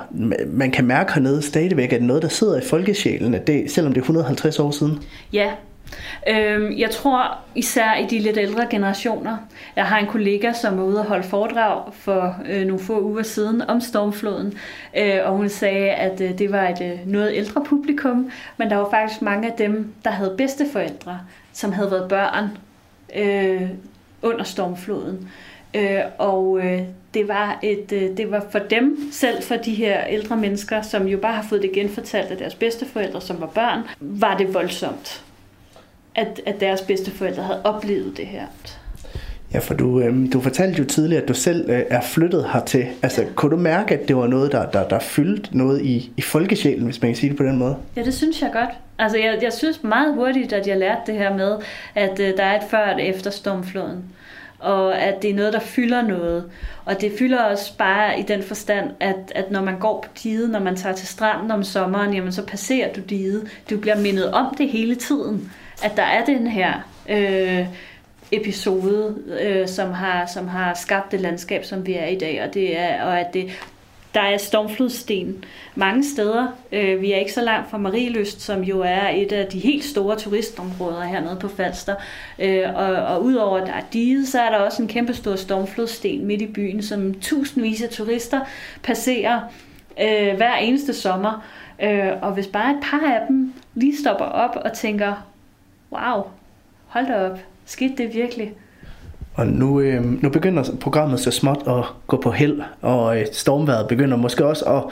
man 0.48 0.72
kan 0.72 0.86
mærke 0.86 1.14
hernede 1.14 1.42
stadigvæk? 1.42 1.94
Er 1.94 1.98
det 1.98 2.08
noget, 2.08 2.22
der 2.22 2.30
sidder 2.30 2.58
i 2.58 2.64
folkesjælen, 2.70 3.36
det, 3.48 3.72
selvom 3.72 3.94
det 3.94 4.00
er 4.00 4.04
150 4.04 4.60
år 4.60 4.72
siden? 4.72 5.00
Ja, 5.34 5.52
Øhm, 6.28 6.78
jeg 6.78 6.92
tror 6.92 7.38
især 7.56 7.96
i 7.96 8.06
de 8.06 8.20
lidt 8.20 8.38
ældre 8.38 8.68
generationer. 8.70 9.38
Jeg 9.76 9.86
har 9.86 9.98
en 9.98 10.08
kollega, 10.08 10.54
som 10.54 10.78
var 10.78 10.84
ude 10.84 11.00
og 11.00 11.06
holde 11.06 11.24
foredrag 11.24 11.94
for 11.94 12.36
øh, 12.46 12.66
nogle 12.66 12.84
få 12.84 13.02
uger 13.02 13.24
siden 13.24 13.62
om 13.62 13.82
stormfloden, 13.82 14.54
øh, 14.98 15.20
og 15.26 15.38
hun 15.38 15.50
sagde, 15.50 15.90
at 15.92 16.22
øh, 16.22 16.38
det 16.38 16.52
var 16.52 16.68
et 16.68 17.00
noget 17.06 17.32
ældre 17.36 17.64
publikum, 17.66 18.32
men 18.58 18.70
der 18.70 18.76
var 18.76 18.90
faktisk 18.90 19.22
mange 19.22 19.52
af 19.52 19.58
dem, 19.58 19.94
der 20.04 20.10
havde 20.10 20.36
bedsteforældre, 20.38 21.20
som 21.54 21.72
havde 21.72 21.92
været 21.92 22.10
børn 22.10 22.58
øh, 23.16 23.70
under 24.22 24.44
stormfloden. 24.44 25.30
Øh, 25.76 26.02
og 26.18 26.60
øh, 26.64 26.82
det 27.14 27.28
var 27.28 27.60
et 27.64 27.92
øh, 27.92 28.18
det 28.18 28.32
var 28.32 28.46
for 28.52 28.60
dem 28.60 28.98
selv 29.12 29.44
for 29.44 29.56
de 29.56 29.74
her 29.74 30.04
ældre 30.10 30.38
mennesker 30.38 30.82
som 30.82 31.08
jo 31.08 31.18
bare 31.18 31.34
har 31.34 31.46
fået 31.50 31.62
det 31.62 31.72
genfortalt 31.72 32.32
af 32.32 32.38
deres 32.38 32.56
bedsteforældre 32.56 33.22
som 33.22 33.42
var 33.42 33.48
børn 33.48 33.82
var 34.00 34.38
det 34.38 34.54
voldsomt 34.54 35.24
at, 36.16 36.42
at 36.46 36.60
deres 36.60 36.82
bedsteforældre 36.82 37.44
havde 37.44 37.62
oplevet 37.64 38.18
det 38.18 38.26
her. 38.28 38.46
Ja, 39.54 39.60
for 39.60 39.74
du, 39.74 40.00
øh, 40.00 40.34
du 40.34 40.42
fortalte 40.42 40.80
jo 40.80 40.86
tidligere, 40.86 41.22
at 41.22 41.28
du 41.28 41.34
selv 41.34 41.70
øh, 41.70 41.84
er 41.90 42.02
flyttet 42.02 42.46
hertil. 42.54 42.88
Altså, 43.02 43.22
ja. 43.22 43.28
kunne 43.36 43.52
du 43.52 43.58
mærke, 43.58 44.00
at 44.00 44.08
det 44.08 44.16
var 44.16 44.28
noget, 44.28 44.52
der, 44.52 44.72
der, 44.72 44.88
der 44.88 45.00
fyldte 45.00 45.58
noget 45.58 45.82
i, 45.82 46.12
i 46.18 46.22
folkesjælen, 46.22 46.86
hvis 46.86 47.02
man 47.02 47.12
kan 47.12 47.16
sige 47.16 47.30
det 47.30 47.38
på 47.38 47.44
den 47.44 47.58
måde? 47.58 47.76
Ja, 47.96 48.04
det 48.04 48.14
synes 48.14 48.42
jeg 48.42 48.50
godt. 48.54 48.70
Altså, 49.00 49.18
jeg, 49.18 49.40
jeg 49.42 49.54
synes 49.54 49.84
meget 49.84 50.14
hurtigt, 50.14 50.54
at 50.54 50.68
jeg 50.68 50.78
lærte 50.78 51.02
det 51.08 51.16
her 51.16 51.38
med, 51.38 51.58
at 51.96 52.20
øh, 52.20 52.38
der 52.38 52.44
er 52.44 52.56
et 52.56 52.64
før 52.70 52.94
og 52.94 53.02
et 53.02 53.10
efter 53.10 53.32
stormfloden. 53.32 54.04
Og 54.60 54.98
at 54.98 55.22
det 55.22 55.30
er 55.30 55.36
noget, 55.36 55.54
der 55.54 55.60
fylder 55.60 56.02
noget. 56.02 56.44
Og 56.86 57.02
det 57.02 57.12
fylder 57.20 57.44
også 57.44 57.78
bare 57.78 58.20
i 58.20 58.24
den 58.24 58.44
forstand, 58.44 58.90
at, 59.00 59.32
at 59.36 59.52
når 59.52 59.62
man 59.62 59.80
går 59.80 60.02
på 60.08 60.10
diget, 60.24 60.50
når 60.50 60.60
man 60.60 60.76
tager 60.76 60.96
til 60.96 61.08
stranden 61.08 61.52
om 61.52 61.64
sommeren, 61.64 62.14
jamen 62.14 62.32
så 62.32 62.46
passerer 62.46 62.94
du 62.94 63.02
diget. 63.10 63.48
Du 63.70 63.78
bliver 63.78 64.00
mindet 64.00 64.32
om 64.32 64.56
det 64.58 64.70
hele 64.70 64.96
tiden 64.96 65.52
at 65.84 65.92
der 65.98 66.04
er 66.04 66.26
den 66.26 66.48
her 66.48 66.74
øh, 67.10 67.68
episode, 68.32 69.16
øh, 69.42 69.68
som, 69.68 69.92
har, 69.92 70.26
som 70.26 70.48
har 70.48 70.74
skabt 70.74 71.12
det 71.12 71.22
landskab, 71.22 71.66
som 71.66 71.88
vi 71.88 71.94
er 71.94 72.06
i 72.06 72.18
dag, 72.18 72.44
og, 72.44 72.54
det 72.54 72.80
er, 72.80 73.04
og 73.04 73.20
at 73.20 73.34
det, 73.34 73.52
der 74.14 74.22
er 74.22 74.38
stormflodsten 74.38 75.44
mange 75.76 76.04
steder. 76.04 76.48
Øh, 76.72 77.02
vi 77.02 77.12
er 77.12 77.18
ikke 77.18 77.34
så 77.34 77.42
langt 77.42 77.70
fra 77.70 77.78
Marieløst, 77.78 78.42
som 78.42 78.62
jo 78.62 78.82
er 78.82 79.10
et 79.10 79.32
af 79.32 79.48
de 79.48 79.60
helt 79.60 79.84
store 79.84 80.16
turistområder 80.16 81.04
hernede 81.04 81.38
på 81.40 81.48
Falster. 81.48 81.96
Øh, 82.40 82.76
og, 82.76 82.86
og 82.86 83.24
udover 83.24 83.58
at 83.58 83.68
der 83.68 83.74
er 83.74 83.84
diget, 83.94 84.28
så 84.28 84.42
er 84.42 84.50
der 84.50 84.58
også 84.58 84.82
en 84.82 84.88
kæmpe 84.88 85.14
stor 85.14 85.36
stormflodsten 85.36 86.26
midt 86.26 86.42
i 86.42 86.48
byen, 86.48 86.84
som 86.84 87.14
tusindvis 87.14 87.82
af 87.82 87.90
turister 87.90 88.40
passerer 88.84 89.42
øh, 90.02 90.36
hver 90.36 90.56
eneste 90.56 90.94
sommer. 90.94 91.46
Øh, 91.84 92.12
og 92.22 92.34
hvis 92.34 92.48
bare 92.48 92.72
et 92.72 92.80
par 92.84 93.12
af 93.14 93.22
dem 93.28 93.54
lige 93.76 93.98
stopper 93.98 94.26
op 94.26 94.56
og 94.66 94.74
tænker, 94.74 95.29
wow, 95.92 96.24
hold 96.88 97.08
da 97.08 97.30
op, 97.30 97.40
skete 97.66 97.94
det 97.98 98.14
virkelig? 98.14 98.54
Og 99.34 99.48
nu, 99.48 99.80
øh, 99.80 100.24
nu 100.24 100.30
begynder 100.30 100.64
programmet 100.82 101.20
så 101.20 101.32
småt 101.32 101.64
at 101.68 101.84
gå 102.08 102.18
på 102.18 102.32
held, 102.32 102.62
og 102.82 103.20
øh, 103.20 103.26
stormværet 103.32 103.88
begynder 103.88 104.18
måske 104.18 104.46
også 104.46 104.66
at 104.66 104.84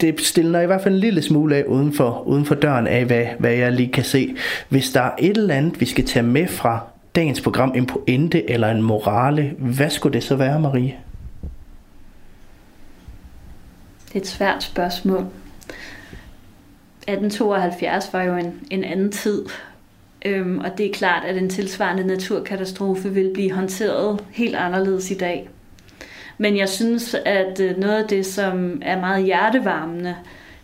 det 0.00 0.20
stiller 0.20 0.60
i 0.60 0.66
hvert 0.66 0.82
fald 0.82 0.94
en 0.94 1.00
lille 1.00 1.22
smule 1.22 1.56
af 1.56 1.64
uden 1.64 1.92
for, 1.92 2.22
uden 2.26 2.44
for 2.44 2.54
døren 2.54 2.86
af, 2.86 3.04
hvad, 3.04 3.26
hvad 3.38 3.52
jeg 3.52 3.72
lige 3.72 3.92
kan 3.92 4.04
se. 4.04 4.36
Hvis 4.68 4.90
der 4.90 5.00
er 5.00 5.10
et 5.18 5.36
eller 5.36 5.54
andet, 5.54 5.80
vi 5.80 5.86
skal 5.86 6.06
tage 6.06 6.22
med 6.22 6.48
fra 6.48 6.80
dagens 7.14 7.40
program, 7.40 7.72
en 7.76 7.86
pointe 7.86 8.50
eller 8.50 8.68
en 8.70 8.82
morale, 8.82 9.54
hvad 9.58 9.90
skulle 9.90 10.12
det 10.12 10.24
så 10.24 10.36
være, 10.36 10.60
Marie? 10.60 10.96
Det 14.08 14.16
er 14.16 14.20
et 14.20 14.26
svært 14.26 14.62
spørgsmål. 14.62 15.26
1872 17.08 18.12
var 18.12 18.22
jo 18.22 18.36
en, 18.36 18.60
en 18.70 18.84
anden 18.84 19.12
tid, 19.12 19.44
Øhm, 20.26 20.58
og 20.58 20.78
det 20.78 20.86
er 20.86 20.92
klart, 20.92 21.24
at 21.24 21.36
en 21.36 21.50
tilsvarende 21.50 22.06
naturkatastrofe 22.06 23.10
vil 23.14 23.30
blive 23.34 23.52
håndteret 23.52 24.24
helt 24.30 24.56
anderledes 24.56 25.10
i 25.10 25.14
dag. 25.14 25.48
Men 26.38 26.56
jeg 26.56 26.68
synes, 26.68 27.16
at 27.24 27.60
øh, 27.60 27.78
noget 27.78 28.02
af 28.02 28.08
det, 28.08 28.26
som 28.26 28.82
er 28.84 29.00
meget 29.00 29.24
hjertevarmende 29.24 30.14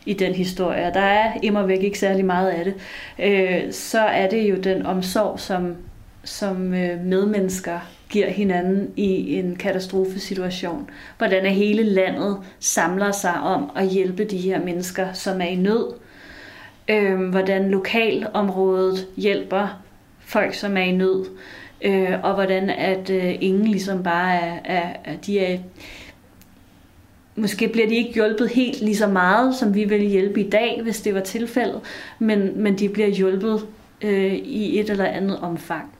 i 0.07 0.13
den 0.13 0.35
historie, 0.35 0.87
og 0.87 0.95
der 0.95 1.01
er 1.01 1.33
immer 1.43 1.67
væk 1.67 1.83
ikke 1.83 1.99
særlig 1.99 2.25
meget 2.25 2.51
af 2.51 2.65
det, 2.65 2.75
øh, 3.19 3.73
så 3.73 4.01
er 4.01 4.29
det 4.29 4.51
jo 4.51 4.57
den 4.57 4.87
omsorg, 4.87 5.41
som, 5.41 5.77
som 6.25 6.75
øh, 6.75 7.05
medmennesker 7.05 7.79
giver 8.09 8.31
hinanden 8.31 8.93
i 8.97 9.39
en 9.39 9.57
katastrofesituation. 9.57 10.91
Hvordan 11.19 11.47
hele 11.47 11.83
landet 11.83 12.39
samler 12.61 13.13
sig 13.13 13.35
om 13.35 13.71
at 13.77 13.89
hjælpe 13.89 14.25
de 14.25 14.39
her 14.39 14.65
mennesker, 14.65 15.13
som 15.13 15.41
er 15.41 15.47
i 15.47 15.57
nød, 15.57 15.95
øh, 16.89 17.21
hvordan 17.21 17.71
lokalområdet 17.71 19.09
hjælper 19.17 19.83
folk, 20.21 20.55
som 20.55 20.77
er 20.77 20.83
i 20.83 20.93
nød, 20.93 21.27
øh, 21.83 22.25
og 22.25 22.35
hvordan 22.35 22.71
at 22.71 23.11
øh, 23.11 23.35
ingen 23.41 23.67
ligesom 23.67 24.03
bare 24.03 24.35
er, 24.35 24.59
er, 24.65 24.97
er, 25.05 25.17
de 25.17 25.39
er 25.39 25.59
Måske 27.39 27.69
bliver 27.69 27.89
de 27.89 27.95
ikke 27.95 28.13
hjulpet 28.15 28.49
helt 28.49 28.81
lige 28.81 28.97
så 28.97 29.07
meget, 29.07 29.55
som 29.55 29.75
vi 29.75 29.85
ville 29.85 30.07
hjælpe 30.07 30.41
i 30.41 30.51
dag, 30.51 30.81
hvis 30.83 31.01
det 31.01 31.15
var 31.15 31.21
tilfældet, 31.21 31.81
men, 32.19 32.63
men 32.63 32.79
de 32.79 32.89
bliver 32.89 33.09
hjulpet 33.09 33.67
øh, 34.03 34.35
i 34.35 34.81
et 34.81 34.91
eller 34.91 35.05
andet 35.05 35.39
omfang. 35.41 35.96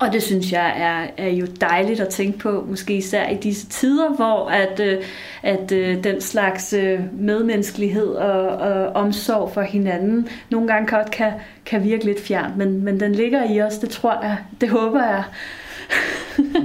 Og 0.00 0.12
det 0.12 0.22
synes 0.22 0.52
jeg 0.52 0.74
er, 0.76 1.24
er 1.24 1.30
jo 1.30 1.46
dejligt 1.60 2.00
at 2.00 2.08
tænke 2.08 2.38
på, 2.38 2.66
måske 2.68 2.96
især 2.96 3.28
i 3.28 3.34
disse 3.34 3.66
tider, 3.66 4.10
hvor 4.10 4.48
at, 4.48 4.80
øh, 4.80 5.02
at 5.42 5.72
øh, 5.72 6.04
den 6.04 6.20
slags 6.20 6.72
øh, 6.72 7.00
medmenneskelighed 7.12 8.08
og, 8.08 8.48
og 8.48 8.88
omsorg 8.88 9.50
for 9.54 9.62
hinanden 9.62 10.28
nogle 10.50 10.68
gange 10.68 10.96
godt 10.96 11.10
kan, 11.10 11.32
kan 11.66 11.84
virke 11.84 12.04
lidt 12.04 12.20
fjern, 12.20 12.52
men, 12.56 12.84
men 12.84 13.00
den 13.00 13.12
ligger 13.12 13.50
i 13.50 13.60
os, 13.60 13.78
det 13.78 13.90
tror 13.90 14.22
jeg, 14.22 14.36
det 14.60 14.68
håber 14.68 15.04
jeg. 15.04 15.22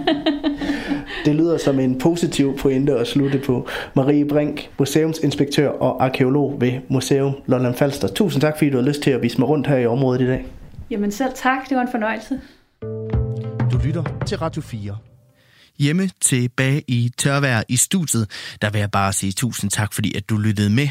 det 1.26 1.36
lyder 1.36 1.58
som 1.58 1.80
en 1.80 1.98
positiv 2.00 2.58
pointe 2.58 2.94
at 2.94 3.08
slutte 3.08 3.40
på. 3.40 3.68
Marie 3.94 4.26
Brink, 4.26 4.70
museumsinspektør 4.80 5.70
og 5.70 6.04
arkeolog 6.04 6.58
ved 6.60 6.72
Museum 6.88 7.34
Lolland 7.46 7.74
Falster. 7.76 8.08
Tusind 8.08 8.42
tak, 8.42 8.58
fordi 8.58 8.70
du 8.70 8.78
har 8.78 8.84
lyst 8.84 9.02
til 9.02 9.12
at 9.12 9.22
vise 9.22 9.40
mig 9.40 9.50
rundt 9.50 9.68
her 9.68 9.78
i 9.78 9.86
området 9.86 10.22
i 10.22 10.28
dag. 10.28 10.46
Jamen 10.90 11.12
selv 11.12 11.32
tak, 11.36 11.70
det 11.70 11.78
var 11.78 11.82
en 11.82 11.92
fornøjelse 11.92 12.40
du 13.72 13.78
lytter 13.78 14.24
til 14.28 14.38
Radio 14.38 14.62
4. 14.62 14.98
Hjemme 15.80 16.10
tilbage 16.22 16.84
i 16.88 17.12
tørvejr 17.18 17.64
i 17.70 17.78
studiet, 17.78 18.28
der 18.62 18.70
vil 18.70 18.80
jeg 18.80 18.92
bare 18.92 19.14
sige 19.14 19.32
tusind 19.32 19.72
tak, 19.72 19.94
fordi 19.94 20.16
at 20.16 20.30
du 20.30 20.38
lyttede 20.38 20.70
med. 20.70 20.90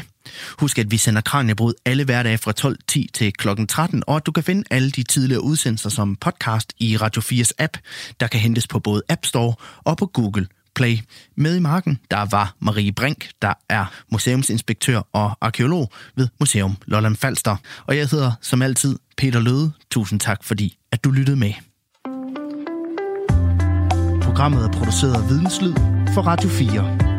Husk, 0.59 0.79
at 0.79 0.91
vi 0.91 0.97
sender 0.97 1.21
Kranjebrud 1.21 1.73
alle 1.85 2.05
hverdage 2.05 2.37
fra 2.37 2.53
12.10 2.61 3.05
til 3.13 3.33
kl. 3.33 3.47
13, 3.69 4.03
og 4.07 4.15
at 4.15 4.25
du 4.25 4.31
kan 4.31 4.43
finde 4.43 4.63
alle 4.71 4.91
de 4.91 5.03
tidligere 5.03 5.43
udsendelser 5.43 5.89
som 5.89 6.15
podcast 6.15 6.73
i 6.79 6.97
Radio 6.97 7.21
4's 7.21 7.51
app, 7.59 7.77
der 8.19 8.27
kan 8.27 8.39
hentes 8.39 8.67
på 8.67 8.79
både 8.79 9.01
App 9.09 9.25
Store 9.25 9.53
og 9.83 9.97
på 9.97 10.05
Google 10.05 10.47
Play. 10.75 10.97
Med 11.35 11.55
i 11.55 11.59
marken, 11.59 11.99
der 12.11 12.25
var 12.31 12.55
Marie 12.59 12.91
Brink, 12.91 13.29
der 13.41 13.53
er 13.69 13.85
museumsinspektør 14.11 15.01
og 15.13 15.37
arkeolog 15.41 15.91
ved 16.15 16.27
Museum 16.39 16.77
Lolland 16.85 17.15
Falster. 17.15 17.55
Og 17.87 17.97
jeg 17.97 18.07
hedder 18.07 18.31
som 18.41 18.61
altid 18.61 18.99
Peter 19.17 19.39
Løde. 19.39 19.71
Tusind 19.91 20.19
tak, 20.19 20.43
fordi 20.43 20.77
at 20.91 21.03
du 21.03 21.11
lyttede 21.11 21.37
med. 21.37 21.53
Programmet 24.31 24.63
er 24.63 24.69
produceret 24.69 25.13
af 25.13 25.29
Videnslyd 25.29 25.73
for 26.13 26.21
Radio 26.21 26.49
4. 26.49 27.10